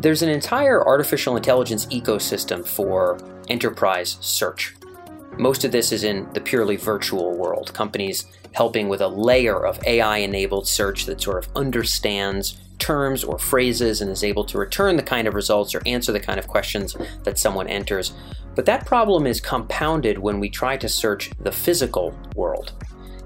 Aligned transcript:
There's 0.00 0.22
an 0.22 0.30
entire 0.30 0.82
artificial 0.82 1.36
intelligence 1.36 1.84
ecosystem 1.86 2.66
for 2.66 3.18
enterprise 3.50 4.16
search. 4.22 4.74
Most 5.36 5.62
of 5.62 5.72
this 5.72 5.92
is 5.92 6.04
in 6.04 6.26
the 6.32 6.40
purely 6.40 6.76
virtual 6.76 7.36
world, 7.36 7.74
companies 7.74 8.24
helping 8.52 8.88
with 8.88 9.02
a 9.02 9.08
layer 9.08 9.66
of 9.66 9.78
AI 9.84 10.16
enabled 10.18 10.66
search 10.66 11.04
that 11.04 11.20
sort 11.20 11.44
of 11.44 11.54
understands 11.54 12.58
terms 12.78 13.22
or 13.22 13.38
phrases 13.38 14.00
and 14.00 14.10
is 14.10 14.24
able 14.24 14.42
to 14.46 14.56
return 14.56 14.96
the 14.96 15.02
kind 15.02 15.28
of 15.28 15.34
results 15.34 15.74
or 15.74 15.82
answer 15.84 16.12
the 16.12 16.18
kind 16.18 16.38
of 16.38 16.48
questions 16.48 16.96
that 17.24 17.38
someone 17.38 17.68
enters. 17.68 18.14
But 18.54 18.64
that 18.64 18.86
problem 18.86 19.26
is 19.26 19.38
compounded 19.38 20.16
when 20.16 20.40
we 20.40 20.48
try 20.48 20.78
to 20.78 20.88
search 20.88 21.30
the 21.40 21.52
physical 21.52 22.18
world. 22.34 22.72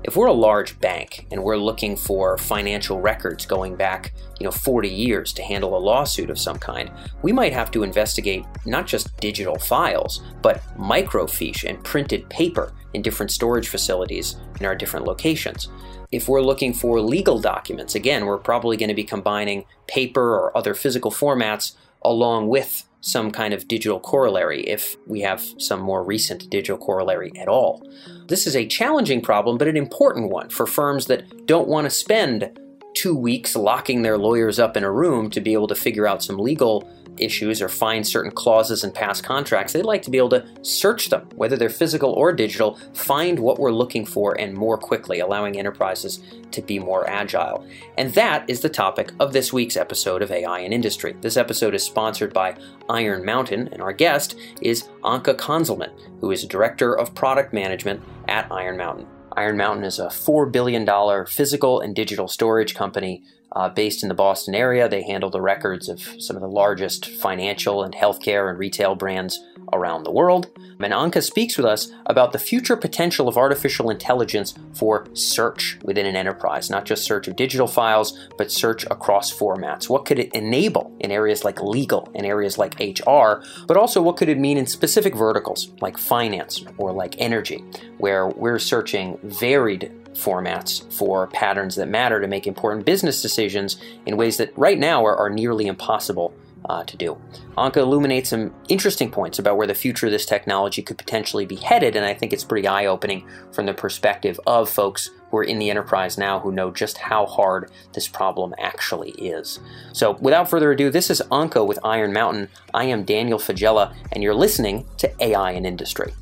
If 0.05 0.17
we're 0.17 0.27
a 0.27 0.35
large 0.35 0.79
bank 0.81 1.27
and 1.31 1.43
we're 1.43 1.57
looking 1.57 1.97
for 1.97 2.37
financial 2.37 3.01
records 3.01 3.47
going 3.47 3.75
back, 3.75 4.13
you 4.39 4.45
know, 4.45 4.51
40 4.51 4.87
years 4.87 5.33
to 5.33 5.43
handle 5.43 5.75
a 5.75 5.81
lawsuit 5.81 6.29
of 6.29 6.39
some 6.39 6.59
kind, 6.59 6.91
we 7.23 7.33
might 7.33 7.55
have 7.55 7.71
to 7.71 7.83
investigate 7.83 8.45
not 8.67 8.87
just 8.87 9.17
digital 9.17 9.59
files, 9.59 10.23
but 10.43 10.61
microfiche 10.77 11.65
and 11.67 11.83
printed 11.83 12.29
paper 12.29 12.75
in 12.93 13.01
different 13.01 13.33
storage 13.33 13.69
facilities 13.69 14.37
in 14.61 14.67
our 14.67 14.77
different 14.77 15.07
locations. 15.07 15.69
If 16.13 16.29
we're 16.29 16.43
looking 16.43 16.75
for 16.75 17.01
legal 17.01 17.41
documents, 17.41 17.95
again, 17.95 18.27
we're 18.27 18.37
probably 18.37 18.77
going 18.77 18.91
to 18.91 18.95
be 18.95 19.05
combining 19.05 19.65
paper 19.87 20.35
or 20.35 20.55
other 20.55 20.75
physical 20.75 21.11
formats 21.13 21.77
along 22.03 22.49
with 22.49 22.85
some 23.05 23.31
kind 23.31 23.53
of 23.53 23.69
digital 23.69 24.01
corollary 24.01 24.63
if 24.63 24.97
we 25.07 25.21
have 25.21 25.45
some 25.59 25.79
more 25.79 26.03
recent 26.03 26.49
digital 26.49 26.79
corollary 26.79 27.31
at 27.39 27.49
all. 27.49 27.87
This 28.29 28.47
is 28.47 28.57
a 28.57 28.67
challenging 28.67 29.21
problem, 29.21 29.59
but 29.59 29.69
an 29.69 29.77
important 29.77 30.31
one 30.31 30.49
for 30.49 30.67
firms 30.67 31.05
that 31.07 31.47
don't 31.47 31.69
want 31.69 31.85
to 31.85 31.91
spend 31.91 32.59
two 32.95 33.15
weeks 33.15 33.55
locking 33.55 34.01
their 34.01 34.17
lawyers 34.17 34.59
up 34.59 34.75
in 34.75 34.85
a 34.85 34.91
room 34.91 35.29
to 35.31 35.41
be 35.43 35.53
able 35.53 35.67
to 35.67 35.75
figure 35.75 36.07
out 36.07 36.23
some 36.23 36.39
legal 36.39 36.89
issues 37.19 37.61
or 37.61 37.69
find 37.69 38.07
certain 38.07 38.31
clauses 38.31 38.85
in 38.85 38.93
past 38.93 39.25
contracts, 39.25 39.73
they'd 39.73 39.85
like 39.85 40.03
to 40.03 40.11
be 40.11 40.19
able 40.19 40.31
to 40.31 40.47
search 40.63 41.11
them, 41.11 41.29
whether 41.35 41.57
they're 41.57 41.69
physical 41.69 42.13
or 42.13 42.33
digital, 42.33 42.79
find 42.95 43.39
what 43.39 43.59
we're 43.59 43.73
looking 43.73 44.05
for 44.05 44.39
and 44.41 44.55
more 44.55 44.77
quickly, 44.77 45.21
allowing 45.21 45.59
enterprises 45.59 46.21
to 46.51 46.63
be 46.63 46.79
more 46.79 47.09
agile. 47.09 47.67
And 47.99 48.13
that 48.15 48.49
is 48.49 48.61
the 48.61 48.69
topic 48.69 49.13
of 49.21 49.33
this 49.33 49.53
week's 49.53 49.77
episode 49.77 50.23
of 50.23 50.31
AI 50.31 50.61
in 50.61 50.73
Industry. 50.73 51.17
This 51.21 51.37
episode 51.37 51.75
is 51.75 51.83
sponsored 51.83 52.33
by 52.33 52.57
Iron 52.89 53.25
Mountain, 53.25 53.69
and 53.73 53.83
our 53.83 53.93
guest 53.93 54.37
is 54.61 54.85
Anke 55.03 55.37
Conzelman, 55.37 55.91
who 56.21 56.31
is 56.31 56.45
Director 56.45 56.97
of 56.97 57.15
Product 57.15 57.53
Management 57.53 58.03
at 58.29 58.51
Iron 58.51 58.77
Mountain. 58.77 59.07
Iron 59.37 59.57
Mountain 59.57 59.85
is 59.85 59.99
a 59.99 60.07
$4 60.07 60.51
billion 60.51 60.87
physical 61.27 61.81
and 61.81 61.95
digital 61.95 62.29
storage 62.29 62.75
company 62.75 63.25
uh, 63.55 63.69
based 63.69 64.03
in 64.03 64.09
the 64.09 64.15
Boston 64.15 64.55
area. 64.55 64.89
They 64.89 65.03
handle 65.03 65.31
the 65.31 65.41
records 65.41 65.89
of 65.89 66.01
some 66.19 66.37
of 66.37 66.43
the 66.43 66.49
largest 66.49 67.07
financial 67.07 67.83
and 67.83 67.95
healthcare 67.95 68.51
and 68.51 68.59
retail 68.59 68.95
brands 68.95 69.41
around 69.73 70.05
the 70.05 70.11
world. 70.11 70.51
And 70.81 70.93
Anke 70.93 71.23
speaks 71.23 71.57
with 71.57 71.65
us 71.65 71.91
about 72.07 72.33
the 72.33 72.39
future 72.39 72.77
potential 72.77 73.27
of 73.27 73.39
artificial 73.39 73.89
intelligence 73.89 74.55
for 74.75 75.07
search 75.15 75.79
within 75.83 76.05
an 76.05 76.17
enterprise, 76.17 76.69
not 76.69 76.85
just 76.85 77.05
search 77.05 77.27
of 77.27 77.37
digital 77.37 77.67
files, 77.67 78.29
but 78.37 78.53
search 78.53 78.85
across 78.91 79.33
formats. 79.33 79.89
What 79.89 80.05
could 80.05 80.19
it 80.19 80.33
enable 80.35 80.95
in 81.01 81.11
areas 81.11 81.43
like 81.43 81.63
legal, 81.63 82.11
in 82.15 82.25
areas 82.25 82.59
like 82.59 82.79
HR, 82.79 83.43
but 83.67 83.77
also 83.77 84.03
what 84.03 84.17
could 84.17 84.29
it 84.29 84.39
mean 84.39 84.59
in 84.59 84.67
specific 84.67 85.15
verticals 85.15 85.73
like 85.81 85.97
finance 85.97 86.65
or 86.77 86.93
like 86.93 87.15
energy, 87.19 87.65
where 87.99 88.29
we're 88.29 88.59
searching 88.59 89.19
varied 89.23 89.91
formats 90.15 90.91
for 90.93 91.27
patterns 91.29 91.77
that 91.77 91.89
matter 91.89 92.21
to 92.21 92.27
make 92.27 92.47
important 92.47 92.87
business 92.87 93.21
decisions 93.21 93.77
in 94.07 94.17
ways 94.17 94.37
that 94.37 94.57
right 94.57 94.79
now 94.79 95.05
are, 95.05 95.17
are 95.17 95.31
nearly 95.31 95.67
impossible 95.67 96.35
uh, 96.67 96.85
to 96.85 96.97
do. 96.97 97.19
Anke 97.57 97.77
illuminates 97.77 98.31
some 98.31 98.53
interesting 98.69 99.11
points 99.11 99.39
about 99.39 99.57
where 99.57 99.67
the 99.67 99.75
future 99.75 100.07
of 100.07 100.13
this 100.13 100.27
technology 100.27 100.83
could 100.83 100.99
potentially 100.99 101.47
be 101.47 101.57
headed, 101.57 101.95
and 101.95 102.05
I 102.05 102.15
think 102.15 102.33
it's 102.33 102.45
pretty 102.45 102.67
eye 102.67 102.87
opening 102.87 103.29
from 103.53 103.67
the 103.67 103.75
perspective 103.75 104.41
of 104.47 104.71
folks 104.71 105.11
who 105.31 105.39
are 105.39 105.45
in 105.45 105.59
the 105.59 105.71
enterprise 105.71 106.17
now 106.17 106.41
who 106.41 106.53
know 106.53 106.71
just 106.71 106.99
how 106.99 107.27
hard 107.27 107.71
this 107.93 108.09
problem 108.09 108.55
actually 108.59 109.11
is. 109.13 109.61
So, 109.93 110.13
without 110.13 110.49
further 110.49 110.73
ado, 110.73 110.91
this 110.91 111.11
is 111.11 111.23
Anke 111.31 111.67
with 111.67 111.79
Iron 111.85 112.13
Mountain. 112.13 112.49
I 112.73 112.85
am 112.85 113.05
Daniel 113.05 113.39
Faggella, 113.39 113.95
and 114.13 114.23
you're 114.23 114.35
listening 114.35 114.87
to 114.99 115.13
AI 115.23 115.53
in 115.53 115.67
Industry. 115.67 116.15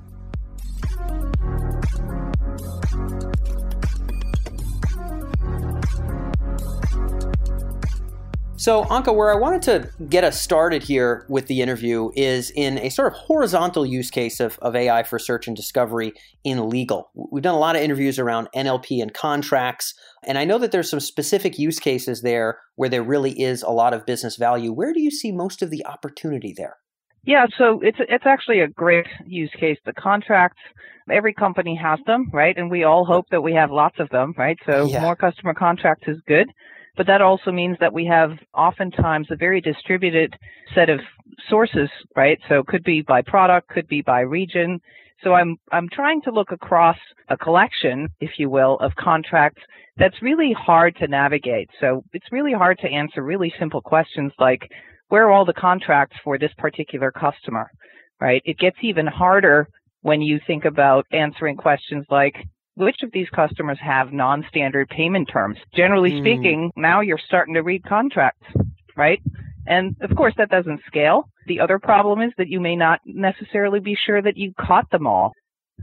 So, 8.62 8.84
Anke, 8.84 9.12
where 9.12 9.32
I 9.32 9.34
wanted 9.34 9.62
to 9.62 10.04
get 10.08 10.22
us 10.22 10.40
started 10.40 10.84
here 10.84 11.26
with 11.28 11.48
the 11.48 11.62
interview 11.62 12.10
is 12.14 12.52
in 12.52 12.78
a 12.78 12.90
sort 12.90 13.12
of 13.12 13.18
horizontal 13.18 13.84
use 13.84 14.08
case 14.08 14.38
of, 14.38 14.56
of 14.60 14.76
AI 14.76 15.02
for 15.02 15.18
search 15.18 15.48
and 15.48 15.56
discovery 15.56 16.12
in 16.44 16.68
legal. 16.68 17.10
We've 17.32 17.42
done 17.42 17.56
a 17.56 17.58
lot 17.58 17.74
of 17.74 17.82
interviews 17.82 18.20
around 18.20 18.50
NLP 18.54 19.02
and 19.02 19.12
contracts, 19.12 19.94
and 20.24 20.38
I 20.38 20.44
know 20.44 20.58
that 20.58 20.70
there's 20.70 20.88
some 20.88 21.00
specific 21.00 21.58
use 21.58 21.80
cases 21.80 22.22
there 22.22 22.60
where 22.76 22.88
there 22.88 23.02
really 23.02 23.32
is 23.32 23.64
a 23.64 23.70
lot 23.70 23.94
of 23.94 24.06
business 24.06 24.36
value. 24.36 24.72
Where 24.72 24.92
do 24.92 25.00
you 25.00 25.10
see 25.10 25.32
most 25.32 25.60
of 25.62 25.70
the 25.70 25.84
opportunity 25.84 26.54
there? 26.56 26.76
Yeah, 27.24 27.46
so 27.58 27.80
it's 27.82 27.98
it's 27.98 28.26
actually 28.26 28.60
a 28.60 28.68
great 28.68 29.06
use 29.26 29.50
case. 29.58 29.78
The 29.84 29.92
contracts, 29.92 30.60
every 31.10 31.34
company 31.34 31.74
has 31.82 31.98
them, 32.06 32.30
right? 32.32 32.56
And 32.56 32.70
we 32.70 32.84
all 32.84 33.06
hope 33.06 33.26
that 33.32 33.40
we 33.40 33.54
have 33.54 33.72
lots 33.72 33.98
of 33.98 34.08
them, 34.10 34.34
right? 34.38 34.58
So 34.66 34.86
yeah. 34.86 35.00
more 35.00 35.16
customer 35.16 35.52
contracts 35.52 36.06
is 36.06 36.18
good. 36.28 36.46
But 36.96 37.06
that 37.06 37.22
also 37.22 37.50
means 37.50 37.76
that 37.80 37.92
we 37.92 38.04
have 38.06 38.32
oftentimes 38.54 39.28
a 39.30 39.36
very 39.36 39.60
distributed 39.60 40.36
set 40.74 40.90
of 40.90 41.00
sources, 41.48 41.88
right? 42.14 42.38
So 42.48 42.60
it 42.60 42.66
could 42.66 42.84
be 42.84 43.02
by 43.02 43.22
product, 43.22 43.68
could 43.68 43.88
be 43.88 44.02
by 44.02 44.20
region. 44.20 44.80
So 45.24 45.34
I'm 45.34 45.56
I'm 45.70 45.88
trying 45.88 46.20
to 46.22 46.30
look 46.30 46.52
across 46.52 46.98
a 47.28 47.36
collection, 47.36 48.08
if 48.20 48.32
you 48.38 48.50
will, 48.50 48.76
of 48.80 48.94
contracts 48.96 49.62
that's 49.96 50.22
really 50.22 50.52
hard 50.52 50.96
to 50.96 51.06
navigate. 51.06 51.68
So 51.80 52.02
it's 52.12 52.32
really 52.32 52.52
hard 52.52 52.78
to 52.78 52.88
answer 52.88 53.22
really 53.22 53.52
simple 53.58 53.80
questions 53.80 54.32
like 54.38 54.70
where 55.08 55.26
are 55.26 55.30
all 55.30 55.44
the 55.44 55.52
contracts 55.52 56.16
for 56.24 56.38
this 56.38 56.52
particular 56.56 57.10
customer, 57.10 57.70
right? 58.20 58.42
It 58.44 58.58
gets 58.58 58.78
even 58.82 59.06
harder 59.06 59.68
when 60.00 60.22
you 60.22 60.40
think 60.46 60.64
about 60.64 61.06
answering 61.12 61.56
questions 61.56 62.04
like 62.10 62.34
which 62.74 63.02
of 63.02 63.10
these 63.12 63.28
customers 63.30 63.78
have 63.80 64.12
non-standard 64.12 64.88
payment 64.88 65.28
terms? 65.28 65.58
Generally 65.74 66.12
mm. 66.12 66.20
speaking, 66.20 66.72
now 66.76 67.00
you're 67.00 67.20
starting 67.26 67.54
to 67.54 67.62
read 67.62 67.84
contracts, 67.84 68.46
right? 68.96 69.20
And 69.66 69.96
of 70.00 70.16
course 70.16 70.34
that 70.38 70.50
doesn't 70.50 70.80
scale. 70.86 71.28
The 71.46 71.60
other 71.60 71.78
problem 71.78 72.20
is 72.20 72.32
that 72.38 72.48
you 72.48 72.60
may 72.60 72.76
not 72.76 73.00
necessarily 73.04 73.80
be 73.80 73.96
sure 74.06 74.20
that 74.22 74.36
you 74.36 74.52
caught 74.58 74.90
them 74.90 75.06
all. 75.06 75.32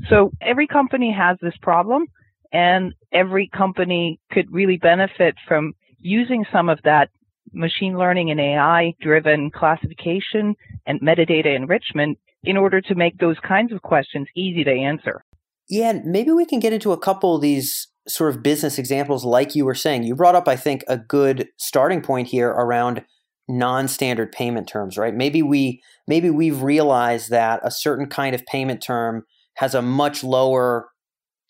So 0.10 0.32
every 0.42 0.68
company 0.68 1.12
has 1.12 1.38
this 1.42 1.56
problem 1.62 2.06
and 2.52 2.94
every 3.12 3.48
company 3.48 4.20
could 4.32 4.52
really 4.52 4.78
benefit 4.78 5.36
from 5.48 5.74
using 6.00 6.46
some 6.52 6.70
of 6.70 6.80
that 6.84 7.10
machine 7.52 7.98
learning 7.98 8.32
and 8.32 8.40
AI 8.40 8.94
driven 9.02 9.52
classification 9.52 10.56
and 10.86 11.02
metadata 11.02 11.56
enrichment 11.56 12.18
in 12.44 12.58
order 12.58 12.80
to 12.80 12.96
make 12.96 13.18
those 13.18 13.38
kinds 13.40 13.74
of 13.74 13.82
questions 13.82 14.28
easy 14.36 14.64
to 14.64 14.72
answer. 14.72 15.24
Yeah, 15.70 15.94
maybe 16.04 16.32
we 16.32 16.46
can 16.46 16.60
get 16.60 16.74
into 16.74 16.92
a 16.92 16.98
couple 16.98 17.36
of 17.36 17.42
these 17.42 17.88
sort 18.08 18.36
of 18.36 18.42
business 18.42 18.80
examples, 18.80 19.24
like 19.24 19.56
you 19.56 19.66
were 19.66 19.76
saying. 19.76 20.04
You 20.04 20.16
brought 20.16 20.36
up, 20.36 20.48
I 20.48 20.56
think, 20.56 20.84
a 20.88 20.98
good 20.98 21.48
starting 21.58 22.02
point 22.02 22.28
here 22.28 22.50
around 22.50 23.04
non-standard 23.48 24.32
payment 24.32 24.68
terms, 24.68 24.98
right? 24.98 25.14
Maybe 25.14 25.42
we 25.42 25.82
maybe 26.08 26.30
we've 26.30 26.62
realized 26.62 27.30
that 27.30 27.60
a 27.64 27.72
certain 27.72 28.08
kind 28.08 28.36
of 28.36 28.46
payment 28.46 28.82
term 28.82 29.26
has 29.56 29.76
a 29.76 29.82
much 29.82 30.24
lower 30.24 30.90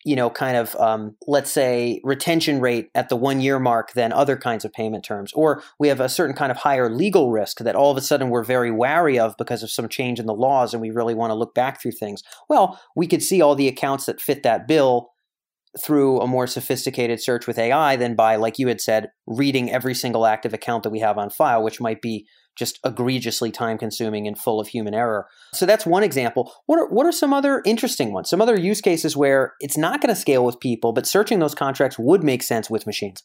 you 0.05 0.15
know, 0.15 0.29
kind 0.29 0.55
of, 0.55 0.75
um, 0.77 1.15
let's 1.27 1.51
say, 1.51 1.99
retention 2.03 2.61
rate 2.61 2.89
at 2.95 3.09
the 3.09 3.15
one 3.15 3.41
year 3.41 3.59
mark 3.59 3.91
than 3.93 4.13
other 4.13 4.37
kinds 4.37 4.63
of 4.63 4.71
payment 4.71 5.03
terms. 5.03 5.31
Or 5.33 5.61
we 5.77 5.89
have 5.89 5.99
a 5.99 6.07
certain 6.07 6.35
kind 6.35 6.51
of 6.51 6.57
higher 6.57 6.89
legal 6.89 7.31
risk 7.31 7.59
that 7.59 7.75
all 7.75 7.91
of 7.91 7.97
a 7.97 8.01
sudden 8.01 8.29
we're 8.29 8.43
very 8.43 8.71
wary 8.71 9.19
of 9.19 9.35
because 9.37 9.61
of 9.61 9.71
some 9.71 9.89
change 9.89 10.19
in 10.19 10.25
the 10.25 10.33
laws 10.33 10.73
and 10.73 10.81
we 10.81 10.89
really 10.89 11.13
want 11.13 11.31
to 11.31 11.35
look 11.35 11.53
back 11.53 11.81
through 11.81 11.91
things. 11.91 12.23
Well, 12.47 12.79
we 12.95 13.07
could 13.07 13.21
see 13.21 13.41
all 13.41 13.55
the 13.55 13.67
accounts 13.67 14.05
that 14.05 14.21
fit 14.21 14.43
that 14.43 14.67
bill 14.67 15.09
through 15.79 16.19
a 16.21 16.27
more 16.27 16.47
sophisticated 16.47 17.21
search 17.21 17.45
with 17.45 17.59
AI 17.59 17.95
than 17.95 18.15
by, 18.15 18.35
like 18.37 18.57
you 18.57 18.67
had 18.67 18.81
said, 18.81 19.11
reading 19.27 19.71
every 19.71 19.93
single 19.93 20.25
active 20.25 20.53
account 20.53 20.83
that 20.83 20.89
we 20.89 20.99
have 20.99 21.17
on 21.17 21.29
file, 21.29 21.61
which 21.61 21.79
might 21.79 22.01
be 22.01 22.25
just 22.59 22.79
egregiously 22.85 23.49
time 23.49 23.77
consuming 23.77 24.27
and 24.27 24.37
full 24.37 24.59
of 24.59 24.67
human 24.67 24.93
error. 24.93 25.27
So 25.53 25.65
that's 25.65 25.85
one 25.85 26.03
example. 26.03 26.53
What 26.67 26.77
are, 26.77 26.89
what 26.89 27.05
are 27.05 27.11
some 27.11 27.33
other 27.33 27.63
interesting 27.65 28.13
ones? 28.13 28.29
Some 28.29 28.41
other 28.41 28.59
use 28.59 28.81
cases 28.81 29.17
where 29.17 29.53
it's 29.61 29.77
not 29.77 30.01
going 30.01 30.13
to 30.13 30.19
scale 30.19 30.45
with 30.45 30.59
people, 30.59 30.91
but 30.91 31.07
searching 31.07 31.39
those 31.39 31.55
contracts 31.55 31.97
would 31.97 32.23
make 32.23 32.43
sense 32.43 32.69
with 32.69 32.85
machines? 32.85 33.23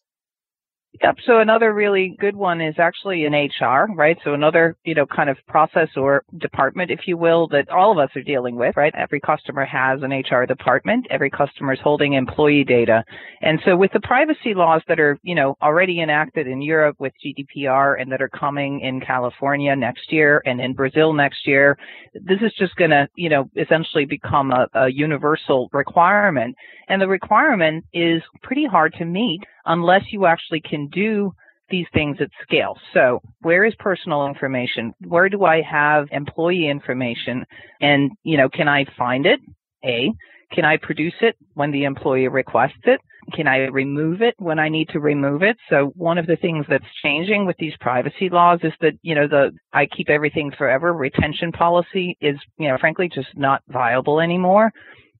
Yep. 1.02 1.16
So 1.26 1.40
another 1.40 1.74
really 1.74 2.16
good 2.20 2.36
one 2.36 2.60
is 2.60 2.76
actually 2.78 3.24
in 3.24 3.32
HR, 3.32 3.88
right? 3.96 4.16
So 4.22 4.32
another, 4.32 4.76
you 4.84 4.94
know, 4.94 5.06
kind 5.06 5.28
of 5.28 5.36
process 5.48 5.88
or 5.96 6.24
department, 6.38 6.92
if 6.92 7.00
you 7.06 7.16
will, 7.16 7.48
that 7.48 7.68
all 7.68 7.90
of 7.90 7.98
us 7.98 8.14
are 8.14 8.22
dealing 8.22 8.54
with, 8.54 8.76
right? 8.76 8.94
Every 8.96 9.20
customer 9.20 9.64
has 9.64 10.00
an 10.02 10.12
HR 10.12 10.46
department. 10.46 11.08
Every 11.10 11.30
customer 11.30 11.72
is 11.72 11.80
holding 11.82 12.12
employee 12.12 12.62
data. 12.62 13.02
And 13.42 13.58
so 13.64 13.76
with 13.76 13.90
the 13.92 14.00
privacy 14.00 14.54
laws 14.54 14.82
that 14.86 15.00
are, 15.00 15.18
you 15.24 15.34
know, 15.34 15.56
already 15.60 16.00
enacted 16.00 16.46
in 16.46 16.62
Europe 16.62 16.96
with 17.00 17.12
GDPR 17.24 18.00
and 18.00 18.10
that 18.12 18.22
are 18.22 18.28
coming 18.28 18.80
in 18.80 19.00
California 19.00 19.74
next 19.74 20.12
year 20.12 20.42
and 20.46 20.60
in 20.60 20.74
Brazil 20.74 21.12
next 21.12 21.44
year, 21.44 21.76
this 22.14 22.38
is 22.40 22.52
just 22.56 22.76
going 22.76 22.90
to, 22.90 23.08
you 23.16 23.28
know, 23.28 23.50
essentially 23.56 24.04
become 24.04 24.52
a, 24.52 24.68
a 24.74 24.88
universal 24.88 25.68
requirement. 25.72 26.54
And 26.88 27.02
the 27.02 27.08
requirement 27.08 27.84
is 27.92 28.22
pretty 28.42 28.66
hard 28.66 28.94
to 28.98 29.04
meet 29.04 29.40
unless 29.66 30.02
you 30.10 30.26
actually 30.26 30.60
can 30.60 30.83
do 30.90 31.32
these 31.70 31.86
things 31.92 32.18
at 32.20 32.28
scale. 32.42 32.78
So, 32.92 33.20
where 33.40 33.64
is 33.64 33.74
personal 33.78 34.26
information? 34.26 34.92
Where 35.06 35.28
do 35.28 35.44
I 35.44 35.62
have 35.62 36.06
employee 36.12 36.68
information? 36.68 37.44
And, 37.80 38.10
you 38.22 38.36
know, 38.36 38.48
can 38.48 38.68
I 38.68 38.84
find 38.96 39.26
it? 39.26 39.40
A. 39.84 40.12
Can 40.52 40.64
I 40.64 40.76
produce 40.76 41.14
it 41.20 41.36
when 41.54 41.72
the 41.72 41.84
employee 41.84 42.28
requests 42.28 42.84
it? 42.84 43.00
Can 43.32 43.48
I 43.48 43.66
remove 43.66 44.20
it 44.20 44.34
when 44.38 44.58
I 44.58 44.68
need 44.68 44.90
to 44.90 45.00
remove 45.00 45.42
it? 45.42 45.56
So 45.70 45.92
one 45.96 46.18
of 46.18 46.26
the 46.26 46.36
things 46.36 46.66
that's 46.68 46.84
changing 47.02 47.46
with 47.46 47.56
these 47.58 47.72
privacy 47.80 48.28
laws 48.28 48.60
is 48.62 48.72
that, 48.80 48.92
you 49.02 49.14
know, 49.14 49.26
the 49.26 49.52
I 49.72 49.86
keep 49.86 50.10
everything 50.10 50.52
forever 50.56 50.92
retention 50.92 51.50
policy 51.50 52.16
is, 52.20 52.36
you 52.58 52.68
know, 52.68 52.76
frankly 52.78 53.10
just 53.12 53.28
not 53.34 53.62
viable 53.68 54.20
anymore. 54.20 54.70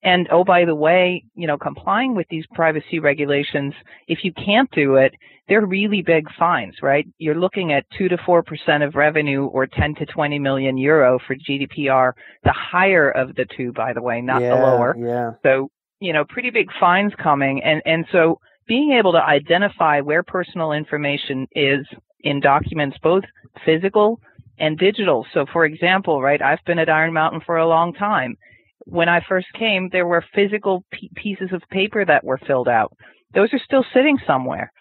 And 0.05 0.29
oh, 0.31 0.45
by 0.45 0.67
the 0.67 0.75
way, 0.75 1.25
you 1.35 1.47
know, 1.47 1.57
complying 1.57 2.15
with 2.15 2.27
these 2.29 2.45
privacy 2.53 2.99
regulations, 2.99 3.73
if 4.07 4.23
you 4.23 4.33
can't 4.35 4.71
do 4.73 4.97
it, 4.97 5.15
they're 5.49 5.65
really 5.65 6.03
big 6.03 6.27
fines, 6.39 6.77
right? 6.83 7.07
You're 7.19 7.35
looking 7.35 7.73
at 7.73 7.87
two 7.97 8.09
to 8.09 8.19
four 8.25 8.43
percent 8.43 8.83
of 8.83 8.95
revenue 8.95 9.47
or 9.47 9.67
10 9.67 9.95
to 9.97 10.07
20 10.07 10.39
million 10.39 10.77
euro 10.77 11.19
for 11.27 11.35
GDPR, 11.35 12.13
the 12.45 12.53
higher 12.53 13.11
of 13.11 13.35
the 13.35 13.47
two, 13.57 13.73
by 13.73 13.95
the 13.95 14.03
way, 14.03 14.21
not 14.21 14.43
yeah, 14.43 14.51
the 14.51 14.57
lower. 14.57 14.95
Yeah. 14.99 15.33
So, 15.43 15.71
you 16.01 16.13
know, 16.13 16.25
pretty 16.27 16.51
big 16.51 16.69
fines 16.79 17.13
coming. 17.23 17.63
And, 17.63 17.81
and 17.87 18.05
so 18.13 18.39
being 18.67 18.93
able 18.93 19.13
to 19.13 19.23
identify 19.23 20.01
where 20.01 20.23
personal 20.23 20.73
information 20.73 21.47
is 21.53 21.87
in 22.21 22.41
documents, 22.41 22.99
both 23.03 23.25
physical 23.65 24.21
and 24.59 24.79
digital. 24.79 25.27
So 25.33 25.47
for 25.51 25.65
example, 25.65 26.21
right, 26.21 26.41
I've 26.43 26.65
been 26.67 26.79
at 26.79 26.91
Iron 26.91 27.15
Mountain 27.15 27.41
for 27.47 27.57
a 27.57 27.67
long 27.67 27.95
time 27.95 28.37
when 28.85 29.09
I 29.09 29.21
first 29.29 29.47
came, 29.59 29.89
there 29.91 30.07
were 30.07 30.25
physical 30.35 30.85
p- 30.91 31.11
pieces 31.15 31.51
of 31.53 31.63
paper 31.71 32.05
that 32.05 32.25
were 32.25 32.39
filled 32.47 32.69
out. 32.69 32.93
Those 33.35 33.53
are 33.53 33.61
still 33.65 33.85
sitting 33.93 34.19
somewhere. 34.27 34.73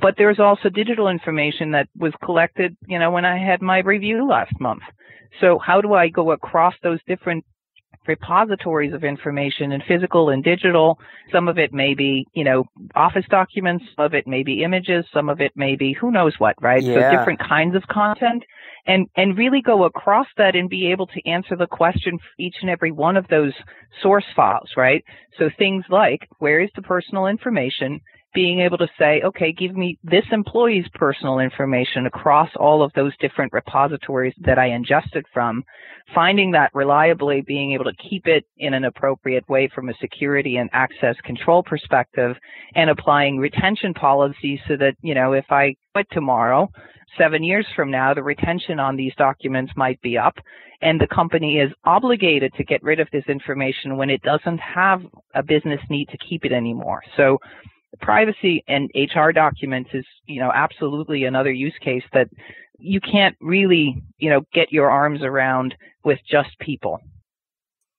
But 0.00 0.14
there's 0.16 0.38
also 0.38 0.68
digital 0.68 1.08
information 1.08 1.72
that 1.72 1.88
was 1.96 2.12
collected, 2.24 2.76
you 2.86 2.98
know, 2.98 3.10
when 3.10 3.24
I 3.24 3.36
had 3.38 3.62
my 3.62 3.78
review 3.78 4.28
last 4.28 4.52
month. 4.60 4.82
So 5.40 5.58
how 5.58 5.80
do 5.80 5.94
I 5.94 6.08
go 6.08 6.30
across 6.32 6.74
those 6.82 7.00
different 7.06 7.44
repositories 8.08 8.92
of 8.92 9.04
information 9.04 9.72
in 9.72 9.82
physical 9.86 10.30
and 10.30 10.42
digital. 10.42 10.98
Some 11.30 11.46
of 11.46 11.58
it 11.58 11.72
may 11.72 11.94
be, 11.94 12.26
you 12.32 12.42
know, 12.42 12.64
office 12.96 13.26
documents, 13.30 13.84
some 13.94 14.06
of 14.06 14.14
it 14.14 14.26
may 14.26 14.42
be 14.42 14.64
images, 14.64 15.04
some 15.12 15.28
of 15.28 15.40
it 15.40 15.52
may 15.54 15.76
be 15.76 15.92
who 15.92 16.10
knows 16.10 16.34
what, 16.38 16.60
right? 16.60 16.82
Yeah. 16.82 16.94
So 16.94 17.16
different 17.16 17.40
kinds 17.40 17.76
of 17.76 17.82
content 17.88 18.42
and, 18.86 19.06
and 19.16 19.36
really 19.36 19.60
go 19.60 19.84
across 19.84 20.26
that 20.38 20.56
and 20.56 20.68
be 20.68 20.90
able 20.90 21.06
to 21.08 21.28
answer 21.28 21.54
the 21.54 21.66
question 21.66 22.18
for 22.18 22.42
each 22.42 22.56
and 22.62 22.70
every 22.70 22.90
one 22.90 23.16
of 23.16 23.28
those 23.28 23.52
source 24.02 24.24
files, 24.34 24.70
right? 24.76 25.04
So 25.38 25.50
things 25.58 25.84
like 25.90 26.26
where 26.38 26.60
is 26.60 26.70
the 26.74 26.82
personal 26.82 27.26
information? 27.26 28.00
Being 28.34 28.60
able 28.60 28.76
to 28.78 28.88
say, 28.98 29.22
okay, 29.24 29.52
give 29.52 29.74
me 29.74 29.98
this 30.04 30.24
employee's 30.32 30.86
personal 30.94 31.38
information 31.38 32.06
across 32.06 32.50
all 32.56 32.82
of 32.82 32.92
those 32.94 33.16
different 33.18 33.52
repositories 33.52 34.34
that 34.44 34.58
I 34.58 34.66
ingested 34.66 35.24
from, 35.32 35.64
finding 36.14 36.50
that 36.52 36.70
reliably, 36.74 37.40
being 37.40 37.72
able 37.72 37.86
to 37.86 38.08
keep 38.08 38.26
it 38.26 38.44
in 38.58 38.74
an 38.74 38.84
appropriate 38.84 39.48
way 39.48 39.70
from 39.74 39.88
a 39.88 39.94
security 40.00 40.56
and 40.58 40.68
access 40.72 41.16
control 41.24 41.62
perspective, 41.62 42.36
and 42.74 42.90
applying 42.90 43.38
retention 43.38 43.94
policies 43.94 44.60
so 44.68 44.76
that, 44.76 44.94
you 45.00 45.14
know, 45.14 45.32
if 45.32 45.46
I 45.50 45.74
quit 45.94 46.06
tomorrow, 46.12 46.68
seven 47.16 47.42
years 47.42 47.66
from 47.74 47.90
now, 47.90 48.12
the 48.12 48.22
retention 48.22 48.78
on 48.78 48.94
these 48.94 49.14
documents 49.16 49.72
might 49.74 50.00
be 50.02 50.18
up, 50.18 50.34
and 50.82 51.00
the 51.00 51.08
company 51.08 51.58
is 51.58 51.72
obligated 51.84 52.52
to 52.54 52.64
get 52.64 52.82
rid 52.82 53.00
of 53.00 53.08
this 53.10 53.24
information 53.26 53.96
when 53.96 54.10
it 54.10 54.22
doesn't 54.22 54.58
have 54.58 55.02
a 55.34 55.42
business 55.42 55.80
need 55.88 56.08
to 56.10 56.18
keep 56.18 56.44
it 56.44 56.52
anymore. 56.52 57.00
So 57.16 57.38
privacy 58.00 58.64
and 58.68 58.90
HR 58.94 59.30
documents 59.30 59.90
is, 59.92 60.04
you 60.26 60.40
know, 60.40 60.50
absolutely 60.54 61.24
another 61.24 61.52
use 61.52 61.74
case 61.80 62.04
that 62.12 62.28
you 62.78 63.00
can't 63.00 63.36
really, 63.40 64.02
you 64.18 64.30
know, 64.30 64.42
get 64.52 64.72
your 64.72 64.90
arms 64.90 65.22
around 65.22 65.74
with 66.04 66.18
just 66.30 66.58
people. 66.60 67.00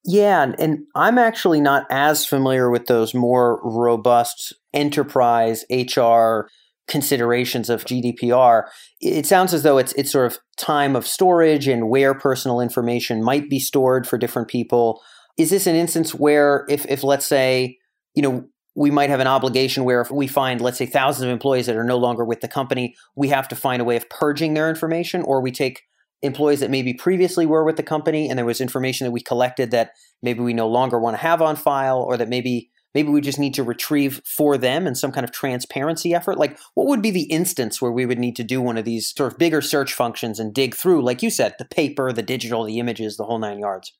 Yeah, 0.05 0.43
and, 0.43 0.59
and 0.59 0.79
I'm 0.95 1.17
actually 1.17 1.59
not 1.59 1.85
as 1.89 2.25
familiar 2.25 2.69
with 2.69 2.85
those 2.85 3.13
more 3.13 3.59
robust 3.63 4.53
enterprise 4.73 5.65
HR 5.69 6.47
considerations 6.87 7.69
of 7.69 7.85
GDPR. 7.85 8.63
It 9.01 9.25
sounds 9.25 9.53
as 9.53 9.63
though 9.63 9.77
it's 9.77 9.93
it's 9.93 10.11
sort 10.11 10.31
of 10.31 10.39
time 10.57 10.95
of 10.95 11.05
storage 11.05 11.67
and 11.67 11.89
where 11.89 12.13
personal 12.13 12.61
information 12.61 13.23
might 13.23 13.49
be 13.49 13.59
stored 13.59 14.07
for 14.07 14.17
different 14.17 14.47
people. 14.47 15.01
Is 15.37 15.49
this 15.51 15.67
an 15.67 15.75
instance 15.75 16.15
where 16.15 16.65
if 16.69 16.85
if 16.87 17.03
let's 17.03 17.25
say, 17.25 17.77
you 18.15 18.23
know, 18.23 18.45
we 18.79 18.91
might 18.91 19.09
have 19.09 19.19
an 19.19 19.27
obligation 19.27 19.83
where 19.83 19.99
if 19.99 20.09
we 20.09 20.25
find, 20.25 20.61
let's 20.61 20.77
say, 20.77 20.85
thousands 20.85 21.25
of 21.25 21.29
employees 21.29 21.65
that 21.65 21.75
are 21.75 21.83
no 21.83 21.97
longer 21.97 22.23
with 22.23 22.39
the 22.39 22.47
company, 22.47 22.95
we 23.13 23.27
have 23.27 23.45
to 23.49 23.55
find 23.55 23.81
a 23.81 23.85
way 23.85 23.97
of 23.97 24.09
purging 24.09 24.53
their 24.53 24.69
information, 24.69 25.21
or 25.23 25.41
we 25.41 25.51
take 25.51 25.81
employees 26.21 26.61
that 26.61 26.71
maybe 26.71 26.93
previously 26.93 27.45
were 27.45 27.65
with 27.65 27.75
the 27.75 27.83
company 27.83 28.29
and 28.29 28.37
there 28.37 28.45
was 28.45 28.61
information 28.61 29.03
that 29.03 29.11
we 29.11 29.19
collected 29.19 29.71
that 29.71 29.91
maybe 30.23 30.39
we 30.39 30.53
no 30.53 30.69
longer 30.69 30.97
want 30.97 31.13
to 31.13 31.21
have 31.21 31.41
on 31.41 31.57
file, 31.57 31.99
or 31.99 32.15
that 32.15 32.29
maybe 32.29 32.71
maybe 32.95 33.09
we 33.09 33.19
just 33.19 33.37
need 33.37 33.53
to 33.53 33.63
retrieve 33.63 34.21
for 34.25 34.57
them 34.57 34.87
in 34.87 34.95
some 34.95 35.11
kind 35.11 35.25
of 35.25 35.31
transparency 35.33 36.13
effort. 36.13 36.37
Like 36.37 36.57
what 36.75 36.87
would 36.87 37.01
be 37.01 37.11
the 37.11 37.23
instance 37.23 37.81
where 37.81 37.91
we 37.91 38.05
would 38.05 38.17
need 38.17 38.37
to 38.37 38.45
do 38.45 38.61
one 38.61 38.77
of 38.77 38.85
these 38.85 39.13
sort 39.13 39.33
of 39.33 39.37
bigger 39.37 39.61
search 39.61 39.93
functions 39.93 40.39
and 40.39 40.53
dig 40.53 40.73
through 40.73 41.03
like 41.03 41.21
you 41.21 41.29
said 41.29 41.53
the 41.59 41.65
paper 41.65 42.13
the 42.13 42.23
digital 42.23 42.63
the 42.63 42.79
images 42.79 43.17
the 43.17 43.25
whole 43.25 43.39
nine 43.39 43.59
yards 43.59 43.91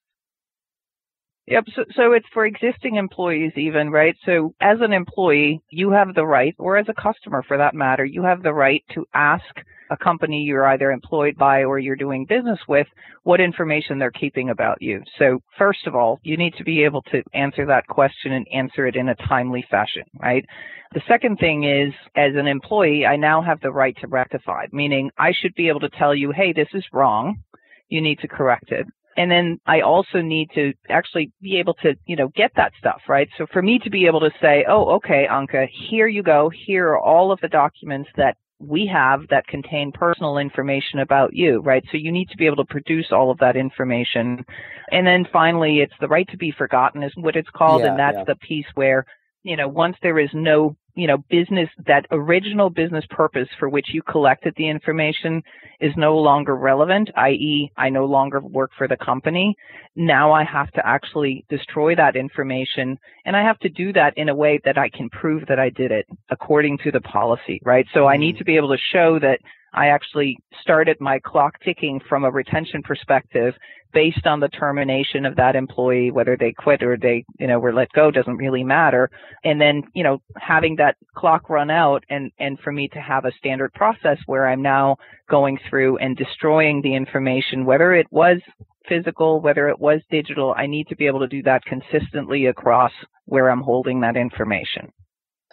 Yep. 1.49 1.63
So, 1.75 1.83
so 1.95 2.11
it's 2.13 2.27
for 2.31 2.45
existing 2.45 2.95
employees, 2.95 3.53
even, 3.55 3.89
right? 3.89 4.15
So 4.23 4.53
as 4.61 4.77
an 4.81 4.93
employee, 4.93 5.59
you 5.71 5.89
have 5.89 6.13
the 6.13 6.25
right, 6.25 6.55
or 6.59 6.77
as 6.77 6.85
a 6.89 7.01
customer 7.01 7.43
for 7.47 7.57
that 7.57 7.73
matter, 7.73 8.05
you 8.05 8.21
have 8.21 8.43
the 8.43 8.53
right 8.53 8.83
to 8.93 9.07
ask 9.15 9.43
a 9.89 9.97
company 9.97 10.43
you're 10.43 10.67
either 10.67 10.91
employed 10.91 11.35
by 11.37 11.63
or 11.63 11.79
you're 11.79 11.95
doing 11.95 12.23
business 12.25 12.59
with 12.67 12.85
what 13.23 13.41
information 13.41 13.97
they're 13.97 14.11
keeping 14.11 14.51
about 14.51 14.79
you. 14.79 15.01
So 15.17 15.39
first 15.57 15.87
of 15.87 15.95
all, 15.95 16.19
you 16.21 16.37
need 16.37 16.53
to 16.59 16.63
be 16.63 16.83
able 16.83 17.01
to 17.11 17.23
answer 17.33 17.65
that 17.65 17.87
question 17.87 18.33
and 18.33 18.47
answer 18.53 18.85
it 18.85 18.95
in 18.95 19.09
a 19.09 19.15
timely 19.27 19.65
fashion, 19.71 20.03
right? 20.21 20.45
The 20.93 21.01
second 21.07 21.37
thing 21.37 21.63
is, 21.63 21.91
as 22.15 22.33
an 22.35 22.45
employee, 22.45 23.07
I 23.07 23.15
now 23.15 23.41
have 23.41 23.59
the 23.61 23.71
right 23.71 23.97
to 24.01 24.07
rectify, 24.07 24.67
meaning 24.71 25.09
I 25.17 25.33
should 25.41 25.55
be 25.55 25.67
able 25.67 25.79
to 25.79 25.89
tell 25.89 26.13
you, 26.13 26.29
hey, 26.29 26.53
this 26.53 26.69
is 26.75 26.85
wrong. 26.93 27.41
You 27.87 28.01
need 28.01 28.19
to 28.19 28.27
correct 28.27 28.71
it 28.71 28.85
and 29.19 29.29
then 29.29 29.59
I 29.65 29.81
also 29.81 30.21
need 30.21 30.49
to 30.55 30.71
actually 30.87 31.33
be 31.41 31.57
able 31.57 31.73
to, 31.83 31.93
you 32.05 32.15
know, 32.15 32.29
get 32.29 32.51
that 32.55 32.71
stuff, 32.79 33.01
right? 33.09 33.27
So 33.37 33.45
for 33.51 33.61
me 33.61 33.77
to 33.79 33.89
be 33.89 34.05
able 34.05 34.21
to 34.21 34.31
say, 34.41 34.63
oh, 34.65 34.91
okay, 34.91 35.27
Anke, 35.29 35.67
here 35.89 36.07
you 36.07 36.23
go. 36.23 36.49
Here 36.49 36.87
are 36.87 36.97
all 36.97 37.33
of 37.33 37.41
the 37.41 37.49
documents 37.49 38.09
that 38.15 38.37
we 38.59 38.89
have 38.91 39.27
that 39.29 39.45
contain 39.47 39.91
personal 39.91 40.37
information 40.37 40.99
about 40.99 41.33
you, 41.33 41.59
right? 41.59 41.83
So 41.91 41.97
you 41.97 42.13
need 42.13 42.29
to 42.29 42.37
be 42.37 42.45
able 42.45 42.63
to 42.63 42.65
produce 42.65 43.07
all 43.11 43.29
of 43.29 43.37
that 43.39 43.57
information. 43.57 44.45
And 44.89 45.05
then 45.05 45.27
finally, 45.33 45.79
it's 45.79 45.93
the 45.99 46.07
right 46.07 46.27
to 46.29 46.37
be 46.37 46.53
forgotten 46.57 47.03
is 47.03 47.11
what 47.17 47.35
it's 47.35 47.49
called. 47.49 47.81
Yeah, 47.81 47.89
and 47.89 47.99
that's 47.99 48.19
yeah. 48.19 48.23
the 48.25 48.35
piece 48.35 48.67
where, 48.75 49.05
you 49.43 49.57
know, 49.57 49.67
once 49.67 49.97
there 50.01 50.19
is 50.19 50.29
no 50.33 50.77
you 50.99 51.07
know, 51.07 51.17
business, 51.29 51.69
that 51.87 52.05
original 52.11 52.69
business 52.69 53.05
purpose 53.09 53.47
for 53.57 53.69
which 53.69 53.87
you 53.93 54.01
collected 54.01 54.53
the 54.57 54.67
information 54.67 55.41
is 55.79 55.93
no 55.95 56.17
longer 56.17 56.57
relevant, 56.57 57.09
i.e., 57.15 57.71
I 57.77 57.89
no 57.89 58.03
longer 58.03 58.41
work 58.41 58.71
for 58.77 58.85
the 58.85 58.97
company. 58.97 59.55
Now 59.95 60.33
I 60.33 60.43
have 60.43 60.69
to 60.71 60.85
actually 60.85 61.45
destroy 61.49 61.95
that 61.95 62.17
information 62.17 62.99
and 63.25 63.35
I 63.37 63.43
have 63.43 63.59
to 63.59 63.69
do 63.69 63.93
that 63.93 64.17
in 64.17 64.27
a 64.27 64.35
way 64.35 64.59
that 64.65 64.77
I 64.77 64.89
can 64.89 65.09
prove 65.09 65.45
that 65.47 65.57
I 65.57 65.69
did 65.69 65.91
it 65.91 66.05
according 66.29 66.79
to 66.79 66.91
the 66.91 66.99
policy, 67.01 67.61
right? 67.63 67.85
So 67.93 68.07
I 68.07 68.17
need 68.17 68.33
mm-hmm. 68.33 68.39
to 68.39 68.45
be 68.45 68.57
able 68.57 68.75
to 68.75 68.81
show 68.91 69.19
that 69.19 69.39
I 69.73 69.87
actually 69.87 70.37
started 70.61 70.97
my 70.99 71.19
clock 71.19 71.59
ticking 71.63 71.99
from 72.07 72.23
a 72.23 72.31
retention 72.31 72.81
perspective 72.81 73.53
based 73.93 74.25
on 74.25 74.39
the 74.39 74.49
termination 74.49 75.25
of 75.25 75.35
that 75.35 75.55
employee, 75.55 76.11
whether 76.11 76.37
they 76.37 76.51
quit 76.51 76.83
or 76.83 76.97
they, 76.97 77.25
you 77.39 77.47
know, 77.47 77.59
were 77.59 77.73
let 77.73 77.91
go 77.93 78.11
doesn't 78.11 78.37
really 78.37 78.63
matter. 78.63 79.09
And 79.43 79.59
then, 79.59 79.83
you 79.93 80.03
know, 80.03 80.21
having 80.37 80.75
that 80.75 80.95
clock 81.15 81.49
run 81.49 81.71
out 81.71 82.03
and, 82.09 82.31
and 82.39 82.59
for 82.59 82.71
me 82.71 82.87
to 82.89 82.99
have 82.99 83.25
a 83.25 83.31
standard 83.39 83.73
process 83.73 84.17
where 84.27 84.47
I'm 84.47 84.61
now 84.61 84.97
going 85.29 85.57
through 85.69 85.97
and 85.97 86.15
destroying 86.15 86.81
the 86.81 86.95
information, 86.95 87.65
whether 87.65 87.93
it 87.93 88.07
was 88.11 88.39
physical, 88.87 89.39
whether 89.39 89.69
it 89.69 89.79
was 89.79 90.01
digital, 90.11 90.53
I 90.57 90.67
need 90.67 90.87
to 90.89 90.95
be 90.95 91.07
able 91.07 91.19
to 91.19 91.27
do 91.27 91.43
that 91.43 91.63
consistently 91.65 92.47
across 92.47 92.91
where 93.25 93.49
I'm 93.49 93.61
holding 93.61 94.01
that 94.01 94.17
information. 94.17 94.91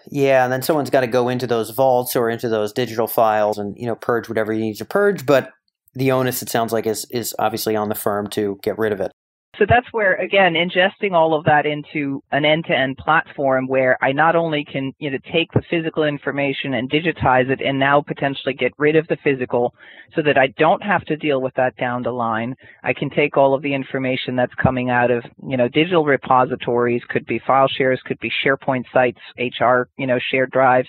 Yeah, 0.08 0.44
and 0.44 0.52
then 0.52 0.62
someone's 0.62 0.90
got 0.90 1.00
to 1.00 1.06
go 1.06 1.28
into 1.28 1.46
those 1.46 1.70
vaults 1.70 2.14
or 2.14 2.30
into 2.30 2.48
those 2.48 2.72
digital 2.72 3.06
files 3.06 3.58
and 3.58 3.76
you 3.76 3.86
know 3.86 3.96
purge 3.96 4.28
whatever 4.28 4.52
you 4.52 4.60
need 4.60 4.76
to 4.76 4.84
purge. 4.84 5.26
But 5.26 5.50
the 5.94 6.12
onus, 6.12 6.42
it 6.42 6.48
sounds 6.48 6.72
like, 6.72 6.86
is 6.86 7.06
is 7.10 7.34
obviously 7.38 7.74
on 7.76 7.88
the 7.88 7.94
firm 7.94 8.28
to 8.30 8.58
get 8.62 8.78
rid 8.78 8.92
of 8.92 9.00
it. 9.00 9.12
So 9.58 9.64
that's 9.66 9.86
where, 9.92 10.16
again, 10.16 10.52
ingesting 10.52 11.12
all 11.12 11.32
of 11.32 11.44
that 11.44 11.64
into 11.64 12.22
an 12.30 12.44
end-to-end 12.44 12.98
platform 12.98 13.66
where 13.66 13.96
I 14.02 14.12
not 14.12 14.36
only 14.36 14.64
can, 14.64 14.92
you 14.98 15.10
know, 15.10 15.18
take 15.32 15.50
the 15.52 15.62
physical 15.70 16.04
information 16.04 16.74
and 16.74 16.90
digitize 16.90 17.48
it 17.48 17.62
and 17.62 17.78
now 17.78 18.02
potentially 18.02 18.52
get 18.52 18.72
rid 18.76 18.96
of 18.96 19.06
the 19.08 19.16
physical 19.24 19.74
so 20.14 20.20
that 20.22 20.36
I 20.36 20.48
don't 20.58 20.82
have 20.82 21.04
to 21.06 21.16
deal 21.16 21.40
with 21.40 21.54
that 21.54 21.76
down 21.78 22.02
the 22.02 22.10
line. 22.10 22.54
I 22.84 22.92
can 22.92 23.08
take 23.08 23.38
all 23.38 23.54
of 23.54 23.62
the 23.62 23.72
information 23.72 24.36
that's 24.36 24.54
coming 24.62 24.90
out 24.90 25.10
of, 25.10 25.24
you 25.48 25.56
know, 25.56 25.68
digital 25.68 26.04
repositories, 26.04 27.02
could 27.08 27.24
be 27.24 27.40
file 27.46 27.68
shares, 27.68 28.00
could 28.04 28.20
be 28.20 28.32
SharePoint 28.44 28.84
sites, 28.92 29.20
HR, 29.38 29.88
you 29.96 30.06
know, 30.06 30.18
shared 30.30 30.50
drives, 30.50 30.88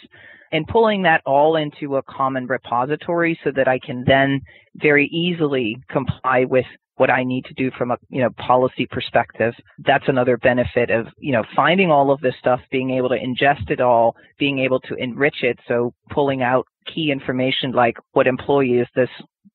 and 0.52 0.68
pulling 0.68 1.04
that 1.04 1.22
all 1.26 1.56
into 1.56 1.96
a 1.96 2.04
common 2.04 2.48
repository 2.48 3.40
so 3.44 3.52
that 3.56 3.68
I 3.68 3.80
can 3.80 4.04
then 4.06 4.42
very 4.76 5.08
easily 5.08 5.78
comply 5.90 6.46
with 6.46 6.66
what 6.98 7.10
I 7.10 7.24
need 7.24 7.46
to 7.46 7.54
do 7.54 7.72
from 7.78 7.92
a 7.92 7.98
you 8.10 8.22
know 8.22 8.30
policy 8.32 8.88
perspective. 8.90 9.54
That's 9.80 10.08
another 10.08 10.38
benefit 10.38 10.90
of 10.90 11.08
you 11.18 11.32
know 11.32 11.44
finding 11.56 11.90
all 11.92 12.12
of 12.12 12.20
this 12.22 12.36
stuff, 12.40 12.60
being 12.72 12.92
able 12.92 13.10
to 13.10 13.16
ingest 13.16 13.70
it 13.70 13.80
all, 13.80 14.16
being 14.38 14.60
able 14.60 14.80
to 14.82 14.96
enrich 14.96 15.44
it. 15.44 15.60
So 15.68 15.94
pulling 16.12 16.42
out 16.42 16.68
key 16.94 17.12
information 17.12 17.72
like 17.72 17.98
what 18.14 18.28
employee 18.28 18.80
is 18.80 18.88
this 18.96 19.10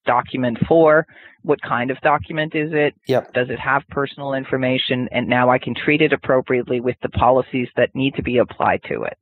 document 0.06 0.58
for? 0.66 1.06
What 1.42 1.61
kind 1.62 1.90
of 1.90 2.00
document 2.00 2.54
is 2.54 2.70
it? 2.72 2.94
Yep. 3.06 3.32
Does 3.34 3.50
it 3.50 3.58
have 3.58 3.82
personal 3.88 4.34
information? 4.34 5.08
And 5.12 5.28
now 5.28 5.50
I 5.50 5.58
can 5.58 5.75
treat 5.75 6.00
it 6.00 6.12
appropriately 6.12 6.80
with 6.80 6.96
the 7.02 7.08
policies 7.08 7.68
that 7.76 7.94
need 7.94 8.14
to 8.14 8.22
be 8.22 8.38
applied 8.38 8.80
to 8.88 9.02
it. 9.02 9.16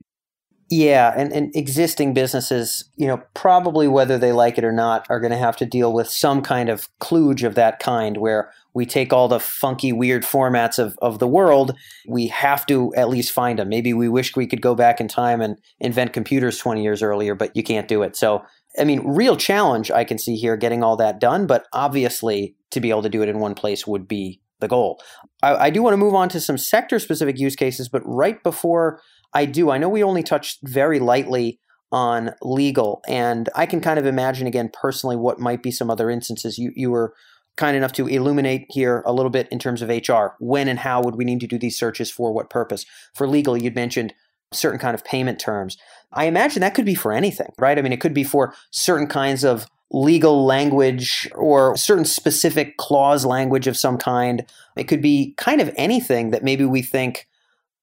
Yeah, 0.73 1.13
and, 1.17 1.33
and 1.33 1.55
existing 1.57 2.15
businesses, 2.15 2.89
you 2.95 3.09
know, 3.09 3.21
probably 3.35 3.89
whether 3.89 4.19
they 4.19 4.31
like 4.31 4.57
it 4.57 4.63
or 4.63 4.71
not, 4.71 5.05
are 5.11 5.19
going 5.19 5.33
to 5.33 5.37
have 5.37 5.57
to 5.57 5.67
deal 5.67 5.93
with 5.93 6.09
some 6.09 6.43
kind 6.43 6.69
of 6.69 6.89
kludge 7.01 7.43
of 7.43 7.57
that 7.57 7.81
kind 7.81 8.19
where 8.19 8.53
we 8.73 8.87
take 8.87 9.13
all 9.13 9.27
the 9.27 9.41
funky, 9.41 9.93
weird 9.93 10.23
formats 10.23 10.79
of, 10.79 10.97
of 11.03 11.19
the 11.19 11.27
world. 11.27 11.75
We 12.07 12.29
have 12.29 12.67
to 12.67 12.95
at 12.95 13.09
least 13.09 13.33
find 13.33 13.59
them. 13.59 13.69
Maybe 13.69 13.93
we 13.93 14.09
wished 14.09 14.37
we 14.37 14.47
could 14.47 14.63
go 14.63 14.77
back 14.77 15.01
in 15.01 15.09
time 15.09 15.41
and 15.41 15.59
invent 15.81 16.13
computers 16.13 16.59
20 16.59 16.85
years 16.85 17.03
earlier, 17.03 17.35
but 17.35 17.57
you 17.57 17.65
can't 17.65 17.89
do 17.89 18.05
it. 18.05 18.15
So, 18.15 18.45
I 18.79 18.85
mean, 18.85 19.01
real 19.05 19.37
challenge 19.37 19.91
I 19.91 20.05
can 20.05 20.19
see 20.19 20.37
here 20.37 20.57
getting 20.57 20.85
all 20.85 20.97
that 20.99 21.19
done, 21.19 21.49
but 21.49 21.67
obviously 21.73 22.55
to 22.71 22.81
be 22.81 22.91
able 22.91 23.03
to 23.03 23.09
do 23.09 23.23
it 23.23 23.29
in 23.29 23.41
one 23.41 23.57
place 23.57 23.89
would 23.89 24.07
be 24.07 24.41
the 24.61 24.69
goal. 24.69 25.03
I, 25.43 25.55
I 25.57 25.71
do 25.71 25.83
want 25.83 25.95
to 25.95 25.99
move 25.99 26.15
on 26.15 26.29
to 26.29 26.41
some 26.41 26.59
sector 26.59 27.01
specific 27.01 27.41
use 27.41 27.57
cases, 27.57 27.89
but 27.89 28.03
right 28.05 28.41
before 28.45 29.01
I 29.33 29.45
do. 29.45 29.71
I 29.71 29.79
know 29.79 29.89
we 29.89 30.03
only 30.03 30.23
touched 30.23 30.61
very 30.63 30.99
lightly 30.99 31.61
on 31.93 32.35
legal, 32.43 33.03
and 33.09 33.49
I 33.55 33.67
can 33.67 33.81
kind 33.81 33.99
of 33.99 34.07
imagine 34.07 34.47
again 34.47 34.71
personally 34.73 35.17
what 35.17 35.41
might 35.41 35.63
be 35.63 35.71
some 35.71 35.91
other 35.91 36.11
instances. 36.11 36.59
You 36.59 36.73
you 36.75 36.91
were 36.91 37.15
kind 37.57 37.77
enough 37.77 37.93
to 37.93 38.07
illuminate 38.07 38.67
here 38.71 39.03
a 39.05 39.13
little 39.13 39.31
bit 39.31 39.49
in 39.51 39.59
terms 39.59 39.83
of 39.83 39.89
HR. 39.89 40.35
When 40.39 40.69
and 40.69 40.79
how 40.79 41.03
would 41.03 41.17
we 41.17 41.25
need 41.25 41.41
to 41.41 41.47
do 41.47 41.59
these 41.59 41.79
searches 41.79 42.11
for 42.11 42.33
what 42.33 42.49
purpose? 42.49 42.87
For 43.15 43.27
legal, 43.27 43.57
you'd 43.57 43.75
mentioned 43.75 44.15
certain 44.53 44.79
kind 44.79 44.95
of 44.95 45.05
payment 45.05 45.39
terms. 45.39 45.77
I 46.13 46.25
imagine 46.25 46.61
that 46.61 46.75
could 46.75 46.85
be 46.85 46.95
for 46.95 47.13
anything, 47.13 47.53
right? 47.59 47.79
I 47.79 47.83
mean, 47.83 47.93
it 47.93 48.01
could 48.01 48.15
be 48.15 48.25
for 48.25 48.55
certain 48.71 49.07
kinds 49.07 49.45
of 49.45 49.67
legal 49.93 50.45
language 50.45 51.29
or 51.35 51.77
certain 51.77 52.05
specific 52.05 52.77
clause 52.77 53.25
language 53.25 53.67
of 53.67 53.77
some 53.77 53.99
kind. 53.99 54.45
It 54.77 54.85
could 54.85 55.03
be 55.03 55.35
kind 55.37 55.61
of 55.61 55.73
anything 55.77 56.31
that 56.31 56.45
maybe 56.45 56.65
we 56.65 56.83
think 56.83 57.29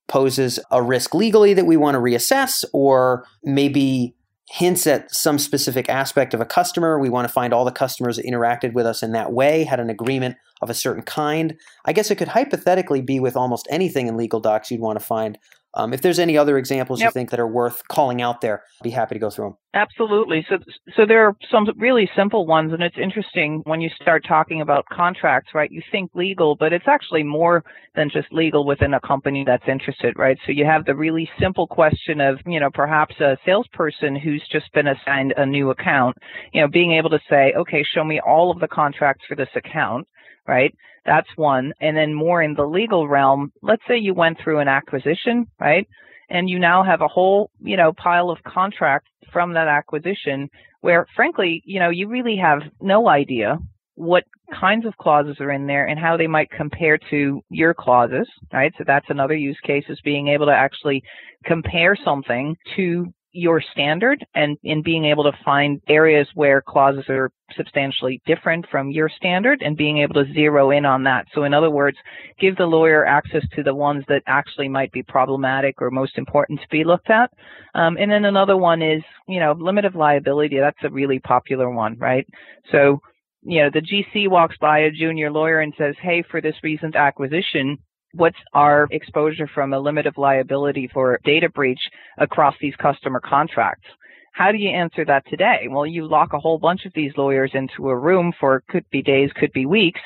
poses 0.07 0.59
a 0.71 0.81
risk 0.81 1.13
legally 1.13 1.53
that 1.53 1.65
we 1.65 1.77
want 1.77 1.95
to 1.95 1.99
reassess, 1.99 2.63
or 2.73 3.25
maybe 3.43 4.15
hints 4.49 4.87
at 4.87 5.13
some 5.13 5.37
specific 5.37 5.89
aspect 5.89 6.33
of 6.33 6.39
a 6.39 6.45
customer. 6.45 6.99
We 6.99 7.09
want 7.09 7.27
to 7.27 7.33
find 7.33 7.53
all 7.53 7.65
the 7.65 7.71
customers 7.71 8.15
that 8.15 8.25
interacted 8.25 8.73
with 8.73 8.85
us 8.85 9.03
in 9.03 9.11
that 9.11 9.33
way, 9.33 9.65
had 9.65 9.79
an 9.79 9.89
agreement 9.89 10.37
of 10.61 10.69
a 10.69 10.73
certain 10.73 11.03
kind. 11.03 11.57
I 11.85 11.93
guess 11.93 12.09
it 12.09 12.15
could 12.15 12.29
hypothetically 12.29 13.01
be 13.01 13.19
with 13.19 13.35
almost 13.35 13.67
anything 13.69 14.07
in 14.07 14.15
legal 14.15 14.39
docs 14.39 14.71
you'd 14.71 14.79
want 14.79 14.99
to 14.99 15.05
find 15.05 15.37
um, 15.77 15.93
if 15.93 16.01
there's 16.01 16.17
any 16.17 16.35
other 16.35 16.57
examples 16.57 16.99
yep. 16.99 17.09
you 17.09 17.11
think 17.13 17.29
that 17.29 17.39
are 17.39 17.47
worth 17.47 17.87
calling 17.87 18.19
out 18.19 18.41
there, 18.41 18.63
I'd 18.81 18.83
be 18.83 18.89
happy 18.89 19.13
to 19.13 19.19
go 19.19 19.29
through 19.29 19.45
them. 19.45 19.57
Absolutely. 19.75 20.43
So, 20.49 20.57
so 20.95 21.05
there 21.05 21.23
are 21.27 21.37
some 21.51 21.67
really 21.77 22.09
simple 22.15 22.47
ones, 22.47 22.73
and 22.73 22.81
it's 22.81 22.97
interesting 22.97 23.61
when 23.65 23.79
you 23.79 23.89
start 24.01 24.25
talking 24.27 24.61
about 24.61 24.85
contracts, 24.91 25.51
right? 25.53 25.71
You 25.71 25.83
think 25.91 26.09
legal, 26.15 26.55
but 26.55 26.73
it's 26.73 26.87
actually 26.87 27.21
more 27.21 27.63
than 27.95 28.09
just 28.09 28.27
legal 28.31 28.65
within 28.65 28.95
a 28.95 28.99
company 29.01 29.43
that's 29.45 29.67
interested, 29.67 30.17
right? 30.17 30.37
So 30.47 30.51
you 30.51 30.65
have 30.65 30.85
the 30.85 30.95
really 30.95 31.29
simple 31.39 31.67
question 31.67 32.21
of, 32.21 32.39
you 32.47 32.59
know, 32.59 32.71
perhaps 32.73 33.13
a 33.19 33.37
salesperson 33.45 34.15
who's 34.15 34.43
just 34.51 34.73
been 34.73 34.87
assigned 34.87 35.35
a 35.37 35.45
new 35.45 35.69
account, 35.69 36.17
you 36.53 36.61
know, 36.61 36.67
being 36.67 36.93
able 36.93 37.11
to 37.11 37.19
say, 37.29 37.53
okay, 37.55 37.83
show 37.83 38.03
me 38.03 38.19
all 38.19 38.49
of 38.49 38.59
the 38.59 38.67
contracts 38.67 39.25
for 39.27 39.35
this 39.35 39.49
account 39.55 40.07
right? 40.47 40.73
That's 41.05 41.27
one. 41.35 41.73
And 41.81 41.95
then 41.95 42.13
more 42.13 42.41
in 42.41 42.53
the 42.53 42.65
legal 42.65 43.07
realm, 43.07 43.51
let's 43.61 43.83
say 43.87 43.97
you 43.97 44.13
went 44.13 44.37
through 44.43 44.59
an 44.59 44.67
acquisition, 44.67 45.47
right? 45.59 45.87
And 46.29 46.49
you 46.49 46.59
now 46.59 46.83
have 46.83 47.01
a 47.01 47.07
whole, 47.07 47.49
you 47.61 47.77
know, 47.77 47.93
pile 47.93 48.29
of 48.29 48.43
contracts 48.43 49.09
from 49.31 49.53
that 49.53 49.67
acquisition 49.67 50.49
where 50.81 51.05
frankly, 51.15 51.61
you 51.65 51.79
know, 51.79 51.89
you 51.89 52.07
really 52.07 52.37
have 52.37 52.59
no 52.81 53.07
idea 53.07 53.57
what 53.95 54.23
kinds 54.59 54.85
of 54.85 54.95
clauses 54.97 55.37
are 55.39 55.51
in 55.51 55.65
there 55.65 55.87
and 55.87 55.99
how 55.99 56.15
they 56.15 56.27
might 56.27 56.49
compare 56.51 56.99
to 57.09 57.41
your 57.49 57.73
clauses, 57.73 58.27
right? 58.53 58.71
So 58.77 58.83
that's 58.85 59.09
another 59.09 59.35
use 59.35 59.57
case 59.65 59.85
is 59.89 59.99
being 60.03 60.27
able 60.27 60.45
to 60.45 60.53
actually 60.53 61.01
compare 61.45 61.97
something 62.05 62.55
to 62.75 63.11
your 63.37 63.61
standard 63.71 64.25
and 64.33 64.57
in 64.63 64.81
being 64.81 65.05
able 65.05 65.23
to 65.23 65.37
find 65.45 65.79
areas 65.87 66.27
where 66.33 66.61
clauses 66.61 67.05
are 67.07 67.29
substantially 67.55 68.19
different 68.25 68.65
from 68.71 68.89
your 68.89 69.09
standard 69.09 69.61
and 69.61 69.77
being 69.77 69.99
able 69.99 70.15
to 70.15 70.33
zero 70.33 70.71
in 70.71 70.85
on 70.85 71.03
that. 71.03 71.27
So 71.33 71.43
in 71.43 71.53
other 71.53 71.69
words, 71.69 71.97
give 72.39 72.55
the 72.57 72.65
lawyer 72.65 73.05
access 73.05 73.43
to 73.55 73.61
the 73.61 73.75
ones 73.75 74.03
that 74.07 74.23
actually 74.25 74.67
might 74.67 74.91
be 74.91 75.03
problematic 75.03 75.81
or 75.81 75.91
most 75.91 76.17
important 76.17 76.59
to 76.61 76.67
be 76.69 76.83
looked 76.83 77.11
at. 77.11 77.31
Um, 77.75 77.95
and 77.97 78.11
then 78.11 78.25
another 78.25 78.57
one 78.57 78.81
is, 78.81 79.03
you 79.27 79.39
know, 79.39 79.51
limit 79.51 79.85
of 79.85 79.95
liability. 79.95 80.57
That's 80.59 80.83
a 80.83 80.89
really 80.89 81.19
popular 81.19 81.69
one, 81.69 81.95
right? 81.99 82.25
So, 82.71 82.99
you 83.43 83.61
know, 83.61 83.69
the 83.71 83.81
GC 83.81 84.29
walks 84.29 84.55
by 84.59 84.79
a 84.79 84.91
junior 84.91 85.31
lawyer 85.31 85.59
and 85.59 85.73
says, 85.77 85.95
Hey, 86.01 86.23
for 86.29 86.41
this 86.41 86.55
recent 86.63 86.95
acquisition, 86.95 87.77
what's 88.17 88.37
our 88.53 88.87
exposure 88.91 89.49
from 89.53 89.73
a 89.73 89.79
limit 89.79 90.05
of 90.07 90.17
liability 90.17 90.89
for 90.91 91.19
data 91.23 91.49
breach 91.49 91.79
across 92.17 92.55
these 92.59 92.75
customer 92.75 93.19
contracts? 93.19 93.87
How 94.33 94.51
do 94.51 94.57
you 94.57 94.69
answer 94.69 95.03
that 95.05 95.23
today? 95.27 95.67
Well, 95.69 95.85
you 95.85 96.07
lock 96.07 96.33
a 96.33 96.39
whole 96.39 96.59
bunch 96.59 96.85
of 96.85 96.93
these 96.93 97.11
lawyers 97.17 97.51
into 97.53 97.89
a 97.89 97.97
room 97.97 98.33
for 98.39 98.63
could 98.69 98.85
be 98.91 99.01
days, 99.01 99.31
could 99.35 99.51
be 99.51 99.65
weeks, 99.65 100.01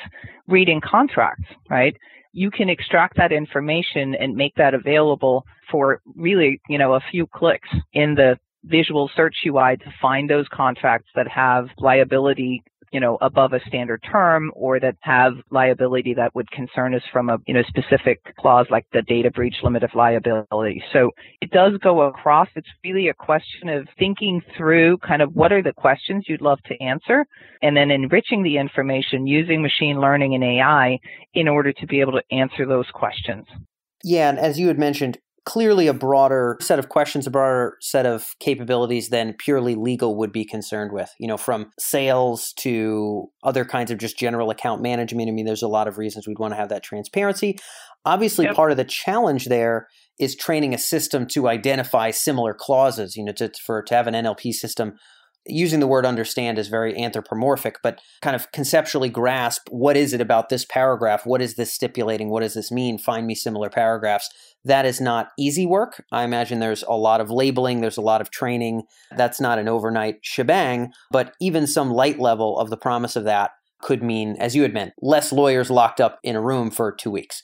reading 0.48 0.80
contracts, 0.80 1.44
right? 1.68 1.94
You 2.32 2.50
can 2.50 2.70
extract 2.70 3.16
that 3.16 3.32
information 3.32 4.14
and 4.14 4.34
make 4.34 4.54
that 4.54 4.72
available 4.72 5.44
for 5.70 6.00
really, 6.16 6.60
you 6.68 6.78
know, 6.78 6.94
a 6.94 7.00
few 7.10 7.26
clicks 7.26 7.68
in 7.92 8.14
the 8.14 8.38
visual 8.64 9.10
search 9.14 9.34
UI 9.46 9.76
to 9.76 9.92
find 10.00 10.30
those 10.30 10.46
contracts 10.52 11.08
that 11.14 11.28
have 11.28 11.66
liability 11.78 12.62
you 12.92 13.00
know, 13.00 13.18
above 13.20 13.52
a 13.52 13.60
standard 13.66 14.02
term 14.10 14.52
or 14.54 14.78
that 14.78 14.96
have 15.00 15.34
liability 15.50 16.14
that 16.14 16.34
would 16.34 16.50
concern 16.50 16.94
us 16.94 17.02
from 17.12 17.30
a, 17.30 17.38
you 17.46 17.54
know, 17.54 17.62
specific 17.68 18.20
clause 18.36 18.66
like 18.70 18.86
the 18.92 19.02
data 19.02 19.30
breach 19.30 19.56
limit 19.62 19.82
of 19.82 19.90
liability. 19.94 20.82
So 20.92 21.10
it 21.40 21.50
does 21.50 21.72
go 21.82 22.02
across. 22.02 22.48
It's 22.54 22.68
really 22.84 23.08
a 23.08 23.14
question 23.14 23.68
of 23.68 23.88
thinking 23.98 24.42
through 24.56 24.98
kind 24.98 25.22
of 25.22 25.34
what 25.34 25.52
are 25.52 25.62
the 25.62 25.72
questions 25.72 26.24
you'd 26.28 26.42
love 26.42 26.58
to 26.66 26.80
answer 26.82 27.24
and 27.62 27.76
then 27.76 27.90
enriching 27.90 28.42
the 28.42 28.58
information 28.58 29.26
using 29.26 29.62
machine 29.62 30.00
learning 30.00 30.34
and 30.34 30.44
AI 30.44 30.98
in 31.34 31.48
order 31.48 31.72
to 31.72 31.86
be 31.86 32.00
able 32.00 32.12
to 32.12 32.22
answer 32.30 32.66
those 32.66 32.86
questions. 32.92 33.46
Yeah, 34.04 34.28
and 34.28 34.38
as 34.38 34.58
you 34.58 34.68
had 34.68 34.78
mentioned, 34.78 35.18
clearly 35.44 35.86
a 35.86 35.94
broader 35.94 36.56
set 36.60 36.78
of 36.78 36.88
questions, 36.88 37.26
a 37.26 37.30
broader 37.30 37.76
set 37.80 38.06
of 38.06 38.34
capabilities 38.40 39.08
than 39.08 39.34
purely 39.38 39.74
legal 39.74 40.16
would 40.16 40.32
be 40.32 40.44
concerned 40.44 40.92
with. 40.92 41.10
You 41.18 41.26
know, 41.28 41.36
from 41.36 41.72
sales 41.78 42.52
to 42.58 43.30
other 43.42 43.64
kinds 43.64 43.90
of 43.90 43.98
just 43.98 44.18
general 44.18 44.50
account 44.50 44.82
management. 44.82 45.28
I 45.28 45.32
mean, 45.32 45.44
there's 45.44 45.62
a 45.62 45.68
lot 45.68 45.88
of 45.88 45.98
reasons 45.98 46.26
we'd 46.26 46.38
want 46.38 46.52
to 46.52 46.58
have 46.58 46.68
that 46.68 46.82
transparency. 46.82 47.58
Obviously, 48.04 48.46
yep. 48.46 48.54
part 48.54 48.70
of 48.70 48.76
the 48.76 48.84
challenge 48.84 49.46
there 49.46 49.88
is 50.18 50.36
training 50.36 50.74
a 50.74 50.78
system 50.78 51.26
to 51.26 51.48
identify 51.48 52.10
similar 52.10 52.54
clauses. 52.54 53.16
You 53.16 53.24
know, 53.24 53.32
to 53.32 53.50
for 53.64 53.82
to 53.82 53.94
have 53.94 54.06
an 54.06 54.14
NLP 54.14 54.52
system 54.52 54.94
using 55.46 55.80
the 55.80 55.86
word 55.86 56.06
understand 56.06 56.58
is 56.58 56.68
very 56.68 56.96
anthropomorphic, 56.96 57.78
but 57.82 58.00
kind 58.20 58.36
of 58.36 58.52
conceptually 58.52 59.08
grasp 59.08 59.62
what 59.70 59.96
is 59.96 60.12
it 60.12 60.20
about 60.20 60.48
this 60.48 60.64
paragraph? 60.64 61.26
What 61.26 61.42
is 61.42 61.54
this 61.54 61.72
stipulating? 61.72 62.30
What 62.30 62.42
does 62.42 62.54
this 62.54 62.70
mean? 62.70 62.98
Find 62.98 63.26
me 63.26 63.34
similar 63.34 63.68
paragraphs. 63.68 64.28
That 64.64 64.86
is 64.86 65.00
not 65.00 65.30
easy 65.38 65.66
work. 65.66 66.04
I 66.12 66.24
imagine 66.24 66.60
there's 66.60 66.84
a 66.84 66.92
lot 66.92 67.20
of 67.20 67.30
labeling, 67.30 67.80
there's 67.80 67.96
a 67.96 68.02
lot 68.02 68.20
of 68.20 68.30
training. 68.30 68.84
That's 69.16 69.40
not 69.40 69.58
an 69.58 69.68
overnight 69.68 70.18
shebang, 70.22 70.92
but 71.10 71.34
even 71.40 71.66
some 71.66 71.90
light 71.90 72.20
level 72.20 72.58
of 72.58 72.70
the 72.70 72.76
promise 72.76 73.16
of 73.16 73.24
that 73.24 73.52
could 73.80 74.02
mean, 74.02 74.36
as 74.38 74.54
you 74.54 74.62
had 74.62 74.72
meant, 74.72 74.92
less 75.02 75.32
lawyers 75.32 75.70
locked 75.70 76.00
up 76.00 76.20
in 76.22 76.36
a 76.36 76.40
room 76.40 76.70
for 76.70 76.92
two 76.92 77.10
weeks. 77.10 77.42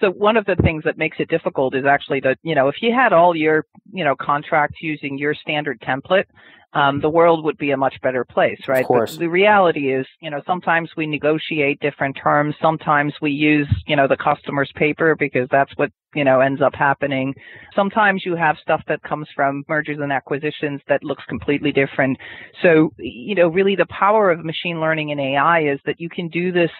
So 0.00 0.10
one 0.10 0.36
of 0.36 0.44
the 0.44 0.54
things 0.56 0.84
that 0.84 0.96
makes 0.96 1.16
it 1.18 1.28
difficult 1.28 1.74
is 1.74 1.84
actually 1.84 2.20
that, 2.20 2.38
you 2.42 2.54
know, 2.54 2.68
if 2.68 2.76
you 2.80 2.94
had 2.94 3.12
all 3.12 3.34
your, 3.34 3.64
you 3.92 4.04
know, 4.04 4.14
contracts 4.14 4.76
using 4.80 5.18
your 5.18 5.34
standard 5.34 5.80
template, 5.80 6.26
um, 6.74 7.00
the 7.00 7.08
world 7.08 7.44
would 7.44 7.56
be 7.56 7.70
a 7.70 7.76
much 7.76 7.98
better 8.02 8.24
place, 8.24 8.60
right? 8.68 8.82
Of 8.82 8.86
course. 8.86 9.12
But 9.12 9.20
the 9.20 9.28
reality 9.28 9.92
is, 9.92 10.06
you 10.20 10.30
know, 10.30 10.42
sometimes 10.46 10.90
we 10.96 11.06
negotiate 11.06 11.80
different 11.80 12.16
terms. 12.22 12.54
Sometimes 12.60 13.14
we 13.22 13.30
use, 13.30 13.68
you 13.86 13.96
know, 13.96 14.06
the 14.06 14.18
customer's 14.18 14.70
paper 14.74 15.16
because 15.18 15.48
that's 15.50 15.72
what, 15.76 15.90
you 16.14 16.24
know, 16.24 16.40
ends 16.40 16.60
up 16.60 16.74
happening. 16.74 17.34
Sometimes 17.74 18.22
you 18.26 18.36
have 18.36 18.56
stuff 18.60 18.82
that 18.86 19.02
comes 19.02 19.28
from 19.34 19.64
mergers 19.66 19.98
and 20.00 20.12
acquisitions 20.12 20.82
that 20.88 21.02
looks 21.02 21.24
completely 21.26 21.72
different. 21.72 22.18
So, 22.62 22.92
you 22.98 23.34
know, 23.34 23.48
really 23.48 23.74
the 23.74 23.86
power 23.86 24.30
of 24.30 24.44
machine 24.44 24.78
learning 24.80 25.10
and 25.10 25.20
AI 25.20 25.72
is 25.72 25.80
that 25.86 26.00
you 26.00 26.10
can 26.10 26.28
do 26.28 26.52
this 26.52 26.70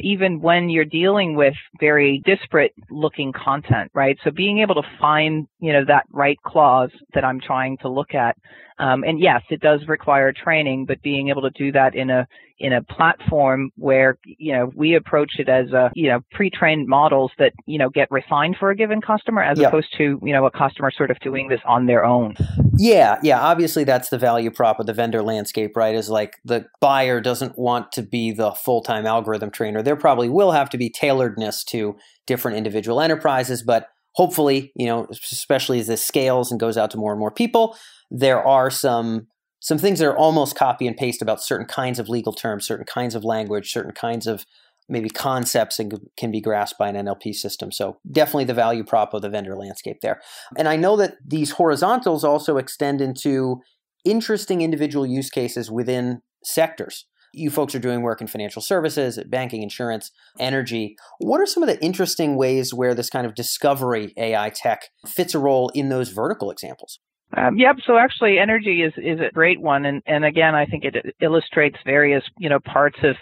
even 0.00 0.40
when 0.40 0.68
you're 0.68 0.84
dealing 0.84 1.36
with 1.36 1.54
very 1.80 2.22
disparate 2.24 2.72
looking 2.90 3.32
content, 3.32 3.90
right? 3.94 4.18
So 4.24 4.30
being 4.30 4.58
able 4.58 4.74
to 4.74 4.88
find, 5.00 5.46
you 5.60 5.72
know, 5.72 5.84
that 5.86 6.06
right 6.10 6.38
clause 6.44 6.90
that 7.14 7.24
I'm 7.24 7.40
trying 7.40 7.78
to 7.78 7.88
look 7.88 8.14
at. 8.14 8.36
Um, 8.82 9.04
and 9.04 9.20
yes, 9.20 9.42
it 9.48 9.60
does 9.60 9.86
require 9.86 10.32
training, 10.32 10.86
but 10.86 11.00
being 11.02 11.28
able 11.28 11.42
to 11.42 11.50
do 11.50 11.70
that 11.70 11.94
in 11.94 12.10
a 12.10 12.26
in 12.58 12.72
a 12.72 12.82
platform 12.82 13.70
where 13.76 14.18
you 14.24 14.52
know 14.52 14.72
we 14.74 14.96
approach 14.96 15.38
it 15.38 15.48
as 15.48 15.70
a 15.70 15.92
you 15.94 16.08
know 16.08 16.20
pre-trained 16.32 16.88
models 16.88 17.30
that 17.38 17.52
you 17.64 17.78
know 17.78 17.88
get 17.88 18.10
refined 18.10 18.56
for 18.58 18.70
a 18.70 18.76
given 18.76 19.00
customer 19.00 19.40
as 19.40 19.58
yep. 19.58 19.68
opposed 19.68 19.88
to 19.96 20.18
you 20.22 20.32
know 20.32 20.46
a 20.46 20.50
customer 20.50 20.90
sort 20.90 21.12
of 21.12 21.18
doing 21.20 21.48
this 21.48 21.60
on 21.64 21.86
their 21.86 22.04
own. 22.04 22.34
Yeah, 22.76 23.20
yeah. 23.22 23.40
Obviously, 23.40 23.84
that's 23.84 24.08
the 24.08 24.18
value 24.18 24.50
prop 24.50 24.80
of 24.80 24.86
the 24.86 24.94
vendor 24.94 25.22
landscape, 25.22 25.76
right? 25.76 25.94
Is 25.94 26.10
like 26.10 26.38
the 26.44 26.66
buyer 26.80 27.20
doesn't 27.20 27.56
want 27.56 27.92
to 27.92 28.02
be 28.02 28.32
the 28.32 28.50
full-time 28.50 29.06
algorithm 29.06 29.52
trainer. 29.52 29.80
There 29.80 29.94
probably 29.94 30.28
will 30.28 30.50
have 30.50 30.70
to 30.70 30.78
be 30.78 30.90
tailoredness 30.90 31.64
to 31.66 31.94
different 32.26 32.56
individual 32.56 33.00
enterprises, 33.00 33.62
but 33.62 33.86
hopefully, 34.14 34.72
you 34.74 34.86
know, 34.86 35.06
especially 35.10 35.80
as 35.80 35.86
this 35.86 36.02
scales 36.02 36.50
and 36.50 36.60
goes 36.60 36.76
out 36.76 36.90
to 36.90 36.96
more 36.96 37.12
and 37.12 37.20
more 37.20 37.30
people, 37.30 37.76
there 38.10 38.42
are 38.46 38.70
some 38.70 39.26
some 39.60 39.78
things 39.78 40.00
that 40.00 40.08
are 40.08 40.16
almost 40.16 40.56
copy 40.56 40.88
and 40.88 40.96
paste 40.96 41.22
about 41.22 41.40
certain 41.40 41.66
kinds 41.66 42.00
of 42.00 42.08
legal 42.08 42.32
terms, 42.32 42.66
certain 42.66 42.84
kinds 42.84 43.14
of 43.14 43.22
language, 43.22 43.70
certain 43.70 43.92
kinds 43.92 44.26
of 44.26 44.44
maybe 44.88 45.08
concepts 45.08 45.78
and 45.78 46.00
can 46.16 46.32
be 46.32 46.40
grasped 46.40 46.78
by 46.78 46.88
an 46.88 46.96
NLP 46.96 47.32
system. 47.32 47.70
So 47.70 47.98
definitely 48.10 48.44
the 48.44 48.54
value 48.54 48.82
prop 48.82 49.14
of 49.14 49.22
the 49.22 49.30
vendor 49.30 49.56
landscape 49.56 49.98
there. 50.02 50.20
And 50.58 50.68
I 50.68 50.74
know 50.74 50.96
that 50.96 51.14
these 51.24 51.52
horizontals 51.52 52.24
also 52.24 52.56
extend 52.56 53.00
into 53.00 53.60
interesting 54.04 54.62
individual 54.62 55.06
use 55.06 55.30
cases 55.30 55.70
within 55.70 56.22
sectors. 56.42 57.06
You 57.32 57.50
folks 57.50 57.74
are 57.74 57.78
doing 57.78 58.02
work 58.02 58.20
in 58.20 58.26
financial 58.26 58.62
services, 58.62 59.18
banking, 59.26 59.62
insurance, 59.62 60.10
energy. 60.38 60.96
What 61.18 61.40
are 61.40 61.46
some 61.46 61.62
of 61.62 61.68
the 61.68 61.82
interesting 61.82 62.36
ways 62.36 62.74
where 62.74 62.94
this 62.94 63.10
kind 63.10 63.26
of 63.26 63.34
discovery 63.34 64.12
AI 64.16 64.50
tech 64.50 64.90
fits 65.06 65.34
a 65.34 65.38
role 65.38 65.70
in 65.74 65.88
those 65.88 66.10
vertical 66.10 66.50
examples? 66.50 66.98
Um, 67.36 67.56
yep. 67.56 67.76
So 67.86 67.96
actually, 67.96 68.38
energy 68.38 68.82
is 68.82 68.92
is 68.98 69.20
a 69.20 69.32
great 69.32 69.60
one, 69.60 69.86
and 69.86 70.02
and 70.06 70.24
again, 70.24 70.54
I 70.54 70.66
think 70.66 70.84
it 70.84 71.16
illustrates 71.20 71.76
various 71.84 72.22
you 72.38 72.50
know 72.50 72.60
parts 72.60 72.98
of 73.02 73.16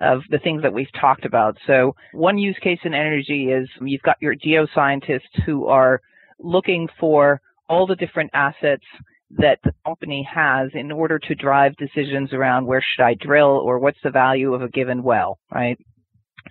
of 0.00 0.20
the 0.28 0.38
things 0.38 0.62
that 0.62 0.72
we've 0.74 0.92
talked 1.00 1.24
about. 1.24 1.56
So 1.66 1.94
one 2.12 2.36
use 2.36 2.58
case 2.62 2.80
in 2.84 2.94
energy 2.94 3.50
is 3.50 3.68
you've 3.80 4.02
got 4.02 4.16
your 4.20 4.34
geoscientists 4.34 5.42
who 5.46 5.66
are 5.66 6.00
looking 6.38 6.88
for 7.00 7.40
all 7.68 7.86
the 7.86 7.96
different 7.96 8.30
assets 8.34 8.84
that 9.38 9.58
the 9.64 9.74
company 9.84 10.26
has 10.32 10.70
in 10.74 10.92
order 10.92 11.18
to 11.18 11.34
drive 11.34 11.76
decisions 11.76 12.32
around 12.32 12.66
where 12.66 12.82
should 12.82 13.02
I 13.02 13.14
drill 13.14 13.48
or 13.48 13.78
what's 13.78 13.98
the 14.02 14.10
value 14.10 14.54
of 14.54 14.62
a 14.62 14.68
given 14.68 15.02
well, 15.02 15.38
right? 15.52 15.78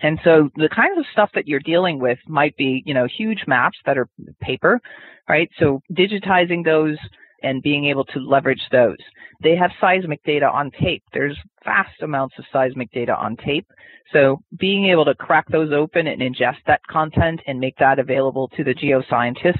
And 0.02 0.20
so 0.24 0.50
the 0.56 0.70
kinds 0.70 0.98
of 0.98 1.06
stuff 1.12 1.30
that 1.36 1.48
you're 1.48 1.60
dealing 1.60 2.00
with 2.00 2.18
might 2.28 2.58
be, 2.58 2.84
you 2.86 2.94
know, 2.94 3.08
huge 3.08 3.44
maps 3.48 3.78
that 3.86 3.98
are 3.98 4.08
paper, 4.42 4.82
right? 5.30 5.50
So 5.60 5.82
digitizing 5.92 6.66
those 6.66 6.98
and 7.44 7.62
being 7.62 7.86
able 7.86 8.06
to 8.06 8.20
leverage 8.20 8.64
those. 8.72 8.98
They 9.42 9.56
have 9.56 9.72
seismic 9.80 10.24
data 10.24 10.50
on 10.50 10.72
tape. 10.72 11.04
There's 11.14 11.38
vast 11.66 12.02
amounts 12.02 12.36
of 12.40 12.46
seismic 12.52 12.92
data 12.92 13.16
on 13.16 13.36
tape. 13.38 13.68
So 14.12 14.40
being 14.58 14.86
able 14.86 15.06
to 15.06 15.16
crack 15.16 15.48
those 15.50 15.72
open 15.74 16.08
and 16.08 16.22
ingest 16.22 16.58
that 16.68 16.86
content 16.90 17.42
and 17.48 17.60
make 17.60 17.76
that 17.78 18.00
available 18.00 18.48
to 18.50 18.64
the 18.64 18.74
geoscientists, 18.74 19.56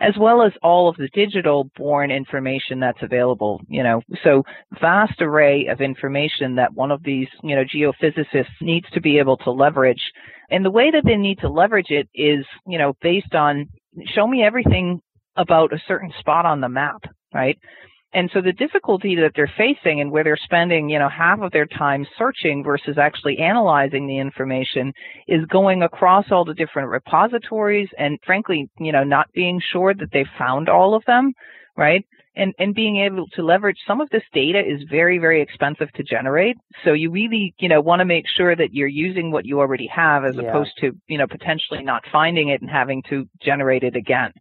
as 0.00 0.14
well 0.18 0.42
as 0.42 0.52
all 0.62 0.88
of 0.88 0.96
the 0.96 1.08
digital 1.14 1.70
born 1.76 2.10
information 2.10 2.78
that's 2.78 3.02
available, 3.02 3.60
you 3.68 3.82
know, 3.82 4.02
so 4.22 4.42
vast 4.80 5.20
array 5.20 5.66
of 5.66 5.80
information 5.80 6.54
that 6.56 6.74
one 6.74 6.90
of 6.90 7.02
these, 7.04 7.28
you 7.42 7.56
know, 7.56 7.64
geophysicists 7.64 8.46
needs 8.60 8.86
to 8.90 9.00
be 9.00 9.18
able 9.18 9.38
to 9.38 9.50
leverage. 9.50 10.02
And 10.50 10.64
the 10.64 10.70
way 10.70 10.90
that 10.90 11.04
they 11.04 11.16
need 11.16 11.38
to 11.40 11.48
leverage 11.48 11.90
it 11.90 12.08
is, 12.14 12.44
you 12.66 12.78
know, 12.78 12.94
based 13.00 13.34
on 13.34 13.66
show 14.14 14.26
me 14.26 14.44
everything 14.44 15.00
about 15.36 15.72
a 15.72 15.82
certain 15.88 16.12
spot 16.18 16.46
on 16.46 16.60
the 16.60 16.68
map, 16.68 17.02
right? 17.36 17.58
And 18.14 18.30
so 18.32 18.40
the 18.40 18.52
difficulty 18.52 19.14
that 19.16 19.32
they're 19.36 19.52
facing 19.58 20.00
and 20.00 20.10
where 20.10 20.24
they're 20.24 20.38
spending, 20.42 20.88
you 20.88 20.98
know, 20.98 21.08
half 21.08 21.40
of 21.40 21.52
their 21.52 21.66
time 21.66 22.06
searching 22.16 22.64
versus 22.64 22.96
actually 22.96 23.36
analyzing 23.38 24.06
the 24.06 24.18
information 24.18 24.92
is 25.28 25.44
going 25.46 25.82
across 25.82 26.24
all 26.30 26.44
the 26.44 26.54
different 26.54 26.88
repositories 26.88 27.88
and 27.98 28.18
frankly, 28.24 28.70
you 28.78 28.90
know, 28.90 29.04
not 29.04 29.30
being 29.34 29.60
sure 29.72 29.92
that 29.92 30.08
they've 30.12 30.38
found 30.38 30.70
all 30.70 30.94
of 30.94 31.04
them, 31.06 31.34
right? 31.76 32.06
And, 32.36 32.54
and 32.58 32.74
being 32.74 32.98
able 32.98 33.26
to 33.28 33.42
leverage 33.42 33.78
some 33.86 34.00
of 34.00 34.08
this 34.10 34.22
data 34.32 34.60
is 34.60 34.82
very, 34.90 35.18
very 35.18 35.40
expensive 35.40 35.90
to 35.92 36.02
generate. 36.02 36.56
So 36.84 36.92
you 36.92 37.10
really, 37.10 37.54
you 37.58 37.68
know, 37.68 37.80
want 37.80 38.00
to 38.00 38.04
make 38.04 38.26
sure 38.36 38.54
that 38.54 38.74
you're 38.74 38.88
using 38.88 39.30
what 39.30 39.46
you 39.46 39.58
already 39.58 39.86
have 39.86 40.24
as 40.24 40.36
yeah. 40.36 40.42
opposed 40.42 40.72
to, 40.80 40.92
you 41.08 41.18
know, 41.18 41.26
potentially 41.26 41.82
not 41.82 42.02
finding 42.12 42.50
it 42.50 42.60
and 42.60 42.70
having 42.70 43.02
to 43.08 43.26
generate 43.40 43.82
it 43.82 43.96
again. 43.96 44.32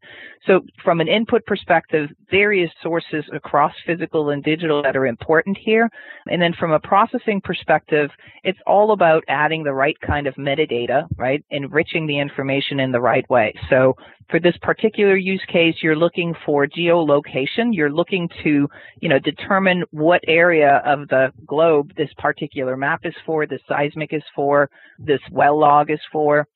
So 0.46 0.62
from 0.84 1.02
an 1.02 1.08
input 1.08 1.46
perspective, 1.46 2.10
various 2.30 2.70
sources 2.84 3.26
across 3.34 3.74
physical 3.86 4.30
and 4.30 4.44
digital 4.44 4.84
that 4.84 4.96
are 4.96 5.08
important 5.08 5.58
here. 5.58 5.90
And 6.30 6.42
then 6.42 6.54
from 6.54 6.72
a 6.72 6.80
processing 6.80 7.42
perspective, 7.42 8.10
it's 8.44 8.60
all 8.68 8.92
about 8.92 9.24
adding 9.28 9.64
the 9.64 9.74
right 9.74 10.00
kind 10.02 10.28
of 10.28 10.36
metadata, 10.36 11.08
right? 11.18 11.44
Enriching 11.50 12.06
the 12.06 12.20
information 12.20 12.80
in 12.80 12.92
the 12.92 13.02
right 13.02 13.28
way. 13.30 13.54
So 13.70 13.96
for 14.30 14.40
this 14.40 14.56
particular 14.62 15.16
use 15.16 15.44
case, 15.52 15.76
you're 15.82 15.96
looking 15.96 16.34
for 16.46 16.66
geolocation. 16.66 17.70
You're 17.72 17.92
looking 17.92 18.28
to, 18.44 18.68
you 19.00 19.10
know, 19.10 19.20
determine 19.20 19.84
what 19.92 20.22
area 20.28 20.82
of 20.86 21.08
the 21.10 21.32
globe 21.46 21.94
this 21.96 22.10
particular 22.18 22.76
map 22.76 23.02
is 23.04 23.14
for, 23.26 23.46
this 23.46 23.62
seismic 23.68 24.14
is 24.14 24.24
for, 24.36 24.70
this 24.98 25.22
well 25.32 25.60
log 25.60 25.92
is 25.92 26.00
for 26.12 26.48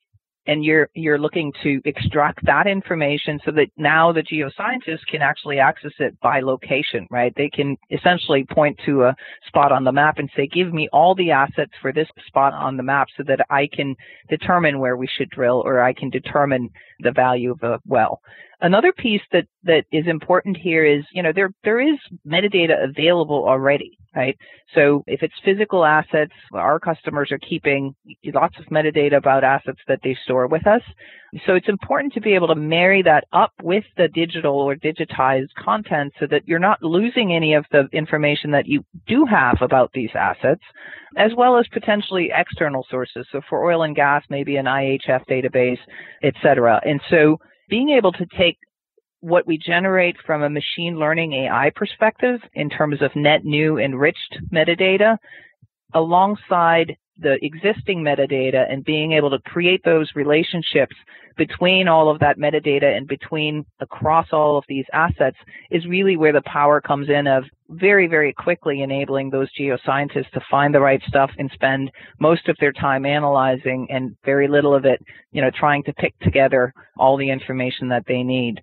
and 0.46 0.64
you're 0.64 0.88
you're 0.94 1.18
looking 1.18 1.52
to 1.62 1.80
extract 1.84 2.44
that 2.46 2.66
information 2.66 3.38
so 3.44 3.50
that 3.50 3.68
now 3.76 4.12
the 4.12 4.22
geoscientists 4.22 5.06
can 5.10 5.22
actually 5.22 5.58
access 5.58 5.92
it 5.98 6.18
by 6.20 6.40
location 6.40 7.06
right? 7.10 7.32
They 7.36 7.50
can 7.50 7.76
essentially 7.90 8.44
point 8.50 8.78
to 8.86 9.04
a 9.04 9.16
spot 9.46 9.72
on 9.72 9.84
the 9.84 9.92
map 9.92 10.18
and 10.18 10.30
say 10.36 10.46
give 10.46 10.72
me 10.72 10.88
all 10.92 11.14
the 11.14 11.30
assets 11.30 11.72
for 11.80 11.92
this 11.92 12.08
spot 12.26 12.52
on 12.54 12.76
the 12.76 12.82
map 12.82 13.08
so 13.16 13.22
that 13.26 13.40
i 13.50 13.68
can 13.72 13.94
determine 14.28 14.78
where 14.78 14.96
we 14.96 15.06
should 15.06 15.30
drill 15.30 15.62
or 15.64 15.80
i 15.82 15.92
can 15.92 16.10
determine 16.10 16.68
the 17.00 17.12
value 17.12 17.50
of 17.52 17.62
a 17.62 17.80
well 17.86 18.20
another 18.62 18.92
piece 18.92 19.22
that 19.32 19.46
that 19.64 19.84
is 19.92 20.06
important 20.06 20.56
here 20.56 20.84
is 20.84 21.04
you 21.12 21.22
know 21.22 21.32
there 21.34 21.50
there 21.64 21.80
is 21.80 21.98
metadata 22.26 22.84
available 22.84 23.44
already 23.46 23.98
right? 24.14 24.36
So 24.74 25.04
if 25.06 25.22
it's 25.22 25.34
physical 25.44 25.84
assets, 25.84 26.32
our 26.52 26.80
customers 26.80 27.30
are 27.30 27.38
keeping 27.38 27.94
lots 28.34 28.56
of 28.58 28.66
metadata 28.66 29.16
about 29.16 29.44
assets 29.44 29.78
that 29.88 30.00
they 30.02 30.16
store 30.24 30.46
with 30.46 30.66
us. 30.66 30.82
So 31.46 31.54
it's 31.54 31.68
important 31.68 32.12
to 32.14 32.20
be 32.20 32.34
able 32.34 32.48
to 32.48 32.56
marry 32.56 33.02
that 33.02 33.24
up 33.32 33.52
with 33.62 33.84
the 33.96 34.08
digital 34.08 34.56
or 34.56 34.74
digitized 34.74 35.54
content 35.62 36.12
so 36.18 36.26
that 36.28 36.46
you're 36.46 36.58
not 36.58 36.82
losing 36.82 37.32
any 37.32 37.54
of 37.54 37.64
the 37.70 37.88
information 37.92 38.50
that 38.50 38.66
you 38.66 38.84
do 39.06 39.24
have 39.26 39.58
about 39.60 39.92
these 39.92 40.10
assets, 40.14 40.62
as 41.16 41.30
well 41.36 41.56
as 41.56 41.66
potentially 41.72 42.30
external 42.34 42.84
sources. 42.90 43.26
So 43.30 43.40
for 43.48 43.64
oil 43.64 43.84
and 43.84 43.94
gas, 43.94 44.24
maybe 44.28 44.56
an 44.56 44.66
IHS 44.66 45.24
database, 45.28 45.78
et 46.24 46.34
cetera. 46.42 46.80
And 46.84 47.00
so 47.10 47.38
being 47.70 47.90
able 47.90 48.12
to 48.12 48.26
take 48.36 48.58
what 49.20 49.46
we 49.46 49.58
generate 49.58 50.16
from 50.26 50.42
a 50.42 50.50
machine 50.50 50.98
learning 50.98 51.32
AI 51.32 51.70
perspective 51.74 52.40
in 52.54 52.68
terms 52.68 53.00
of 53.00 53.14
net 53.14 53.44
new 53.44 53.78
enriched 53.78 54.38
metadata 54.52 55.16
alongside 55.94 56.96
the 57.20 57.38
existing 57.44 58.02
metadata 58.02 58.70
and 58.72 58.84
being 58.84 59.12
able 59.12 59.30
to 59.30 59.38
create 59.40 59.82
those 59.84 60.10
relationships 60.14 60.96
between 61.36 61.86
all 61.86 62.10
of 62.10 62.18
that 62.18 62.38
metadata 62.38 62.96
and 62.96 63.06
between 63.06 63.64
across 63.80 64.26
all 64.32 64.56
of 64.58 64.64
these 64.68 64.84
assets 64.92 65.36
is 65.70 65.86
really 65.86 66.16
where 66.16 66.32
the 66.32 66.42
power 66.42 66.80
comes 66.80 67.08
in 67.08 67.26
of 67.26 67.44
very, 67.70 68.06
very 68.06 68.32
quickly 68.32 68.82
enabling 68.82 69.30
those 69.30 69.48
geoscientists 69.58 70.30
to 70.32 70.40
find 70.50 70.74
the 70.74 70.80
right 70.80 71.02
stuff 71.06 71.30
and 71.38 71.50
spend 71.52 71.90
most 72.18 72.48
of 72.48 72.56
their 72.58 72.72
time 72.72 73.06
analyzing 73.06 73.86
and 73.90 74.16
very 74.24 74.48
little 74.48 74.74
of 74.74 74.84
it, 74.84 75.00
you 75.32 75.40
know, 75.40 75.50
trying 75.50 75.82
to 75.84 75.92
pick 75.94 76.18
together 76.20 76.72
all 76.98 77.16
the 77.16 77.30
information 77.30 77.88
that 77.88 78.04
they 78.06 78.22
need. 78.22 78.60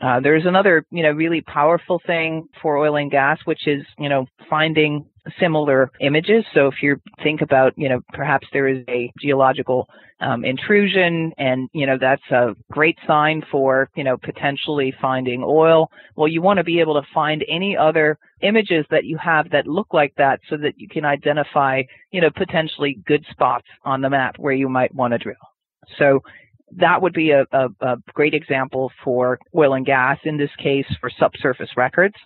Uh, 0.00 0.20
there's 0.20 0.44
another, 0.44 0.84
you 0.90 1.02
know, 1.02 1.12
really 1.12 1.40
powerful 1.42 2.00
thing 2.06 2.46
for 2.60 2.76
oil 2.76 2.96
and 2.96 3.10
gas, 3.10 3.38
which 3.44 3.66
is, 3.66 3.82
you 3.98 4.08
know, 4.08 4.26
finding 4.50 5.06
similar 5.40 5.90
images. 6.00 6.44
So 6.54 6.66
if 6.66 6.82
you 6.82 7.00
think 7.22 7.40
about, 7.40 7.72
you 7.76 7.88
know, 7.88 8.00
perhaps 8.12 8.46
there 8.52 8.68
is 8.68 8.84
a 8.88 9.10
geological 9.20 9.88
um, 10.20 10.44
intrusion 10.44 11.32
and, 11.38 11.68
you 11.72 11.86
know, 11.86 11.96
that's 12.00 12.22
a 12.30 12.54
great 12.70 12.98
sign 13.06 13.42
for, 13.50 13.88
you 13.96 14.04
know, 14.04 14.16
potentially 14.16 14.94
finding 15.00 15.42
oil. 15.44 15.90
Well, 16.16 16.28
you 16.28 16.42
want 16.42 16.58
to 16.58 16.64
be 16.64 16.80
able 16.80 16.94
to 16.94 17.06
find 17.12 17.44
any 17.48 17.76
other 17.76 18.18
images 18.42 18.84
that 18.90 19.04
you 19.04 19.16
have 19.18 19.50
that 19.50 19.66
look 19.66 19.88
like 19.92 20.14
that 20.16 20.40
so 20.48 20.56
that 20.58 20.74
you 20.76 20.88
can 20.88 21.04
identify, 21.04 21.82
you 22.10 22.20
know, 22.20 22.30
potentially 22.30 22.98
good 23.06 23.24
spots 23.30 23.66
on 23.84 24.00
the 24.00 24.10
map 24.10 24.36
where 24.38 24.54
you 24.54 24.68
might 24.68 24.94
want 24.94 25.12
to 25.12 25.18
drill. 25.18 25.36
So 25.98 26.20
that 26.76 27.00
would 27.00 27.12
be 27.12 27.30
a, 27.30 27.44
a, 27.52 27.68
a 27.80 27.96
great 28.14 28.34
example 28.34 28.90
for 29.02 29.38
oil 29.54 29.74
and 29.74 29.86
gas, 29.86 30.18
in 30.24 30.36
this 30.36 30.50
case 30.58 30.86
for 31.00 31.10
subsurface 31.18 31.70
records 31.76 32.16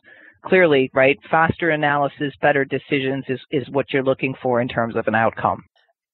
clearly, 0.45 0.91
right, 0.95 1.19
faster 1.31 1.71
analysis, 1.71 2.33
better 2.41 2.65
decisions 2.65 3.25
is, 3.29 3.41
is 3.51 3.69
what 3.71 3.93
you're 3.93 4.03
looking 4.03 4.35
for 4.43 4.61
in 4.61 4.69
terms 4.69 4.97
of 4.97 5.07
an 5.07 5.15
outcome. 5.15 5.65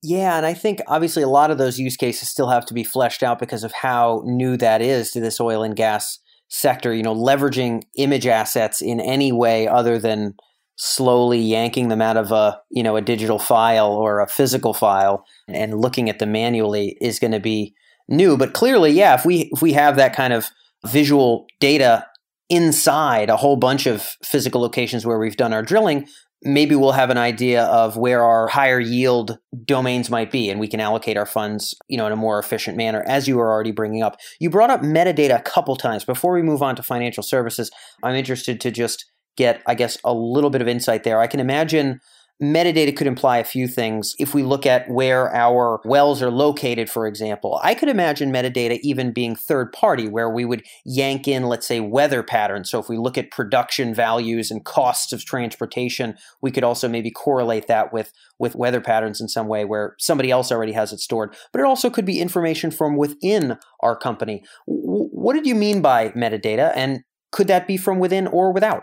Yeah, 0.02 0.36
and 0.36 0.44
I 0.44 0.52
think 0.52 0.80
obviously 0.86 1.22
a 1.22 1.28
lot 1.28 1.50
of 1.50 1.56
those 1.56 1.78
use 1.78 1.96
cases 1.96 2.28
still 2.28 2.50
have 2.50 2.66
to 2.66 2.74
be 2.74 2.84
fleshed 2.84 3.22
out 3.22 3.38
because 3.38 3.64
of 3.64 3.72
how 3.72 4.22
new 4.26 4.58
that 4.58 4.82
is 4.82 5.10
to 5.12 5.20
this 5.20 5.40
oil 5.40 5.62
and 5.62 5.74
gas 5.74 6.18
sector. 6.48 6.92
You 6.92 7.02
know, 7.02 7.14
leveraging 7.14 7.84
image 7.96 8.26
assets 8.26 8.82
in 8.82 9.00
any 9.00 9.32
way 9.32 9.66
other 9.66 9.98
than 9.98 10.34
slowly 10.76 11.38
yanking 11.38 11.88
them 11.88 12.02
out 12.02 12.18
of 12.18 12.32
a 12.32 12.60
you 12.70 12.82
know 12.82 12.96
a 12.96 13.00
digital 13.00 13.38
file 13.38 13.92
or 13.92 14.20
a 14.20 14.28
physical 14.28 14.74
file 14.74 15.24
and 15.48 15.80
looking 15.80 16.10
at 16.10 16.18
them 16.18 16.32
manually 16.32 16.98
is 17.00 17.18
going 17.18 17.32
to 17.32 17.40
be 17.40 17.74
new. 18.06 18.36
But 18.36 18.52
clearly, 18.52 18.90
yeah, 18.90 19.14
if 19.14 19.24
we 19.24 19.48
if 19.52 19.62
we 19.62 19.72
have 19.72 19.96
that 19.96 20.14
kind 20.14 20.34
of 20.34 20.50
visual 20.84 21.46
data 21.60 22.06
inside 22.50 23.30
a 23.30 23.36
whole 23.36 23.56
bunch 23.56 23.86
of 23.86 24.02
physical 24.22 24.60
locations 24.60 25.06
where 25.06 25.18
we've 25.18 25.36
done 25.36 25.52
our 25.52 25.62
drilling, 25.62 26.06
maybe 26.42 26.76
we'll 26.76 26.92
have 26.92 27.10
an 27.10 27.16
idea 27.16 27.64
of 27.64 27.96
where 27.96 28.22
our 28.22 28.48
higher 28.48 28.78
yield 28.78 29.38
domains 29.64 30.10
might 30.10 30.30
be 30.30 30.50
and 30.50 30.60
we 30.60 30.68
can 30.68 30.78
allocate 30.78 31.16
our 31.16 31.26
funds 31.26 31.74
you 31.88 31.96
know 31.96 32.06
in 32.06 32.12
a 32.12 32.16
more 32.16 32.38
efficient 32.38 32.76
manner 32.76 33.02
as 33.06 33.26
you 33.26 33.36
were 33.36 33.50
already 33.50 33.72
bringing 33.72 34.02
up. 34.02 34.16
You 34.38 34.50
brought 34.50 34.70
up 34.70 34.82
metadata 34.82 35.38
a 35.38 35.42
couple 35.42 35.74
times. 35.76 36.04
Before 36.04 36.34
we 36.34 36.42
move 36.42 36.62
on 36.62 36.76
to 36.76 36.82
financial 36.82 37.22
services 37.22 37.70
i'm 38.02 38.14
interested 38.14 38.60
to 38.60 38.70
just 38.70 39.06
get 39.36 39.62
i 39.66 39.74
guess 39.74 39.96
a 40.04 40.12
little 40.12 40.50
bit 40.50 40.60
of 40.60 40.68
insight 40.68 41.04
there. 41.04 41.20
I 41.20 41.26
can 41.26 41.40
imagine 41.40 42.00
Metadata 42.42 42.96
could 42.96 43.06
imply 43.06 43.38
a 43.38 43.44
few 43.44 43.68
things. 43.68 44.14
If 44.18 44.34
we 44.34 44.42
look 44.42 44.66
at 44.66 44.90
where 44.90 45.32
our 45.32 45.80
wells 45.84 46.20
are 46.20 46.32
located, 46.32 46.90
for 46.90 47.06
example, 47.06 47.60
I 47.62 47.74
could 47.74 47.88
imagine 47.88 48.32
metadata 48.32 48.80
even 48.82 49.12
being 49.12 49.36
third 49.36 49.72
party, 49.72 50.08
where 50.08 50.28
we 50.28 50.44
would 50.44 50.64
yank 50.84 51.28
in, 51.28 51.44
let's 51.44 51.66
say, 51.66 51.78
weather 51.78 52.24
patterns. 52.24 52.70
So 52.70 52.80
if 52.80 52.88
we 52.88 52.98
look 52.98 53.16
at 53.16 53.30
production 53.30 53.94
values 53.94 54.50
and 54.50 54.64
costs 54.64 55.12
of 55.12 55.24
transportation, 55.24 56.16
we 56.42 56.50
could 56.50 56.64
also 56.64 56.88
maybe 56.88 57.10
correlate 57.10 57.68
that 57.68 57.92
with, 57.92 58.12
with 58.40 58.56
weather 58.56 58.80
patterns 58.80 59.20
in 59.20 59.28
some 59.28 59.46
way 59.46 59.64
where 59.64 59.94
somebody 60.00 60.32
else 60.32 60.50
already 60.50 60.72
has 60.72 60.92
it 60.92 60.98
stored. 60.98 61.36
But 61.52 61.60
it 61.60 61.66
also 61.66 61.88
could 61.88 62.04
be 62.04 62.20
information 62.20 62.72
from 62.72 62.96
within 62.96 63.58
our 63.78 63.96
company. 63.96 64.42
W- 64.66 65.08
what 65.12 65.34
did 65.34 65.46
you 65.46 65.54
mean 65.54 65.82
by 65.82 66.08
metadata? 66.10 66.72
And 66.74 67.04
could 67.30 67.46
that 67.46 67.68
be 67.68 67.76
from 67.76 68.00
within 68.00 68.26
or 68.26 68.52
without? 68.52 68.82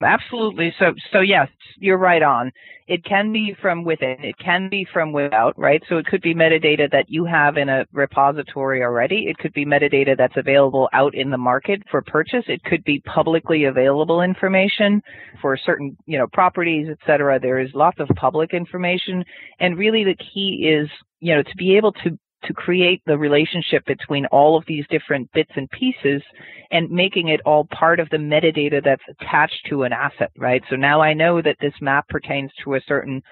Absolutely. 0.00 0.72
So, 0.78 0.94
so 1.12 1.20
yes, 1.20 1.48
you're 1.78 1.98
right 1.98 2.22
on. 2.22 2.52
It 2.86 3.04
can 3.04 3.32
be 3.32 3.54
from 3.60 3.84
within. 3.84 4.16
It 4.22 4.38
can 4.38 4.68
be 4.68 4.86
from 4.92 5.12
without, 5.12 5.58
right? 5.58 5.82
So 5.88 5.98
it 5.98 6.06
could 6.06 6.22
be 6.22 6.34
metadata 6.34 6.90
that 6.92 7.06
you 7.08 7.24
have 7.24 7.56
in 7.56 7.68
a 7.68 7.84
repository 7.92 8.82
already. 8.82 9.26
It 9.28 9.38
could 9.38 9.52
be 9.52 9.66
metadata 9.66 10.16
that's 10.16 10.36
available 10.36 10.88
out 10.92 11.14
in 11.14 11.30
the 11.30 11.36
market 11.36 11.82
for 11.90 12.00
purchase. 12.00 12.44
It 12.46 12.62
could 12.62 12.84
be 12.84 13.00
publicly 13.00 13.64
available 13.64 14.22
information 14.22 15.02
for 15.42 15.56
certain, 15.56 15.96
you 16.06 16.16
know, 16.16 16.28
properties, 16.32 16.86
et 16.90 16.98
cetera. 17.04 17.40
There 17.40 17.58
is 17.58 17.70
lots 17.74 17.98
of 17.98 18.08
public 18.14 18.54
information. 18.54 19.24
And 19.58 19.76
really 19.76 20.04
the 20.04 20.16
key 20.16 20.68
is, 20.70 20.88
you 21.20 21.34
know, 21.34 21.42
to 21.42 21.56
be 21.56 21.76
able 21.76 21.92
to 22.04 22.16
to 22.44 22.54
create 22.54 23.02
the 23.06 23.18
relationship 23.18 23.84
between 23.86 24.26
all 24.26 24.56
of 24.56 24.64
these 24.66 24.84
different 24.90 25.30
bits 25.32 25.50
and 25.56 25.70
pieces 25.70 26.22
and 26.70 26.90
making 26.90 27.28
it 27.28 27.40
all 27.44 27.66
part 27.66 28.00
of 28.00 28.08
the 28.10 28.16
metadata 28.16 28.82
that's 28.82 29.02
attached 29.08 29.66
to 29.68 29.82
an 29.82 29.92
asset, 29.92 30.30
right? 30.36 30.62
So 30.70 30.76
now 30.76 31.00
I 31.00 31.14
know 31.14 31.42
that 31.42 31.56
this 31.60 31.74
map 31.80 32.08
pertains 32.08 32.50
to 32.64 32.74
a 32.74 32.80
certain 32.86 33.22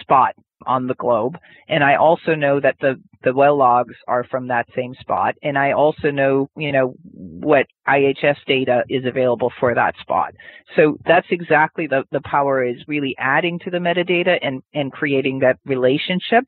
spot 0.00 0.34
on 0.66 0.86
the 0.86 0.94
globe. 0.94 1.38
And 1.68 1.82
I 1.82 1.96
also 1.96 2.34
know 2.34 2.60
that 2.60 2.76
the, 2.80 3.00
the 3.24 3.32
well 3.32 3.56
logs 3.56 3.94
are 4.06 4.24
from 4.24 4.48
that 4.48 4.66
same 4.76 4.94
spot. 5.00 5.34
And 5.42 5.58
I 5.58 5.72
also 5.72 6.10
know, 6.10 6.48
you 6.56 6.72
know, 6.72 6.94
what 7.02 7.66
IHS 7.88 8.36
data 8.46 8.84
is 8.88 9.04
available 9.04 9.52
for 9.58 9.74
that 9.74 9.94
spot. 10.00 10.34
So 10.76 10.98
that's 11.06 11.26
exactly 11.30 11.86
the, 11.86 12.04
the 12.12 12.20
power 12.20 12.64
is 12.64 12.76
really 12.86 13.14
adding 13.18 13.58
to 13.60 13.70
the 13.70 13.78
metadata 13.78 14.38
and, 14.42 14.62
and 14.74 14.92
creating 14.92 15.40
that 15.40 15.58
relationship 15.64 16.44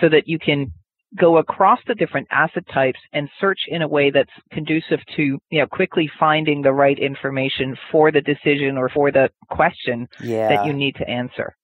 so 0.00 0.08
that 0.08 0.28
you 0.28 0.38
can 0.38 0.72
go 1.18 1.38
across 1.38 1.78
the 1.86 1.94
different 1.94 2.26
asset 2.30 2.64
types 2.72 2.98
and 3.12 3.28
search 3.40 3.60
in 3.68 3.82
a 3.82 3.88
way 3.88 4.10
that's 4.10 4.30
conducive 4.52 5.00
to 5.16 5.38
you 5.50 5.60
know 5.60 5.66
quickly 5.66 6.10
finding 6.18 6.62
the 6.62 6.72
right 6.72 6.98
information 6.98 7.76
for 7.92 8.10
the 8.10 8.20
decision 8.20 8.76
or 8.76 8.88
for 8.88 9.10
the 9.12 9.30
question 9.50 10.08
yeah. 10.22 10.48
that 10.48 10.66
you 10.66 10.72
need 10.72 10.94
to 10.96 11.08
answer. 11.08 11.54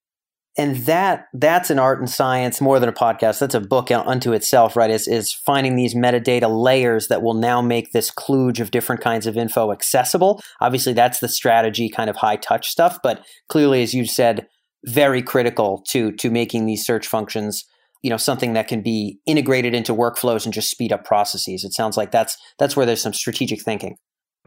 And 0.58 0.76
that 0.84 1.28
that's 1.32 1.70
an 1.70 1.78
art 1.78 1.98
and 1.98 2.10
science 2.10 2.60
more 2.60 2.78
than 2.78 2.88
a 2.88 2.92
podcast. 2.92 3.38
That's 3.38 3.54
a 3.54 3.60
book 3.60 3.90
unto 3.90 4.32
itself 4.32 4.76
right 4.76 4.90
is 4.90 5.08
is 5.08 5.32
finding 5.32 5.76
these 5.76 5.94
metadata 5.94 6.48
layers 6.48 7.08
that 7.08 7.22
will 7.22 7.34
now 7.34 7.62
make 7.62 7.92
this 7.92 8.10
kludge 8.10 8.60
of 8.60 8.70
different 8.70 9.00
kinds 9.00 9.26
of 9.26 9.36
info 9.36 9.72
accessible. 9.72 10.42
Obviously 10.60 10.92
that's 10.92 11.20
the 11.20 11.28
strategy 11.28 11.88
kind 11.88 12.10
of 12.10 12.16
high 12.16 12.36
touch 12.36 12.68
stuff 12.68 12.98
but 13.02 13.24
clearly 13.48 13.82
as 13.82 13.94
you 13.94 14.04
said 14.04 14.46
very 14.84 15.22
critical 15.22 15.82
to 15.88 16.12
to 16.12 16.30
making 16.30 16.66
these 16.66 16.84
search 16.84 17.06
functions 17.06 17.64
you 18.02 18.10
know 18.10 18.16
something 18.16 18.52
that 18.52 18.68
can 18.68 18.82
be 18.82 19.18
integrated 19.26 19.74
into 19.74 19.94
workflows 19.94 20.44
and 20.44 20.52
just 20.52 20.70
speed 20.70 20.92
up 20.92 21.04
processes 21.04 21.64
it 21.64 21.72
sounds 21.72 21.96
like 21.96 22.10
that's 22.10 22.36
that's 22.58 22.76
where 22.76 22.86
there's 22.86 23.02
some 23.02 23.12
strategic 23.12 23.62
thinking 23.62 23.96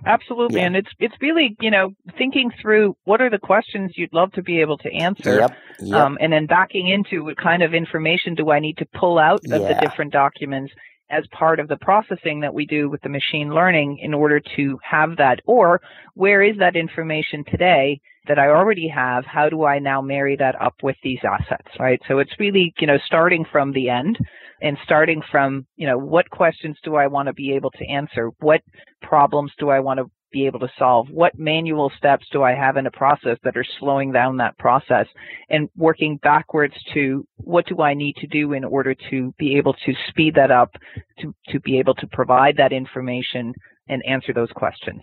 absolutely 0.05 0.59
yeah. 0.59 0.67
and 0.67 0.75
it's 0.75 0.89
it's 0.99 1.15
really 1.21 1.55
you 1.61 1.71
know 1.71 1.91
thinking 2.17 2.51
through 2.61 2.95
what 3.05 3.21
are 3.21 3.29
the 3.29 3.39
questions 3.39 3.93
you'd 3.95 4.13
love 4.13 4.31
to 4.33 4.43
be 4.43 4.59
able 4.59 4.77
to 4.77 4.91
answer 4.93 5.39
yep. 5.39 5.57
Yep. 5.79 5.99
Um, 5.99 6.17
and 6.21 6.31
then 6.33 6.45
backing 6.45 6.87
into 6.87 7.23
what 7.23 7.37
kind 7.37 7.63
of 7.63 7.73
information 7.73 8.35
do 8.35 8.51
i 8.51 8.59
need 8.59 8.77
to 8.77 8.85
pull 8.99 9.17
out 9.17 9.39
of 9.51 9.61
yeah. 9.61 9.73
the 9.73 9.79
different 9.79 10.11
documents 10.11 10.73
as 11.09 11.23
part 11.31 11.59
of 11.59 11.67
the 11.67 11.77
processing 11.77 12.39
that 12.41 12.53
we 12.53 12.65
do 12.65 12.89
with 12.89 13.01
the 13.01 13.09
machine 13.09 13.53
learning 13.53 13.99
in 14.01 14.13
order 14.13 14.41
to 14.55 14.79
have 14.83 15.17
that 15.17 15.39
or 15.45 15.79
where 16.15 16.41
is 16.41 16.57
that 16.57 16.75
information 16.75 17.43
today 17.49 17.99
that 18.27 18.39
I 18.39 18.47
already 18.47 18.88
have, 18.88 19.25
how 19.25 19.49
do 19.49 19.65
I 19.65 19.79
now 19.79 20.01
marry 20.01 20.35
that 20.38 20.59
up 20.61 20.75
with 20.83 20.95
these 21.03 21.19
assets, 21.23 21.67
right? 21.79 22.01
So 22.07 22.19
it's 22.19 22.39
really, 22.39 22.73
you 22.79 22.88
know, 22.88 22.97
starting 23.05 23.45
from 23.51 23.71
the 23.71 23.89
end 23.89 24.17
and 24.61 24.77
starting 24.83 25.21
from, 25.31 25.65
you 25.75 25.88
know, 25.88 25.97
what 25.97 26.29
questions 26.29 26.77
do 26.83 26.95
I 26.95 27.07
want 27.07 27.27
to 27.27 27.33
be 27.33 27.53
able 27.53 27.71
to 27.71 27.85
answer? 27.88 28.31
What 28.39 28.61
problems 29.01 29.51
do 29.59 29.69
I 29.69 29.79
want 29.79 29.99
to 29.99 30.09
be 30.31 30.45
able 30.45 30.59
to 30.59 30.71
solve? 30.77 31.07
What 31.09 31.38
manual 31.38 31.91
steps 31.97 32.25
do 32.31 32.43
I 32.43 32.53
have 32.53 32.77
in 32.77 32.88
a 32.88 32.91
process 32.91 33.38
that 33.43 33.55
are 33.55 33.65
slowing 33.79 34.11
down 34.11 34.38
that 34.38 34.57
process? 34.57 35.07
And 35.49 35.69
working 35.77 36.17
backwards 36.17 36.75
to 36.93 37.25
what 37.38 37.65
do 37.67 37.81
I 37.81 37.93
need 37.93 38.15
to 38.17 38.27
do 38.27 38.53
in 38.53 38.63
order 38.63 38.95
to 39.09 39.33
be 39.38 39.55
able 39.55 39.73
to 39.85 39.93
speed 40.09 40.35
that 40.35 40.51
up, 40.51 40.71
to, 41.19 41.33
to 41.49 41.59
be 41.61 41.79
able 41.79 41.95
to 41.95 42.07
provide 42.07 42.57
that 42.57 42.73
information 42.73 43.53
and 43.88 44.03
answer 44.05 44.33
those 44.33 44.51
questions. 44.55 45.01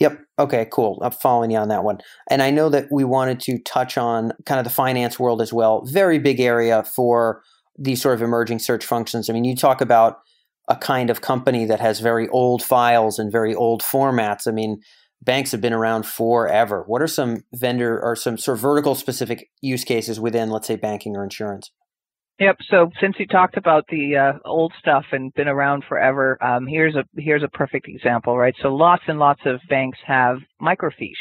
Yep. 0.00 0.18
Okay, 0.38 0.66
cool. 0.72 0.98
I'm 1.02 1.12
following 1.12 1.50
you 1.50 1.58
on 1.58 1.68
that 1.68 1.84
one. 1.84 1.98
And 2.30 2.42
I 2.42 2.50
know 2.50 2.70
that 2.70 2.88
we 2.90 3.04
wanted 3.04 3.38
to 3.40 3.58
touch 3.64 3.98
on 3.98 4.32
kind 4.46 4.58
of 4.58 4.64
the 4.64 4.70
finance 4.70 5.20
world 5.20 5.42
as 5.42 5.52
well. 5.52 5.84
Very 5.84 6.18
big 6.18 6.40
area 6.40 6.82
for 6.82 7.42
these 7.78 8.00
sort 8.00 8.14
of 8.14 8.22
emerging 8.22 8.60
search 8.60 8.84
functions. 8.84 9.28
I 9.28 9.34
mean, 9.34 9.44
you 9.44 9.54
talk 9.54 9.82
about 9.82 10.18
a 10.68 10.76
kind 10.76 11.10
of 11.10 11.20
company 11.20 11.66
that 11.66 11.80
has 11.80 12.00
very 12.00 12.28
old 12.28 12.62
files 12.62 13.18
and 13.18 13.30
very 13.30 13.54
old 13.54 13.82
formats. 13.82 14.48
I 14.48 14.52
mean, 14.52 14.80
banks 15.20 15.52
have 15.52 15.60
been 15.60 15.74
around 15.74 16.06
forever. 16.06 16.84
What 16.86 17.02
are 17.02 17.06
some 17.06 17.42
vendor 17.54 18.00
or 18.02 18.16
some 18.16 18.38
sort 18.38 18.56
of 18.56 18.62
vertical 18.62 18.94
specific 18.94 19.50
use 19.60 19.84
cases 19.84 20.18
within, 20.18 20.48
let's 20.48 20.66
say, 20.66 20.76
banking 20.76 21.16
or 21.16 21.24
insurance? 21.24 21.70
Yep. 22.40 22.56
So 22.70 22.90
since 23.02 23.16
you 23.18 23.26
talked 23.26 23.58
about 23.58 23.84
the 23.90 24.16
uh, 24.16 24.32
old 24.46 24.72
stuff 24.80 25.04
and 25.12 25.32
been 25.34 25.46
around 25.46 25.84
forever, 25.86 26.42
um, 26.42 26.66
here's 26.66 26.96
a 26.96 27.04
here's 27.16 27.42
a 27.42 27.48
perfect 27.48 27.86
example, 27.86 28.36
right? 28.36 28.54
So 28.62 28.74
lots 28.74 29.02
and 29.08 29.18
lots 29.18 29.42
of 29.44 29.60
banks 29.68 29.98
have 30.06 30.38
microfiche, 30.60 31.12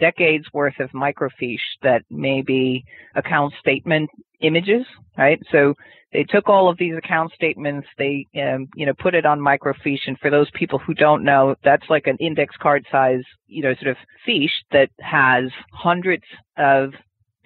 decades 0.00 0.46
worth 0.54 0.80
of 0.80 0.90
microfiche 0.92 1.58
that 1.82 2.02
may 2.10 2.40
be 2.40 2.82
account 3.16 3.52
statement 3.60 4.08
images, 4.40 4.86
right? 5.18 5.38
So 5.52 5.74
they 6.14 6.24
took 6.24 6.48
all 6.48 6.70
of 6.70 6.78
these 6.78 6.96
account 6.96 7.32
statements, 7.32 7.86
they 7.98 8.24
um, 8.40 8.68
you 8.74 8.86
know 8.86 8.94
put 8.98 9.14
it 9.14 9.26
on 9.26 9.38
microfiche, 9.38 10.06
and 10.06 10.18
for 10.20 10.30
those 10.30 10.50
people 10.54 10.78
who 10.78 10.94
don't 10.94 11.22
know, 11.22 11.54
that's 11.64 11.90
like 11.90 12.06
an 12.06 12.16
index 12.18 12.56
card 12.62 12.86
size, 12.90 13.24
you 13.46 13.62
know, 13.62 13.74
sort 13.74 13.90
of 13.90 13.98
fiche 14.24 14.64
that 14.72 14.88
has 15.00 15.50
hundreds 15.70 16.24
of 16.56 16.94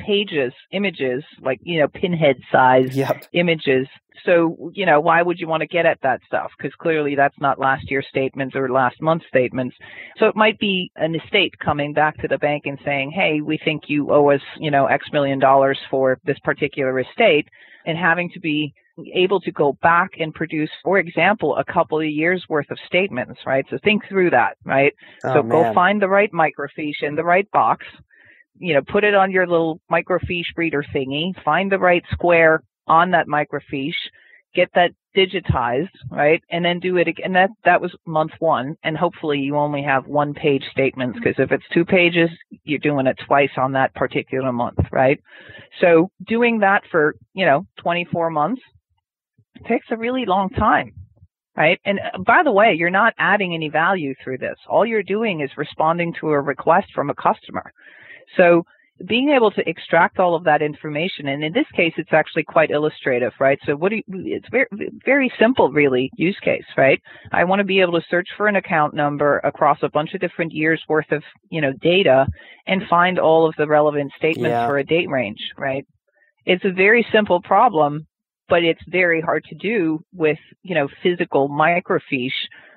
pages, 0.06 0.52
images, 0.72 1.22
like, 1.40 1.60
you 1.62 1.78
know, 1.80 1.88
pinhead 1.88 2.36
size 2.50 2.96
yep. 2.96 3.24
images. 3.32 3.86
So, 4.24 4.70
you 4.74 4.84
know, 4.84 5.00
why 5.00 5.22
would 5.22 5.38
you 5.38 5.48
want 5.48 5.62
to 5.62 5.66
get 5.66 5.86
at 5.86 6.00
that 6.02 6.20
stuff? 6.26 6.50
Because 6.56 6.74
clearly 6.74 7.14
that's 7.14 7.38
not 7.40 7.58
last 7.58 7.90
year's 7.90 8.06
statements 8.08 8.54
or 8.54 8.68
last 8.68 9.00
month's 9.00 9.26
statements. 9.28 9.76
So 10.18 10.26
it 10.26 10.36
might 10.36 10.58
be 10.58 10.90
an 10.96 11.14
estate 11.14 11.58
coming 11.58 11.92
back 11.94 12.18
to 12.18 12.28
the 12.28 12.38
bank 12.38 12.64
and 12.66 12.78
saying, 12.84 13.12
hey, 13.12 13.40
we 13.40 13.58
think 13.64 13.84
you 13.88 14.10
owe 14.12 14.30
us, 14.30 14.42
you 14.58 14.70
know, 14.70 14.86
X 14.86 15.06
million 15.12 15.38
dollars 15.38 15.78
for 15.90 16.18
this 16.24 16.38
particular 16.40 16.98
estate 17.00 17.48
and 17.86 17.96
having 17.96 18.30
to 18.30 18.40
be 18.40 18.74
able 19.14 19.40
to 19.40 19.52
go 19.52 19.72
back 19.82 20.10
and 20.18 20.34
produce, 20.34 20.70
for 20.84 20.98
example, 20.98 21.56
a 21.56 21.64
couple 21.64 21.98
of 21.98 22.06
years 22.06 22.44
worth 22.48 22.70
of 22.70 22.78
statements, 22.86 23.40
right? 23.46 23.64
So 23.70 23.78
think 23.82 24.06
through 24.08 24.30
that, 24.30 24.56
right? 24.64 24.92
Oh, 25.24 25.34
so 25.34 25.42
man. 25.42 25.48
go 25.48 25.74
find 25.74 26.02
the 26.02 26.08
right 26.08 26.30
microfiche 26.32 27.02
in 27.02 27.14
the 27.14 27.24
right 27.24 27.50
box, 27.50 27.86
you 28.60 28.74
know, 28.74 28.82
put 28.82 29.04
it 29.04 29.14
on 29.14 29.32
your 29.32 29.46
little 29.46 29.80
microfiche 29.90 30.56
reader 30.56 30.84
thingy, 30.94 31.32
find 31.42 31.72
the 31.72 31.78
right 31.78 32.04
square 32.12 32.62
on 32.86 33.10
that 33.12 33.26
microfiche, 33.26 33.94
get 34.54 34.68
that 34.74 34.92
digitized, 35.16 35.88
right? 36.10 36.42
And 36.50 36.64
then 36.64 36.78
do 36.78 36.98
it 36.98 37.08
again. 37.08 37.32
That, 37.32 37.50
that 37.64 37.80
was 37.80 37.94
month 38.06 38.32
one. 38.38 38.76
And 38.84 38.96
hopefully 38.96 39.38
you 39.38 39.56
only 39.56 39.82
have 39.82 40.06
one 40.06 40.34
page 40.34 40.62
statements 40.70 41.18
because 41.18 41.36
if 41.38 41.50
it's 41.50 41.64
two 41.72 41.84
pages, 41.84 42.30
you're 42.64 42.78
doing 42.78 43.06
it 43.06 43.18
twice 43.26 43.50
on 43.56 43.72
that 43.72 43.94
particular 43.94 44.52
month, 44.52 44.78
right? 44.92 45.18
So 45.80 46.10
doing 46.26 46.58
that 46.60 46.82
for, 46.90 47.16
you 47.32 47.46
know, 47.46 47.66
24 47.78 48.30
months 48.30 48.62
takes 49.66 49.86
a 49.90 49.96
really 49.96 50.26
long 50.26 50.50
time. 50.50 50.92
Right. 51.56 51.80
And 51.84 51.98
uh, 51.98 52.18
by 52.18 52.42
the 52.44 52.52
way, 52.52 52.74
you're 52.74 52.90
not 52.90 53.12
adding 53.18 53.54
any 53.54 53.68
value 53.68 54.14
through 54.22 54.38
this. 54.38 54.56
All 54.68 54.86
you're 54.86 55.02
doing 55.02 55.40
is 55.40 55.50
responding 55.56 56.14
to 56.20 56.28
a 56.30 56.40
request 56.40 56.86
from 56.94 57.10
a 57.10 57.14
customer. 57.14 57.72
So 58.36 58.64
being 59.06 59.30
able 59.30 59.50
to 59.52 59.66
extract 59.68 60.18
all 60.18 60.34
of 60.34 60.44
that 60.44 60.60
information, 60.60 61.28
and 61.28 61.42
in 61.42 61.52
this 61.52 61.66
case, 61.74 61.94
it's 61.96 62.12
actually 62.12 62.42
quite 62.42 62.70
illustrative, 62.70 63.32
right? 63.40 63.58
So 63.64 63.74
what 63.74 63.90
do 63.90 63.96
you, 63.96 64.02
it's 64.08 64.48
very, 64.50 64.66
very 65.04 65.32
simple, 65.38 65.70
really, 65.70 66.10
use 66.16 66.36
case, 66.42 66.64
right? 66.76 67.00
I 67.32 67.44
want 67.44 67.60
to 67.60 67.64
be 67.64 67.80
able 67.80 67.98
to 67.98 68.06
search 68.10 68.28
for 68.36 68.46
an 68.46 68.56
account 68.56 68.94
number 68.94 69.38
across 69.38 69.78
a 69.82 69.88
bunch 69.88 70.12
of 70.14 70.20
different 70.20 70.52
years 70.52 70.82
worth 70.88 71.10
of, 71.12 71.22
you 71.48 71.60
know, 71.60 71.72
data 71.80 72.26
and 72.66 72.82
find 72.88 73.18
all 73.18 73.48
of 73.48 73.54
the 73.56 73.66
relevant 73.66 74.12
statements 74.18 74.50
yeah. 74.50 74.66
for 74.66 74.78
a 74.78 74.84
date 74.84 75.08
range, 75.08 75.40
right? 75.56 75.86
It's 76.44 76.64
a 76.64 76.72
very 76.72 77.06
simple 77.12 77.40
problem, 77.40 78.06
but 78.48 78.64
it's 78.64 78.82
very 78.88 79.20
hard 79.20 79.44
to 79.44 79.54
do 79.54 80.04
with, 80.12 80.38
you 80.62 80.74
know, 80.74 80.88
physical 81.02 81.48
microfiche. 81.48 82.30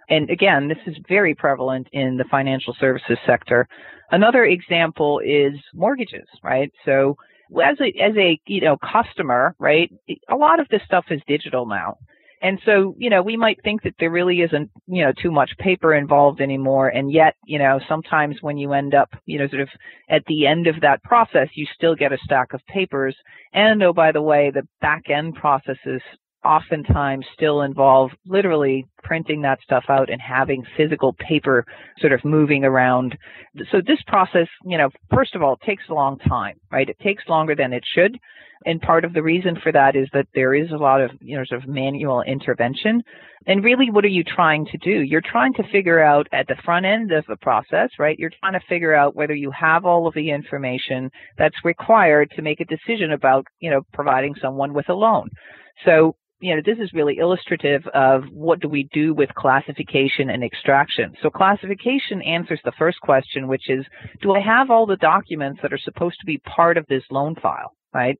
And 0.09 0.29
again, 0.29 0.67
this 0.67 0.77
is 0.85 0.95
very 1.07 1.35
prevalent 1.35 1.87
in 1.91 2.17
the 2.17 2.25
financial 2.29 2.75
services 2.79 3.17
sector. 3.25 3.67
Another 4.11 4.45
example 4.45 5.19
is 5.25 5.53
mortgages, 5.73 6.27
right? 6.43 6.71
So 6.85 7.17
as 7.63 7.77
a, 7.79 7.87
as 8.01 8.15
a, 8.17 8.39
you 8.45 8.61
know, 8.61 8.77
customer, 8.77 9.55
right, 9.59 9.91
a 10.29 10.35
lot 10.35 10.59
of 10.59 10.67
this 10.69 10.81
stuff 10.85 11.05
is 11.09 11.21
digital 11.27 11.65
now. 11.65 11.97
And 12.43 12.59
so, 12.65 12.93
you 12.97 13.09
know, 13.09 13.21
we 13.21 13.37
might 13.37 13.63
think 13.63 13.83
that 13.83 13.95
there 13.99 14.11
really 14.11 14.41
isn't, 14.41 14.69
you 14.85 15.01
know, 15.01 15.13
too 15.13 15.31
much 15.31 15.49
paper 15.59 15.93
involved 15.93 16.41
anymore. 16.41 16.89
And 16.89 17.09
yet, 17.09 17.35
you 17.45 17.57
know, 17.57 17.79
sometimes 17.87 18.35
when 18.41 18.57
you 18.57 18.73
end 18.73 18.93
up, 18.93 19.09
you 19.25 19.39
know, 19.39 19.47
sort 19.47 19.61
of 19.61 19.69
at 20.09 20.25
the 20.27 20.45
end 20.45 20.67
of 20.67 20.81
that 20.81 21.01
process, 21.03 21.47
you 21.55 21.65
still 21.73 21.95
get 21.95 22.11
a 22.11 22.17
stack 22.25 22.51
of 22.53 22.59
papers. 22.67 23.15
And 23.53 23.81
oh, 23.81 23.93
by 23.93 24.11
the 24.11 24.21
way, 24.21 24.51
the 24.53 24.67
back 24.81 25.03
end 25.09 25.35
processes 25.35 26.01
oftentimes 26.45 27.25
still 27.33 27.61
involve 27.61 28.11
literally 28.25 28.85
printing 29.03 29.41
that 29.41 29.59
stuff 29.63 29.85
out 29.89 30.09
and 30.09 30.21
having 30.21 30.63
physical 30.77 31.13
paper 31.13 31.65
sort 31.99 32.13
of 32.13 32.23
moving 32.23 32.63
around. 32.63 33.17
So 33.71 33.81
this 33.85 34.01
process, 34.07 34.47
you 34.65 34.77
know, 34.77 34.89
first 35.13 35.35
of 35.35 35.43
all, 35.43 35.57
takes 35.57 35.83
a 35.89 35.93
long 35.93 36.17
time, 36.19 36.55
right? 36.71 36.89
It 36.89 36.99
takes 36.99 37.23
longer 37.27 37.55
than 37.55 37.73
it 37.73 37.83
should. 37.93 38.17
And 38.65 38.81
part 38.81 39.03
of 39.03 39.13
the 39.13 39.21
reason 39.21 39.57
for 39.61 39.71
that 39.73 39.95
is 39.95 40.07
that 40.13 40.27
there 40.33 40.53
is 40.53 40.71
a 40.71 40.77
lot 40.77 41.01
of, 41.01 41.11
you 41.19 41.37
know, 41.37 41.43
sort 41.43 41.61
of 41.61 41.69
manual 41.69 42.21
intervention. 42.21 43.03
And 43.45 43.61
really, 43.61 43.91
what 43.91 44.05
are 44.05 44.09
you 44.09 44.23
trying 44.23 44.65
to 44.67 44.77
do? 44.77 45.01
You're 45.01 45.21
trying 45.21 45.53
to 45.55 45.63
figure 45.69 46.01
out 46.01 46.27
at 46.31 46.47
the 46.47 46.55
front 46.63 46.85
end 46.85 47.11
of 47.11 47.25
the 47.27 47.35
process, 47.37 47.89
right? 47.99 48.17
You're 48.17 48.31
trying 48.39 48.53
to 48.53 48.65
figure 48.69 48.93
out 48.93 49.15
whether 49.15 49.33
you 49.33 49.51
have 49.51 49.85
all 49.85 50.07
of 50.07 50.13
the 50.13 50.31
information 50.31 51.11
that's 51.37 51.65
required 51.65 52.31
to 52.35 52.41
make 52.41 52.61
a 52.61 52.65
decision 52.65 53.11
about, 53.11 53.45
you 53.59 53.69
know, 53.69 53.81
providing 53.91 54.33
someone 54.41 54.73
with 54.73 54.87
a 54.87 54.93
loan. 54.93 55.29
So 55.83 56.15
you 56.43 56.53
know, 56.53 56.61
this 56.65 56.77
is 56.77 56.91
really 56.91 57.19
illustrative 57.19 57.87
of 57.93 58.23
what 58.33 58.59
do 58.59 58.67
we 58.67 58.89
do 58.91 59.13
with 59.13 59.33
classification 59.33 60.29
and 60.29 60.43
extraction. 60.43 61.13
So 61.21 61.29
classification 61.29 62.21
answers 62.21 62.59
the 62.65 62.73
first 62.77 62.99
question, 62.99 63.47
which 63.47 63.69
is, 63.69 63.85
do 64.21 64.33
I 64.33 64.41
have 64.41 64.69
all 64.69 64.85
the 64.85 64.97
documents 64.97 65.61
that 65.61 65.71
are 65.71 65.77
supposed 65.77 66.19
to 66.19 66.25
be 66.25 66.39
part 66.39 66.77
of 66.77 66.85
this 66.87 67.03
loan 67.09 67.35
file, 67.41 67.71
right? 67.93 68.19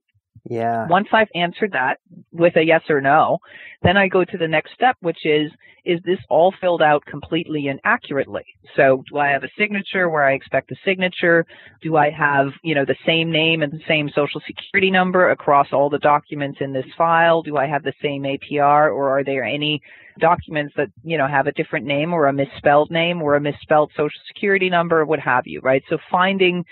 Yeah. 0.49 0.87
Once 0.87 1.07
I've 1.13 1.29
answered 1.35 1.71
that 1.71 1.99
with 2.31 2.55
a 2.57 2.63
yes 2.63 2.81
or 2.89 2.99
no, 2.99 3.39
then 3.81 3.97
I 3.97 4.07
go 4.07 4.25
to 4.25 4.37
the 4.37 4.47
next 4.47 4.73
step, 4.73 4.97
which 5.01 5.25
is, 5.25 5.51
is 5.85 5.99
this 6.05 6.19
all 6.29 6.53
filled 6.61 6.81
out 6.81 7.05
completely 7.05 7.67
and 7.67 7.79
accurately? 7.83 8.45
So 8.75 9.03
do 9.09 9.17
I 9.17 9.29
have 9.29 9.43
a 9.43 9.49
signature 9.57 10.09
where 10.09 10.23
I 10.23 10.33
expect 10.33 10.71
a 10.71 10.75
signature? 10.85 11.45
Do 11.81 11.97
I 11.97 12.09
have, 12.09 12.47
you 12.61 12.75
know, 12.75 12.85
the 12.85 12.95
same 13.05 13.31
name 13.31 13.61
and 13.61 13.71
the 13.71 13.81
same 13.87 14.09
social 14.15 14.41
security 14.45 14.91
number 14.91 15.31
across 15.31 15.67
all 15.71 15.89
the 15.89 15.99
documents 15.99 16.59
in 16.61 16.73
this 16.73 16.85
file? 16.97 17.41
Do 17.41 17.57
I 17.57 17.65
have 17.65 17.83
the 17.83 17.93
same 18.01 18.23
APR 18.23 18.93
or 18.93 19.17
are 19.17 19.23
there 19.23 19.43
any 19.43 19.81
documents 20.19 20.73
that, 20.77 20.89
you 21.03 21.17
know, 21.17 21.27
have 21.27 21.47
a 21.47 21.51
different 21.53 21.85
name 21.85 22.13
or 22.13 22.27
a 22.27 22.33
misspelled 22.33 22.91
name 22.91 23.21
or 23.21 23.35
a 23.35 23.41
misspelled 23.41 23.91
social 23.95 24.19
security 24.27 24.69
number, 24.69 25.05
what 25.05 25.19
have 25.19 25.47
you, 25.47 25.59
right? 25.61 25.83
So 25.89 25.97
finding 26.11 26.63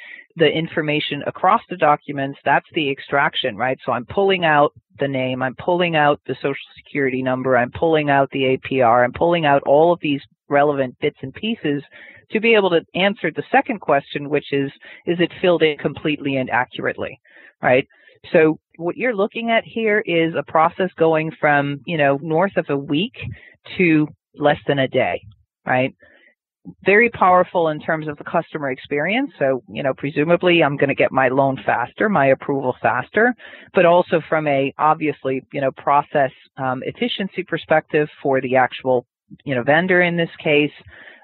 the 0.42 0.48
information 0.48 1.22
across 1.28 1.62
the 1.70 1.78
documents, 1.78 2.40
that's 2.44 2.66
the 2.74 2.90
extraction, 2.90 3.56
right? 3.56 3.78
So 3.86 3.92
I'm 3.92 4.08
pulling 4.08 4.44
out 4.44 4.74
the 5.00 5.08
name, 5.08 5.44
I'm 5.44 5.54
pulling 5.64 5.96
out 5.96 6.20
the 6.26 6.34
social 6.34 6.56
security 6.76 7.22
number, 7.22 7.56
I'm 7.56 7.70
pulling 7.70 8.10
out 8.10 8.28
the 8.32 8.58
APR, 8.58 9.06
I'm 9.06 9.14
pulling 9.14 9.46
out 9.46 9.62
all 9.68 9.94
of 9.94 10.00
these 10.02 10.22
relevant 10.50 10.98
bits 11.00 11.18
and 11.22 11.32
pieces 11.32 11.84
to 12.32 12.40
be 12.40 12.56
able 12.56 12.72
to 12.72 12.82
answer 12.96 13.30
the 13.30 13.44
second 13.52 13.82
question, 13.82 14.30
which 14.32 14.52
is, 14.52 14.72
is 15.06 15.20
it 15.20 15.32
filled 15.42 15.62
in 15.62 15.78
completely 15.78 16.38
and 16.38 16.50
accurately, 16.50 17.20
right? 17.62 17.88
So 18.34 18.58
what 18.78 18.98
you're 18.98 19.16
looking 19.16 19.52
at 19.52 19.64
here 19.64 20.00
is 20.00 20.34
a 20.36 20.52
process 20.52 20.90
going 20.98 21.32
from, 21.40 21.82
you 21.86 22.00
know, 22.00 22.18
north 22.20 22.58
of 22.58 22.66
a 22.70 22.78
week 22.78 23.14
to 23.78 24.08
less 24.34 24.58
than 24.66 24.80
a 24.80 24.88
day, 24.88 25.22
right? 25.68 25.94
Very 26.86 27.10
powerful 27.10 27.70
in 27.70 27.80
terms 27.80 28.08
of 28.08 28.18
the 28.18 28.24
customer 28.24 28.70
experience. 28.70 29.32
So, 29.40 29.64
you 29.68 29.82
know, 29.82 29.96
presumably 29.96 30.64
I'm 30.64 30.78
going 30.78 30.90
to 30.90 30.96
get 30.96 31.12
my 31.12 31.28
loan 31.28 31.58
faster, 31.66 32.08
my 32.08 32.28
approval 32.28 32.76
faster, 32.82 33.34
but 33.74 33.86
also 33.86 34.22
from 34.30 34.48
a 34.48 34.72
obviously, 34.78 35.44
you 35.52 35.60
know, 35.60 35.72
process 35.72 36.32
um, 36.58 36.84
efficiency 36.86 37.44
perspective 37.44 38.08
for 38.22 38.42
the 38.42 38.58
actual, 38.58 39.08
you 39.44 39.56
know, 39.56 39.64
vendor 39.64 40.02
in 40.02 40.18
this 40.18 40.30
case. 40.44 40.72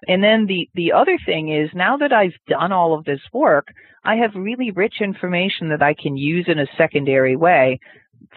And 0.08 0.24
then 0.24 0.48
the, 0.48 0.68
the 0.74 0.92
other 0.92 1.20
thing 1.24 1.52
is 1.52 1.70
now 1.74 1.98
that 1.98 2.14
I've 2.14 2.38
done 2.48 2.72
all 2.72 2.96
of 2.96 3.06
this 3.06 3.22
work, 3.32 3.68
I 4.04 4.16
have 4.16 4.32
really 4.34 4.72
rich 4.72 5.02
information 5.02 5.70
that 5.70 5.84
I 5.84 5.94
can 5.94 6.18
use 6.18 6.46
in 6.48 6.58
a 6.58 6.68
secondary 6.78 7.36
way. 7.36 7.80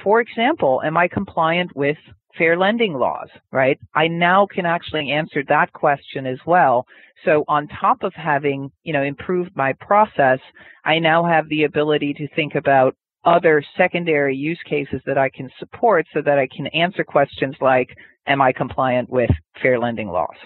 For 0.05 0.21
example, 0.21 0.83
am 0.85 0.99
I 0.99 1.09
compliant 1.09 1.75
with 1.75 1.97
fair 2.37 2.57
lending 2.57 2.95
laws, 2.95 3.29
right? 3.53 3.79
I 3.95 4.09
now 4.09 4.47
can 4.47 4.66
actually 4.66 5.11
answer 5.11 5.43
that 5.49 5.73
question 5.73 6.27
as 6.27 6.38
well. 6.47 6.87
So 7.25 7.45
on 7.49 7.69
top 7.69 8.03
of 8.03 8.12
having, 8.14 8.71
you 8.83 8.93
know, 8.93 9.03
improved 9.03 9.51
my 9.55 9.75
process, 9.75 10.38
I 10.85 10.99
now 10.99 11.25
have 11.27 11.49
the 11.49 11.64
ability 11.64 12.14
to 12.14 12.29
think 12.35 12.55
about 12.55 12.97
other 13.25 13.62
secondary 13.77 14.35
use 14.35 14.61
cases 14.69 15.03
that 15.07 15.19
I 15.19 15.29
can 15.29 15.51
support 15.59 16.07
so 16.14 16.23
that 16.23 16.38
I 16.38 16.49
can 16.55 16.69
answer 16.69 17.05
questions 17.05 17.55
like, 17.61 17.88
am 18.27 18.40
I 18.40 18.53
compliant 18.53 19.11
with 19.11 19.31
fair 19.61 19.79
lending 19.79 20.09
laws? 20.09 20.37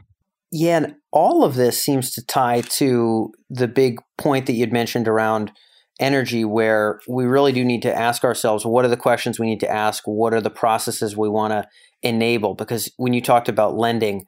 Yeah, 0.51 0.77
and 0.77 0.95
all 1.13 1.45
of 1.45 1.55
this 1.55 1.81
seems 1.81 2.13
to 2.13 2.25
tie 2.25 2.61
to 2.63 3.33
the 3.51 3.69
big 3.69 4.01
point 4.19 4.47
that 4.47 4.53
you'd 4.53 4.73
mentioned 4.73 5.09
around 5.09 5.53
energy, 6.01 6.45
where 6.45 7.01
we 7.09 7.25
really 7.25 7.53
do 7.53 7.65
need 7.65 7.83
to 7.83 7.95
ask 7.95 8.25
ourselves 8.25 8.67
what 8.67 8.85
are 8.85 8.89
the 8.89 8.97
questions 8.97 9.39
we 9.39 9.47
need 9.47 9.61
to 9.61 9.71
ask? 9.71 10.05
What 10.07 10.35
are 10.35 10.41
the 10.41 10.51
processes 10.51 11.17
we 11.17 11.29
want 11.29 11.53
to 11.53 11.69
enable? 12.03 12.55
Because 12.55 12.93
when 12.97 13.13
you 13.13 13.21
talked 13.21 13.49
about 13.49 13.77
lending, 13.77 14.27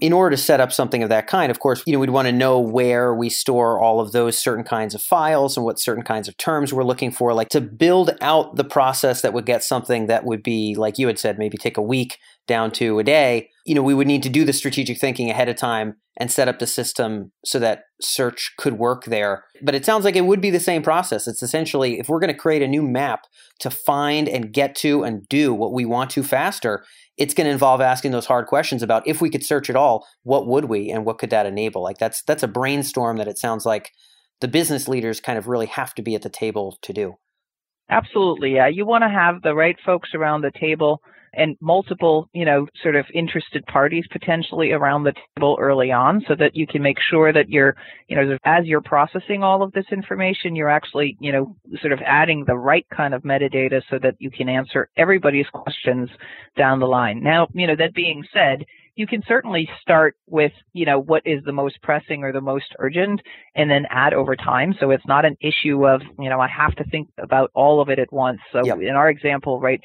in 0.00 0.12
order 0.12 0.36
to 0.36 0.42
set 0.42 0.60
up 0.60 0.72
something 0.72 1.02
of 1.02 1.08
that 1.08 1.26
kind, 1.26 1.50
of 1.50 1.58
course, 1.58 1.82
you 1.86 1.92
know, 1.92 1.98
we'd 1.98 2.10
want 2.10 2.26
to 2.26 2.32
know 2.32 2.60
where 2.60 3.14
we 3.14 3.30
store 3.30 3.80
all 3.80 4.00
of 4.00 4.12
those 4.12 4.36
certain 4.36 4.64
kinds 4.64 4.94
of 4.94 5.02
files 5.02 5.56
and 5.56 5.64
what 5.64 5.80
certain 5.80 6.04
kinds 6.04 6.28
of 6.28 6.36
terms 6.36 6.72
we're 6.72 6.84
looking 6.84 7.10
for, 7.10 7.32
like 7.32 7.48
to 7.48 7.60
build 7.60 8.10
out 8.20 8.56
the 8.56 8.64
process 8.64 9.22
that 9.22 9.32
would 9.32 9.46
get 9.46 9.64
something 9.64 10.06
that 10.06 10.24
would 10.24 10.42
be, 10.42 10.74
like 10.74 10.98
you 10.98 11.06
had 11.06 11.18
said, 11.18 11.38
maybe 11.38 11.56
take 11.56 11.78
a 11.78 11.82
week 11.82 12.18
down 12.46 12.70
to 12.72 12.98
a 12.98 13.04
day. 13.04 13.48
You 13.66 13.74
know, 13.74 13.82
we 13.82 13.94
would 13.94 14.06
need 14.06 14.22
to 14.22 14.28
do 14.28 14.44
the 14.44 14.52
strategic 14.52 14.98
thinking 14.98 15.28
ahead 15.28 15.48
of 15.48 15.56
time 15.56 15.96
and 16.18 16.30
set 16.30 16.48
up 16.48 16.58
the 16.58 16.66
system 16.66 17.32
so 17.44 17.58
that 17.58 17.82
search 18.00 18.52
could 18.56 18.78
work 18.78 19.04
there. 19.04 19.44
But 19.60 19.74
it 19.74 19.84
sounds 19.84 20.04
like 20.04 20.16
it 20.16 20.24
would 20.24 20.40
be 20.40 20.50
the 20.50 20.60
same 20.60 20.82
process. 20.82 21.26
It's 21.26 21.42
essentially 21.42 21.98
if 21.98 22.08
we're 22.08 22.20
going 22.20 22.32
to 22.32 22.38
create 22.38 22.62
a 22.62 22.68
new 22.68 22.82
map 22.82 23.20
to 23.60 23.70
find 23.70 24.28
and 24.28 24.52
get 24.52 24.74
to 24.76 25.02
and 25.02 25.28
do 25.28 25.52
what 25.52 25.72
we 25.72 25.84
want 25.84 26.10
to 26.10 26.22
faster, 26.22 26.84
it's 27.16 27.34
going 27.34 27.46
to 27.46 27.52
involve 27.52 27.80
asking 27.80 28.12
those 28.12 28.26
hard 28.26 28.46
questions 28.46 28.82
about 28.82 29.06
if 29.06 29.20
we 29.20 29.30
could 29.30 29.44
search 29.44 29.68
at 29.68 29.76
all, 29.76 30.06
what 30.22 30.46
would 30.46 30.66
we 30.66 30.90
and 30.90 31.04
what 31.04 31.18
could 31.18 31.30
that 31.30 31.46
enable? 31.46 31.82
Like 31.82 31.98
that's 31.98 32.22
that's 32.22 32.42
a 32.42 32.48
brainstorm 32.48 33.16
that 33.16 33.28
it 33.28 33.38
sounds 33.38 33.66
like 33.66 33.90
the 34.40 34.48
business 34.48 34.86
leaders 34.86 35.20
kind 35.20 35.38
of 35.38 35.48
really 35.48 35.66
have 35.66 35.94
to 35.94 36.02
be 36.02 36.14
at 36.14 36.22
the 36.22 36.30
table 36.30 36.78
to 36.82 36.92
do. 36.92 37.14
Absolutely, 37.88 38.54
yeah. 38.54 38.68
You 38.68 38.84
want 38.84 39.02
to 39.02 39.08
have 39.08 39.42
the 39.42 39.54
right 39.54 39.76
folks 39.84 40.10
around 40.14 40.42
the 40.42 40.50
table 40.58 41.00
and 41.36 41.56
multiple, 41.60 42.28
you 42.32 42.44
know, 42.44 42.66
sort 42.82 42.96
of 42.96 43.04
interested 43.12 43.64
parties 43.66 44.04
potentially 44.10 44.72
around 44.72 45.04
the 45.04 45.12
table 45.36 45.56
early 45.60 45.92
on 45.92 46.24
so 46.26 46.34
that 46.34 46.56
you 46.56 46.66
can 46.66 46.82
make 46.82 46.96
sure 47.10 47.32
that 47.32 47.48
you're, 47.48 47.76
you 48.08 48.16
know, 48.16 48.38
as 48.44 48.64
you're 48.64 48.80
processing 48.80 49.42
all 49.42 49.62
of 49.62 49.70
this 49.72 49.84
information, 49.92 50.56
you're 50.56 50.70
actually, 50.70 51.16
you 51.20 51.30
know, 51.30 51.54
sort 51.80 51.92
of 51.92 52.00
adding 52.04 52.44
the 52.46 52.56
right 52.56 52.86
kind 52.94 53.14
of 53.14 53.22
metadata 53.22 53.82
so 53.90 53.98
that 54.02 54.16
you 54.18 54.30
can 54.30 54.48
answer 54.48 54.88
everybody's 54.96 55.46
questions 55.52 56.08
down 56.56 56.80
the 56.80 56.86
line. 56.86 57.22
Now, 57.22 57.48
you 57.52 57.66
know, 57.66 57.76
that 57.76 57.94
being 57.94 58.24
said, 58.32 58.64
you 58.96 59.06
can 59.06 59.22
certainly 59.28 59.68
start 59.82 60.16
with, 60.26 60.52
you 60.72 60.86
know, 60.86 60.98
what 60.98 61.22
is 61.26 61.44
the 61.44 61.52
most 61.52 61.80
pressing 61.82 62.24
or 62.24 62.32
the 62.32 62.40
most 62.40 62.64
urgent 62.78 63.20
and 63.54 63.70
then 63.70 63.84
add 63.90 64.14
over 64.14 64.34
time. 64.34 64.74
So 64.80 64.90
it's 64.90 65.06
not 65.06 65.26
an 65.26 65.36
issue 65.42 65.86
of, 65.86 66.00
you 66.18 66.30
know, 66.30 66.40
I 66.40 66.48
have 66.48 66.74
to 66.76 66.84
think 66.84 67.10
about 67.18 67.50
all 67.54 67.82
of 67.82 67.90
it 67.90 67.98
at 67.98 68.10
once. 68.10 68.40
So 68.52 68.64
yep. 68.64 68.78
in 68.80 68.96
our 68.96 69.10
example, 69.10 69.60
right, 69.60 69.82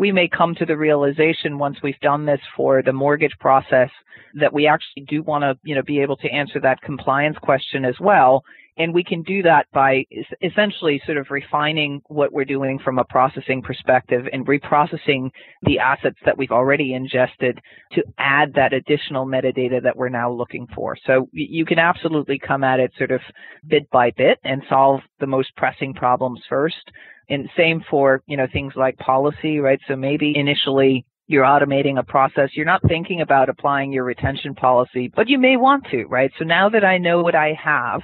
we 0.00 0.10
may 0.10 0.26
come 0.26 0.54
to 0.54 0.64
the 0.64 0.78
realization 0.78 1.58
once 1.58 1.76
we've 1.82 2.00
done 2.00 2.24
this 2.24 2.40
for 2.56 2.82
the 2.82 2.90
mortgage 2.90 3.36
process 3.38 3.90
that 4.32 4.50
we 4.50 4.66
actually 4.66 5.04
do 5.06 5.22
want 5.22 5.42
to, 5.42 5.54
you 5.62 5.74
know, 5.74 5.82
be 5.82 6.00
able 6.00 6.16
to 6.16 6.28
answer 6.30 6.58
that 6.58 6.80
compliance 6.80 7.36
question 7.42 7.84
as 7.84 7.96
well. 8.00 8.42
And 8.78 8.94
we 8.94 9.04
can 9.04 9.22
do 9.22 9.42
that 9.42 9.66
by 9.74 10.06
essentially 10.40 11.02
sort 11.04 11.18
of 11.18 11.26
refining 11.28 12.00
what 12.06 12.32
we're 12.32 12.46
doing 12.46 12.78
from 12.78 12.98
a 12.98 13.04
processing 13.04 13.60
perspective 13.60 14.24
and 14.32 14.46
reprocessing 14.46 15.30
the 15.64 15.78
assets 15.78 16.16
that 16.24 16.38
we've 16.38 16.50
already 16.50 16.94
ingested 16.94 17.60
to 17.92 18.02
add 18.16 18.54
that 18.54 18.72
additional 18.72 19.26
metadata 19.26 19.82
that 19.82 19.98
we're 19.98 20.08
now 20.08 20.32
looking 20.32 20.66
for. 20.74 20.96
So 21.06 21.28
you 21.32 21.66
can 21.66 21.78
absolutely 21.78 22.38
come 22.38 22.64
at 22.64 22.80
it 22.80 22.90
sort 22.96 23.10
of 23.10 23.20
bit 23.68 23.90
by 23.90 24.12
bit 24.12 24.38
and 24.44 24.62
solve 24.66 25.00
the 25.18 25.26
most 25.26 25.54
pressing 25.56 25.92
problems 25.92 26.40
first 26.48 26.90
and 27.30 27.48
same 27.56 27.82
for, 27.88 28.22
you 28.26 28.36
know, 28.36 28.46
things 28.52 28.74
like 28.76 28.98
policy, 28.98 29.58
right? 29.60 29.80
So 29.88 29.96
maybe 29.96 30.36
initially 30.36 31.06
you're 31.28 31.44
automating 31.44 31.98
a 31.98 32.02
process. 32.02 32.50
You're 32.54 32.66
not 32.66 32.82
thinking 32.88 33.20
about 33.20 33.48
applying 33.48 33.92
your 33.92 34.04
retention 34.04 34.54
policy, 34.54 35.10
but 35.14 35.28
you 35.28 35.38
may 35.38 35.56
want 35.56 35.86
to, 35.92 36.04
right? 36.06 36.32
So 36.38 36.44
now 36.44 36.68
that 36.70 36.84
I 36.84 36.98
know 36.98 37.22
what 37.22 37.36
I 37.36 37.56
have, 37.62 38.02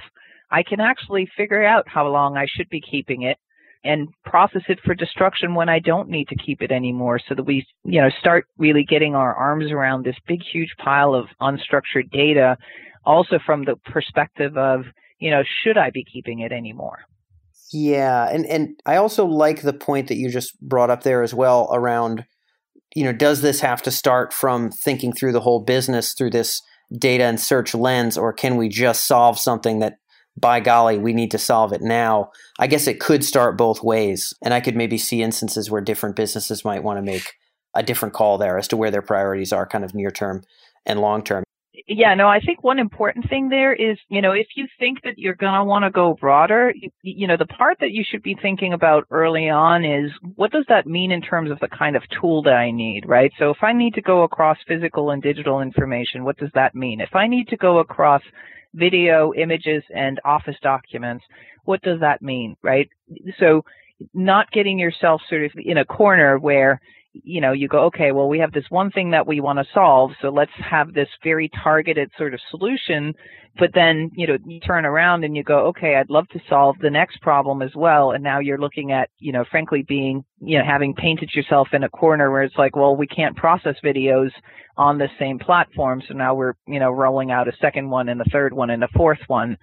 I 0.49 0.63
can 0.63 0.79
actually 0.79 1.29
figure 1.35 1.63
out 1.63 1.87
how 1.87 2.07
long 2.07 2.37
I 2.37 2.47
should 2.49 2.69
be 2.69 2.79
keeping 2.79 3.23
it 3.23 3.37
and 3.83 4.07
process 4.23 4.63
it 4.69 4.79
for 4.85 4.95
destruction 4.95 5.53
when 5.53 5.67
I 5.67 5.79
don't 5.79 6.09
need 6.09 6.29
to 6.29 6.35
keep 6.35 6.61
it 6.61 6.71
anymore 6.71 7.19
so 7.27 7.35
that 7.35 7.43
we, 7.43 7.65
you 7.83 8.01
know, 8.01 8.09
start 8.19 8.47
really 8.57 8.85
getting 8.85 9.13
our 9.13 9.35
arms 9.35 9.71
around 9.71 10.03
this 10.03 10.15
big, 10.25 10.41
huge 10.41 10.73
pile 10.77 11.13
of 11.13 11.25
unstructured 11.41 12.09
data 12.11 12.57
also 13.05 13.39
from 13.45 13.65
the 13.65 13.75
perspective 13.91 14.57
of, 14.57 14.83
you 15.19 15.31
know, 15.31 15.43
should 15.63 15.77
I 15.77 15.89
be 15.89 16.03
keeping 16.03 16.39
it 16.39 16.51
anymore? 16.51 16.99
Yeah, 17.71 18.29
and 18.29 18.45
and 18.45 18.79
I 18.85 18.95
also 18.95 19.25
like 19.25 19.61
the 19.61 19.73
point 19.73 20.07
that 20.07 20.17
you 20.17 20.29
just 20.29 20.59
brought 20.61 20.89
up 20.89 21.03
there 21.03 21.23
as 21.23 21.33
well 21.33 21.69
around 21.71 22.25
you 22.95 23.03
know, 23.03 23.13
does 23.13 23.41
this 23.41 23.59
have 23.59 23.81
to 23.83 23.91
start 23.91 24.33
from 24.33 24.71
thinking 24.71 25.13
through 25.13 25.33
the 25.33 25.41
whole 25.41 25.59
business 25.59 26.13
through 26.13 26.31
this 26.31 26.61
data 26.97 27.25
and 27.25 27.39
search 27.39 27.75
lens 27.75 28.17
or 28.17 28.31
can 28.31 28.55
we 28.55 28.69
just 28.69 29.05
solve 29.05 29.37
something 29.37 29.79
that 29.79 29.97
by 30.39 30.59
golly, 30.59 30.97
we 30.97 31.13
need 31.13 31.31
to 31.31 31.37
solve 31.37 31.73
it 31.73 31.81
now. 31.81 32.31
I 32.59 32.67
guess 32.67 32.87
it 32.87 32.99
could 32.99 33.25
start 33.25 33.57
both 33.57 33.83
ways. 33.83 34.33
And 34.43 34.53
I 34.53 34.59
could 34.59 34.75
maybe 34.75 34.97
see 34.97 35.23
instances 35.23 35.71
where 35.71 35.81
different 35.81 36.15
businesses 36.15 36.63
might 36.63 36.83
want 36.83 36.97
to 36.97 37.01
make 37.01 37.33
a 37.73 37.83
different 37.83 38.13
call 38.13 38.37
there 38.37 38.57
as 38.57 38.67
to 38.69 38.77
where 38.77 38.91
their 38.91 39.01
priorities 39.01 39.51
are 39.51 39.67
kind 39.67 39.83
of 39.83 39.95
near 39.95 40.11
term 40.11 40.43
and 40.85 41.01
long 41.01 41.23
term 41.23 41.43
yeah, 41.85 42.15
no, 42.15 42.27
I 42.27 42.39
think 42.39 42.63
one 42.63 42.79
important 42.79 43.29
thing 43.29 43.49
there 43.49 43.73
is, 43.73 43.97
you 44.09 44.21
know, 44.21 44.31
if 44.31 44.47
you 44.55 44.67
think 44.79 45.03
that 45.03 45.17
you're 45.17 45.35
going 45.35 45.53
to 45.53 45.63
want 45.63 45.83
to 45.85 45.91
go 45.91 46.15
broader, 46.19 46.73
you, 46.75 46.89
you, 47.03 47.27
know, 47.27 47.37
the 47.37 47.45
part 47.45 47.77
that 47.81 47.91
you 47.91 48.03
should 48.09 48.23
be 48.23 48.35
thinking 48.41 48.73
about 48.73 49.05
early 49.11 49.49
on 49.49 49.85
is 49.85 50.11
what 50.35 50.51
does 50.51 50.65
that 50.69 50.87
mean 50.87 51.11
in 51.11 51.21
terms 51.21 51.51
of 51.51 51.59
the 51.59 51.67
kind 51.67 51.95
of 51.95 52.03
tool 52.19 52.41
that 52.43 52.53
I 52.53 52.71
need, 52.71 53.07
right? 53.07 53.31
So 53.37 53.51
if 53.51 53.57
I 53.61 53.73
need 53.73 53.93
to 53.95 54.01
go 54.01 54.23
across 54.23 54.57
physical 54.67 55.11
and 55.11 55.21
digital 55.21 55.61
information, 55.61 56.23
what 56.23 56.37
does 56.37 56.51
that 56.55 56.73
mean? 56.73 56.99
If 56.99 57.15
I 57.15 57.27
need 57.27 57.47
to 57.49 57.57
go 57.57 57.79
across 57.79 58.21
video, 58.73 59.33
images, 59.33 59.83
and 59.93 60.19
office 60.25 60.57
documents, 60.61 61.25
what 61.65 61.81
does 61.81 61.99
that 61.99 62.21
mean, 62.21 62.55
right? 62.63 62.89
So 63.39 63.63
not 64.13 64.51
getting 64.51 64.79
yourself 64.79 65.21
sort 65.29 65.43
of 65.43 65.51
in 65.57 65.77
a 65.77 65.85
corner 65.85 66.37
where 66.39 66.81
you 67.23 67.41
know, 67.41 67.51
you 67.51 67.67
go, 67.67 67.85
okay, 67.85 68.11
well, 68.11 68.27
we 68.27 68.39
have 68.39 68.51
this 68.51 68.65
one 68.69 68.91
thing 68.91 69.11
that 69.11 69.27
we 69.27 69.39
want 69.39 69.59
to 69.59 69.65
solve, 69.73 70.11
so 70.21 70.29
let's 70.29 70.51
have 70.57 70.93
this 70.93 71.09
very 71.23 71.49
targeted 71.63 72.11
sort 72.17 72.33
of 72.33 72.39
solution. 72.49 73.13
But 73.59 73.71
then, 73.73 74.11
you 74.13 74.27
know, 74.27 74.37
you 74.45 74.59
turn 74.59 74.85
around 74.85 75.23
and 75.23 75.35
you 75.35 75.43
go, 75.43 75.67
okay, 75.67 75.95
I'd 75.95 76.09
love 76.09 76.27
to 76.29 76.39
solve 76.47 76.75
the 76.79 76.91
next 76.91 77.21
problem 77.21 77.61
as 77.61 77.71
well. 77.75 78.11
And 78.11 78.23
now 78.23 78.39
you're 78.39 78.59
looking 78.59 78.91
at, 78.91 79.09
you 79.17 79.31
know, 79.31 79.45
frankly 79.49 79.83
being, 79.83 80.23
you 80.39 80.59
know, 80.59 80.63
having 80.63 80.93
painted 80.93 81.31
yourself 81.33 81.69
in 81.73 81.83
a 81.83 81.89
corner 81.89 82.29
where 82.29 82.43
it's 82.43 82.55
like, 82.55 82.75
well, 82.75 82.95
we 82.95 83.07
can't 83.07 83.35
process 83.35 83.75
videos 83.83 84.29
on 84.77 84.99
the 84.99 85.09
same 85.17 85.39
platform. 85.39 86.03
So 86.07 86.13
now 86.13 86.35
we're, 86.35 86.53
you 86.67 86.79
know, 86.79 86.91
rolling 86.91 87.31
out 87.31 87.47
a 87.47 87.57
second 87.59 87.89
one 87.89 88.09
and 88.09 88.21
a 88.21 88.25
third 88.25 88.53
one 88.53 88.69
and 88.69 88.83
a 88.83 88.87
fourth 88.89 89.21
one. 89.25 89.57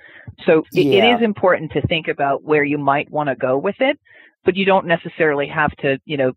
So 0.44 0.64
yeah. 0.72 0.82
it, 0.82 1.04
it 1.04 1.16
is 1.16 1.22
important 1.22 1.70
to 1.72 1.86
think 1.86 2.08
about 2.08 2.42
where 2.42 2.64
you 2.64 2.78
might 2.78 3.08
want 3.10 3.28
to 3.28 3.36
go 3.36 3.56
with 3.56 3.76
it 3.78 3.98
but 4.44 4.56
you 4.56 4.64
don't 4.64 4.86
necessarily 4.86 5.48
have 5.48 5.70
to, 5.78 5.98
you 6.04 6.16
know, 6.16 6.32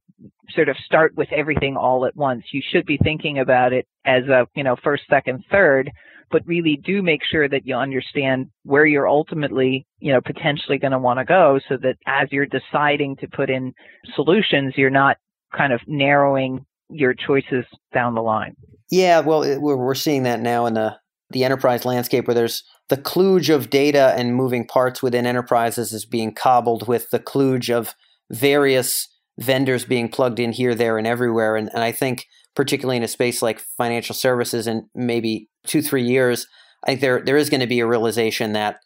sort 0.49 0.69
of 0.69 0.77
start 0.85 1.15
with 1.15 1.27
everything 1.31 1.75
all 1.75 2.05
at 2.05 2.15
once. 2.15 2.45
You 2.51 2.61
should 2.71 2.85
be 2.85 2.97
thinking 3.03 3.39
about 3.39 3.73
it 3.73 3.87
as 4.05 4.23
a, 4.25 4.47
you 4.55 4.63
know, 4.63 4.75
first, 4.83 5.03
second, 5.09 5.43
third, 5.51 5.91
but 6.31 6.45
really 6.45 6.79
do 6.83 7.01
make 7.01 7.21
sure 7.29 7.47
that 7.47 7.65
you 7.65 7.75
understand 7.75 8.47
where 8.63 8.85
you're 8.85 9.07
ultimately, 9.07 9.85
you 9.99 10.11
know, 10.11 10.21
potentially 10.21 10.77
going 10.77 10.91
to 10.91 10.99
want 10.99 11.19
to 11.19 11.25
go 11.25 11.59
so 11.67 11.77
that 11.77 11.95
as 12.05 12.27
you're 12.31 12.45
deciding 12.45 13.15
to 13.17 13.27
put 13.27 13.49
in 13.49 13.73
solutions, 14.15 14.73
you're 14.77 14.89
not 14.89 15.17
kind 15.55 15.73
of 15.73 15.81
narrowing 15.87 16.65
your 16.89 17.13
choices 17.13 17.65
down 17.93 18.15
the 18.15 18.21
line. 18.21 18.55
Yeah, 18.89 19.19
well, 19.19 19.59
we're 19.59 19.95
seeing 19.95 20.23
that 20.23 20.39
now 20.39 20.65
in 20.65 20.73
the 20.73 20.97
the 21.31 21.43
enterprise 21.43 21.83
landscape 21.83 22.25
where 22.25 22.35
there's 22.35 22.63
the 22.89 22.97
kludge 22.97 23.53
of 23.53 23.69
data 23.69 24.13
and 24.15 24.35
moving 24.35 24.65
parts 24.65 25.03
within 25.03 25.25
enterprises 25.25 25.91
is 25.91 26.05
being 26.05 26.33
cobbled 26.33 26.87
with 26.87 27.09
the 27.09 27.19
kludge 27.19 27.69
of 27.69 27.93
various 28.31 29.07
vendors 29.39 29.85
being 29.85 30.09
plugged 30.09 30.39
in 30.39 30.51
here, 30.51 30.73
there, 30.73 30.97
and 30.97 31.05
everywhere. 31.05 31.55
And, 31.55 31.69
and 31.73 31.83
I 31.83 31.91
think, 31.91 32.25
particularly 32.55 32.97
in 32.97 33.03
a 33.03 33.07
space 33.07 33.41
like 33.41 33.59
financial 33.59 34.15
services, 34.15 34.67
in 34.67 34.89
maybe 34.95 35.49
two, 35.65 35.81
three 35.81 36.03
years, 36.03 36.47
I 36.83 36.91
think 36.91 37.01
there 37.01 37.21
there 37.23 37.37
is 37.37 37.49
going 37.49 37.61
to 37.61 37.67
be 37.67 37.79
a 37.79 37.87
realization 37.87 38.53
that 38.53 38.77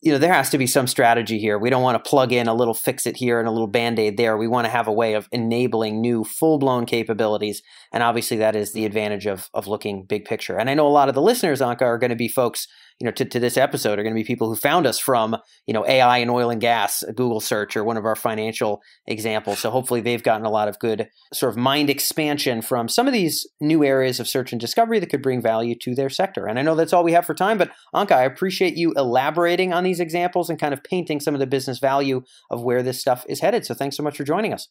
you 0.00 0.12
know 0.12 0.18
there 0.18 0.32
has 0.32 0.50
to 0.50 0.58
be 0.58 0.66
some 0.66 0.86
strategy 0.86 1.38
here. 1.38 1.58
We 1.58 1.68
don't 1.68 1.82
want 1.82 2.02
to 2.02 2.08
plug 2.08 2.32
in 2.32 2.48
a 2.48 2.54
little 2.54 2.74
fix 2.74 3.06
it 3.06 3.16
here 3.16 3.38
and 3.38 3.46
a 3.46 3.50
little 3.50 3.66
band 3.66 3.98
aid 3.98 4.16
there. 4.16 4.36
We 4.36 4.48
want 4.48 4.64
to 4.64 4.70
have 4.70 4.88
a 4.88 4.92
way 4.92 5.14
of 5.14 5.28
enabling 5.30 6.00
new 6.00 6.24
full 6.24 6.58
blown 6.58 6.86
capabilities, 6.86 7.62
and 7.92 8.02
obviously 8.02 8.38
that 8.38 8.56
is 8.56 8.72
the 8.72 8.86
advantage 8.86 9.26
of 9.26 9.48
of 9.52 9.66
looking 9.66 10.04
big 10.04 10.24
picture. 10.24 10.56
And 10.56 10.70
I 10.70 10.74
know 10.74 10.86
a 10.86 10.88
lot 10.88 11.08
of 11.08 11.14
the 11.14 11.22
listeners, 11.22 11.60
Anke, 11.60 11.82
are 11.82 11.98
going 11.98 12.10
to 12.10 12.16
be 12.16 12.28
folks 12.28 12.66
you 13.00 13.06
know, 13.06 13.12
to, 13.12 13.24
to 13.24 13.40
this 13.40 13.56
episode 13.56 13.98
are 13.98 14.02
going 14.02 14.14
to 14.14 14.20
be 14.20 14.24
people 14.24 14.48
who 14.48 14.54
found 14.54 14.86
us 14.86 14.98
from, 14.98 15.36
you 15.66 15.72
know, 15.72 15.86
AI 15.86 16.18
and 16.18 16.30
oil 16.30 16.50
and 16.50 16.60
gas, 16.60 17.02
Google 17.08 17.40
search, 17.40 17.74
or 17.74 17.82
one 17.82 17.96
of 17.96 18.04
our 18.04 18.14
financial 18.14 18.82
examples. 19.06 19.58
So 19.58 19.70
hopefully 19.70 20.02
they've 20.02 20.22
gotten 20.22 20.44
a 20.44 20.50
lot 20.50 20.68
of 20.68 20.78
good 20.78 21.08
sort 21.32 21.50
of 21.50 21.56
mind 21.56 21.88
expansion 21.88 22.60
from 22.60 22.88
some 22.88 23.06
of 23.06 23.14
these 23.14 23.48
new 23.58 23.82
areas 23.82 24.20
of 24.20 24.28
search 24.28 24.52
and 24.52 24.60
discovery 24.60 24.98
that 24.98 25.08
could 25.08 25.22
bring 25.22 25.40
value 25.40 25.74
to 25.80 25.94
their 25.94 26.10
sector. 26.10 26.46
And 26.46 26.58
I 26.58 26.62
know 26.62 26.74
that's 26.74 26.92
all 26.92 27.02
we 27.02 27.12
have 27.12 27.24
for 27.24 27.34
time, 27.34 27.56
but 27.56 27.70
Anke, 27.94 28.12
I 28.12 28.24
appreciate 28.24 28.76
you 28.76 28.92
elaborating 28.94 29.72
on 29.72 29.82
these 29.82 29.98
examples 29.98 30.50
and 30.50 30.58
kind 30.58 30.74
of 30.74 30.84
painting 30.84 31.20
some 31.20 31.34
of 31.34 31.40
the 31.40 31.46
business 31.46 31.78
value 31.78 32.22
of 32.50 32.62
where 32.62 32.82
this 32.82 33.00
stuff 33.00 33.24
is 33.30 33.40
headed. 33.40 33.64
So 33.64 33.72
thanks 33.72 33.96
so 33.96 34.02
much 34.02 34.18
for 34.18 34.24
joining 34.24 34.52
us. 34.52 34.68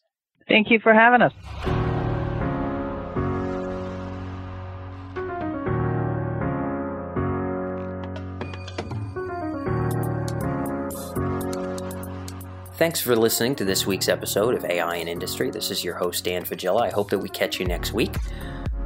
Thank 0.48 0.70
you 0.70 0.78
for 0.78 0.94
having 0.94 1.20
us. 1.20 1.89
Thanks 12.80 12.98
for 12.98 13.14
listening 13.14 13.54
to 13.56 13.66
this 13.66 13.86
week's 13.86 14.08
episode 14.08 14.54
of 14.54 14.64
AI 14.64 14.94
in 14.94 15.06
Industry. 15.06 15.50
This 15.50 15.70
is 15.70 15.84
your 15.84 15.96
host, 15.96 16.24
Dan 16.24 16.46
Faggella. 16.46 16.80
I 16.80 16.88
hope 16.88 17.10
that 17.10 17.18
we 17.18 17.28
catch 17.28 17.60
you 17.60 17.66
next 17.66 17.92
week. 17.92 18.16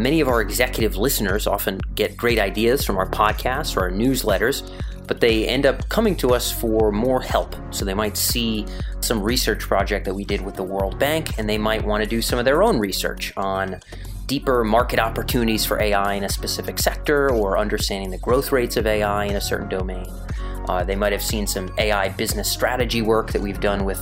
Many 0.01 0.21
of 0.21 0.27
our 0.27 0.41
executive 0.41 0.97
listeners 0.97 1.47
often 1.47 1.79
get 1.95 2.17
great 2.17 2.41
ideas 2.41 2.85
from 2.85 2.97
our 2.97 3.09
podcasts 3.09 3.77
or 3.77 3.83
our 3.83 3.93
newsletters, 3.93 4.69
but 5.07 5.21
they 5.21 5.47
end 5.47 5.65
up 5.65 5.89
coming 5.91 6.17
to 6.17 6.35
us 6.35 6.51
for 6.51 6.91
more 6.91 7.23
help. 7.23 7.55
So 7.71 7.85
they 7.85 7.95
might 7.95 8.17
see 8.17 8.67
some 9.01 9.23
research 9.23 9.61
project 9.61 10.07
that 10.07 10.15
we 10.15 10.25
did 10.25 10.41
with 10.41 10.57
the 10.57 10.65
World 10.65 10.99
Bank, 10.99 11.39
and 11.39 11.49
they 11.49 11.57
might 11.57 11.85
want 11.85 12.03
to 12.03 12.11
do 12.11 12.21
some 12.21 12.41
of 12.41 12.45
their 12.45 12.65
own 12.65 12.81
research 12.81 13.33
on 13.37 13.81
deeper 14.27 14.65
market 14.65 14.99
opportunities 14.99 15.65
for 15.65 15.81
AI 15.81 16.15
in 16.15 16.25
a 16.25 16.29
specific 16.29 16.81
sector 16.81 17.31
or 17.31 17.59
understanding 17.59 18.11
the 18.11 18.19
growth 18.19 18.51
rates 18.51 18.77
of 18.77 18.89
AI 18.89 19.27
in 19.27 19.37
a 19.37 19.41
certain 19.41 19.69
domain. 19.69 20.13
Uh, 20.69 20.85
they 20.85 20.97
might 20.97 21.13
have 21.13 21.23
seen 21.23 21.47
some 21.47 21.73
AI 21.79 22.09
business 22.11 22.51
strategy 22.51 23.03
work 23.03 23.33
that 23.33 23.41
we've 23.41 23.61
done 23.61 23.85
with 23.85 24.01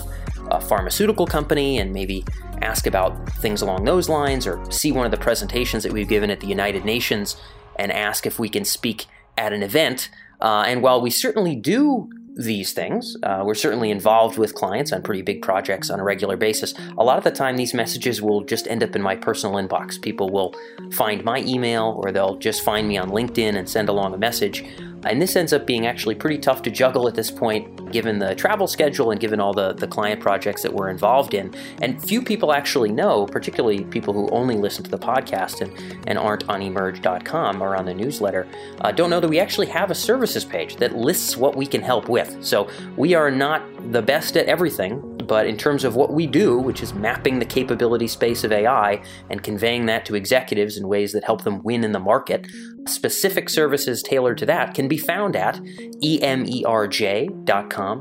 a 0.51 0.61
pharmaceutical 0.61 1.27
company 1.27 1.79
and 1.79 1.93
maybe 1.93 2.25
ask 2.61 2.87
about 2.87 3.29
things 3.35 3.63
along 3.63 3.85
those 3.85 4.09
lines 4.09 4.47
or 4.47 4.71
see 4.71 4.93
one 4.93 5.05
of 5.05 5.11
the 5.11 5.17
presentations 5.17 5.83
that 5.83 5.93
we've 5.93 6.09
given 6.09 6.31
at 6.31 6.41
the 6.41 6.47
United 6.47 6.85
Nations 6.85 7.37
and 7.77 7.91
ask 7.91 8.27
if 8.27 8.39
we 8.39 8.49
can 8.49 8.65
speak 8.65 9.07
at 9.37 9.53
an 9.53 9.63
event. 9.63 10.11
Uh, 10.41 10.65
and 10.67 10.83
while 10.83 11.01
we 11.01 11.11
certainly 11.11 11.57
do 11.57 12.11
these 12.35 12.73
things. 12.73 13.17
Uh, 13.23 13.43
we're 13.45 13.55
certainly 13.55 13.91
involved 13.91 14.39
with 14.39 14.55
clients 14.55 14.93
on 14.93 15.03
pretty 15.03 15.23
big 15.23 15.43
projects 15.43 15.91
on 15.91 16.01
a 16.01 16.05
regular 16.05 16.37
basis. 16.37 16.75
A 16.99 17.05
lot 17.05 17.19
of 17.19 17.25
the 17.25 17.31
time, 17.31 17.57
these 17.57 17.75
messages 17.75 18.23
will 18.23 18.43
just 18.43 18.67
end 18.69 18.83
up 18.83 18.97
in 18.97 19.03
my 19.03 19.17
personal 19.17 19.57
inbox. 19.57 20.01
People 20.01 20.31
will 20.31 20.55
find 20.93 21.25
my 21.25 21.39
email 21.41 22.01
or 22.03 22.13
they'll 22.13 22.37
just 22.37 22.65
find 22.65 22.89
me 22.89 22.97
on 22.97 23.11
LinkedIn 23.11 23.57
and 23.57 23.69
send 23.69 23.89
along 23.89 24.15
a 24.15 24.19
message. 24.19 24.65
And 25.05 25.21
this 25.21 25.35
ends 25.35 25.53
up 25.53 25.67
being 25.67 25.87
actually 25.87 26.15
pretty 26.15 26.39
tough 26.39 26.63
to 26.63 26.71
juggle 26.71 27.09
at 27.09 27.15
this 27.15 27.31
point, 27.31 27.91
given 27.91 28.19
the 28.19 28.35
travel 28.35 28.67
schedule 28.67 29.11
and 29.11 29.21
given 29.21 29.41
all 29.41 29.53
the, 29.53 29.73
the 29.73 29.87
client 29.87 30.21
projects 30.21 30.63
that 30.63 30.73
we're 30.73 30.91
involved 30.91 31.35
in. 31.35 31.53
And 31.81 32.03
few 32.03 32.23
people 32.23 32.53
actually 32.53 32.93
know, 32.93 33.27
particularly 33.27 33.85
people 33.85 34.15
who 34.15 34.29
only 34.31 34.57
listen 34.57 34.85
to 34.85 34.91
the 34.91 34.99
podcast 34.99 35.61
and, 35.61 36.09
and 36.09 36.19
aren't 36.19 36.49
on 36.49 36.61
emerj.com 36.61 37.63
or 37.63 37.77
on 37.77 37.85
the 37.85 37.95
newsletter, 37.95 38.47
uh, 38.81 38.93
don't 38.93 39.11
know 39.11 39.21
that 39.21 39.29
we 39.29 39.41
actually 39.41 39.67
have 39.69 39.91
a 39.91 39.95
services 39.95 40.45
page 40.45 40.77
that 40.77 40.97
lists 40.97 41.37
what 41.37 41.57
we 41.57 41.67
can 41.67 41.83
help 41.83 42.09
with. 42.09 42.22
So 42.41 42.69
we 42.97 43.15
are 43.15 43.31
not 43.31 43.63
the 43.93 44.03
best 44.03 44.37
at 44.37 44.47
everything, 44.47 45.01
but 45.27 45.47
in 45.47 45.57
terms 45.57 45.85
of 45.85 45.97
what 45.97 46.13
we 46.13 46.27
do, 46.27 46.59
which 46.59 46.83
is 46.83 46.95
mapping 46.95 47.39
the 47.39 47.45
capability 47.45 48.09
space 48.09 48.45
of 48.45 48.53
AI 48.53 49.03
and 49.31 49.43
conveying 49.43 49.87
that 49.87 50.05
to 50.07 50.15
executives 50.15 50.77
in 50.77 50.89
ways 50.89 51.13
that 51.13 51.25
help 51.25 51.45
them 51.45 51.63
win 51.63 51.85
in 51.85 51.93
the 51.93 52.01
market, 52.01 52.47
specific 52.87 53.49
services 53.49 54.03
tailored 54.03 54.39
to 54.39 54.47
that 54.47 54.75
can 54.75 54.89
be 54.89 54.99
found 54.99 55.37
at 55.37 55.57
emerj.com 56.03 56.43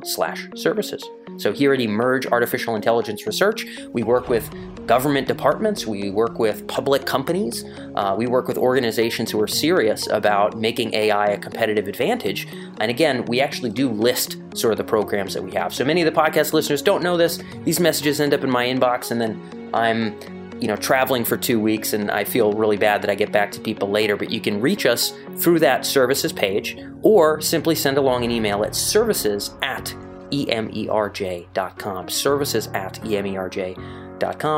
slash 0.06 0.48
services. 0.56 1.04
So 1.38 1.52
here 1.52 1.74
at 1.74 1.80
Emerj 1.80 2.32
Artificial 2.32 2.76
Intelligence 2.76 3.26
Research, 3.26 3.66
we 3.94 4.04
work 4.04 4.30
with 4.30 4.50
government 4.86 5.28
departments, 5.28 5.88
we 5.88 6.10
work 6.10 6.38
with 6.38 6.68
public 6.68 7.06
companies, 7.06 7.64
uh, 7.96 8.16
we 8.18 8.28
work 8.28 8.48
with 8.48 8.58
organizations 8.58 9.32
who 9.32 9.42
are 9.42 9.48
serious 9.48 10.08
about 10.08 10.58
making 10.58 10.94
AI 10.94 11.28
a 11.28 11.38
competitive 11.38 11.88
advantage. 11.88 12.48
And 12.80 12.92
again, 12.92 13.26
we 13.26 13.42
actually 13.42 13.72
do 13.72 13.90
list 13.90 14.38
sort 14.54 14.74
of 14.74 14.78
the 14.78 14.84
programs 14.84 15.34
that 15.34 15.44
we 15.44 15.52
have. 15.52 15.74
So 15.74 15.86
many 15.86 16.02
of 16.02 16.14
the 16.14 16.20
podcast 16.20 16.54
listeners 16.54 16.82
don't 16.82 17.02
know 17.02 17.18
this. 17.18 17.40
These 17.64 17.80
messages 17.80 18.20
end 18.20 18.34
up 18.34 18.44
in 18.44 18.50
my 18.50 18.66
inbox, 18.66 19.12
and 19.12 19.22
then 19.22 19.70
I'm 19.74 20.16
you 20.62 20.68
know 20.68 20.76
traveling 20.76 21.26
for 21.26 21.36
two 21.36 21.60
weeks 21.60 21.92
and 21.94 22.12
i 22.12 22.24
feel 22.24 22.54
really 22.54 22.78
bad 22.78 23.02
that 23.02 23.10
i 23.10 23.16
get 23.16 23.32
back 23.32 23.52
to 23.52 23.60
people 23.60 23.90
later 23.90 24.16
but 24.16 24.32
you 24.32 24.40
can 24.40 24.62
reach 24.62 24.86
us 24.86 25.14
through 25.38 25.60
that 25.60 25.86
services 25.86 26.32
page 26.32 26.78
or 27.02 27.42
simply 27.42 27.76
send 27.76 27.98
along 27.98 28.24
an 28.24 28.32
email 28.32 28.64
at 28.64 28.76
services 28.76 29.52
at 29.62 29.94
emerj.com. 30.32 32.10
Services 32.10 32.68
at 32.68 32.94
emerj.com. 33.02 34.11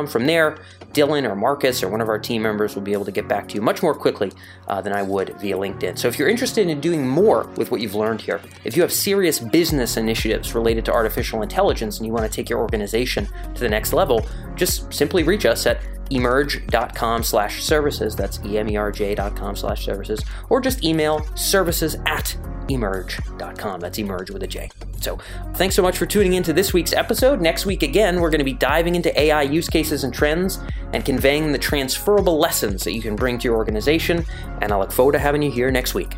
From 0.08 0.26
there, 0.26 0.58
Dylan 0.94 1.30
or 1.30 1.36
Marcus 1.36 1.82
or 1.82 1.90
one 1.90 2.02
of 2.02 2.10
our 2.10 2.20
team 2.20 2.42
members 2.42 2.76
will 2.76 2.82
be 2.82 2.94
able 2.94 3.06
to 3.06 3.12
get 3.12 3.28
back 3.28 3.48
to 3.50 3.56
you 3.56 3.62
much 3.62 3.82
more 3.82 3.96
quickly 3.96 4.32
uh, 4.68 4.82
than 4.82 4.94
I 4.94 5.02
would 5.02 5.36
via 5.40 5.56
LinkedIn. 5.56 5.98
So 5.98 6.08
if 6.08 6.20
you're 6.20 6.30
interested 6.30 6.68
in 6.70 6.80
doing 6.80 7.08
more 7.08 7.50
with 7.58 7.72
what 7.72 7.82
you've 7.82 7.96
learned 7.96 8.22
here, 8.22 8.42
if 8.64 8.76
you 8.76 8.82
have 8.82 8.94
serious 8.94 9.40
business 9.40 9.98
initiatives 9.98 10.54
related 10.54 10.86
to 10.86 10.94
artificial 10.94 11.42
intelligence 11.42 11.98
and 11.98 12.06
you 12.06 12.14
want 12.14 12.26
to 12.26 12.32
take 12.32 12.50
your 12.50 12.60
organization 12.60 13.28
to 13.56 13.60
the 13.60 13.70
next 13.70 13.94
level, 13.94 14.26
just 14.56 14.94
simply 14.94 15.24
reach 15.24 15.46
us 15.46 15.66
at 15.66 15.82
emerj.com 16.10 17.24
slash 17.24 17.64
services. 17.64 18.16
That's 18.16 18.38
emerj.com 18.40 19.56
slash 19.56 19.86
services. 19.86 20.24
Or 20.50 20.62
just 20.62 20.84
email 20.84 21.26
services 21.36 21.96
at 22.06 22.36
emerj.com. 22.68 23.80
That's 23.80 23.98
emerge 23.98 24.32
with 24.32 24.44
a 24.44 24.48
J. 24.48 24.70
So, 25.02 25.20
thanks 25.56 25.76
so 25.76 25.82
much 25.82 25.98
for 25.98 26.06
tuning 26.06 26.34
into 26.34 26.54
this 26.54 26.74
week's 26.74 26.94
episode. 26.94 27.42
Next 27.42 27.66
week, 27.66 27.84
again, 27.84 28.22
we're 28.22 28.30
going 28.30 28.40
to 28.40 28.46
be 28.46 28.54
diving 28.54 28.96
into 28.96 29.18
AI 29.20 29.42
use 29.42 29.68
cases 29.68 30.04
and 30.04 30.14
trends 30.14 30.60
and 30.94 31.04
conveying 31.04 31.52
the 31.52 31.58
transferable 31.58 32.38
lessons 32.38 32.84
that 32.84 32.94
you 32.94 33.02
can 33.02 33.16
bring 33.16 33.38
to 33.40 33.46
your 33.46 33.58
organization. 33.58 34.26
And 34.62 34.72
I 34.72 34.78
look 34.78 34.92
forward 34.92 35.14
to 35.14 35.20
having 35.20 35.42
you 35.42 35.52
here 35.52 35.72
next 35.72 35.94
week. 35.94 36.14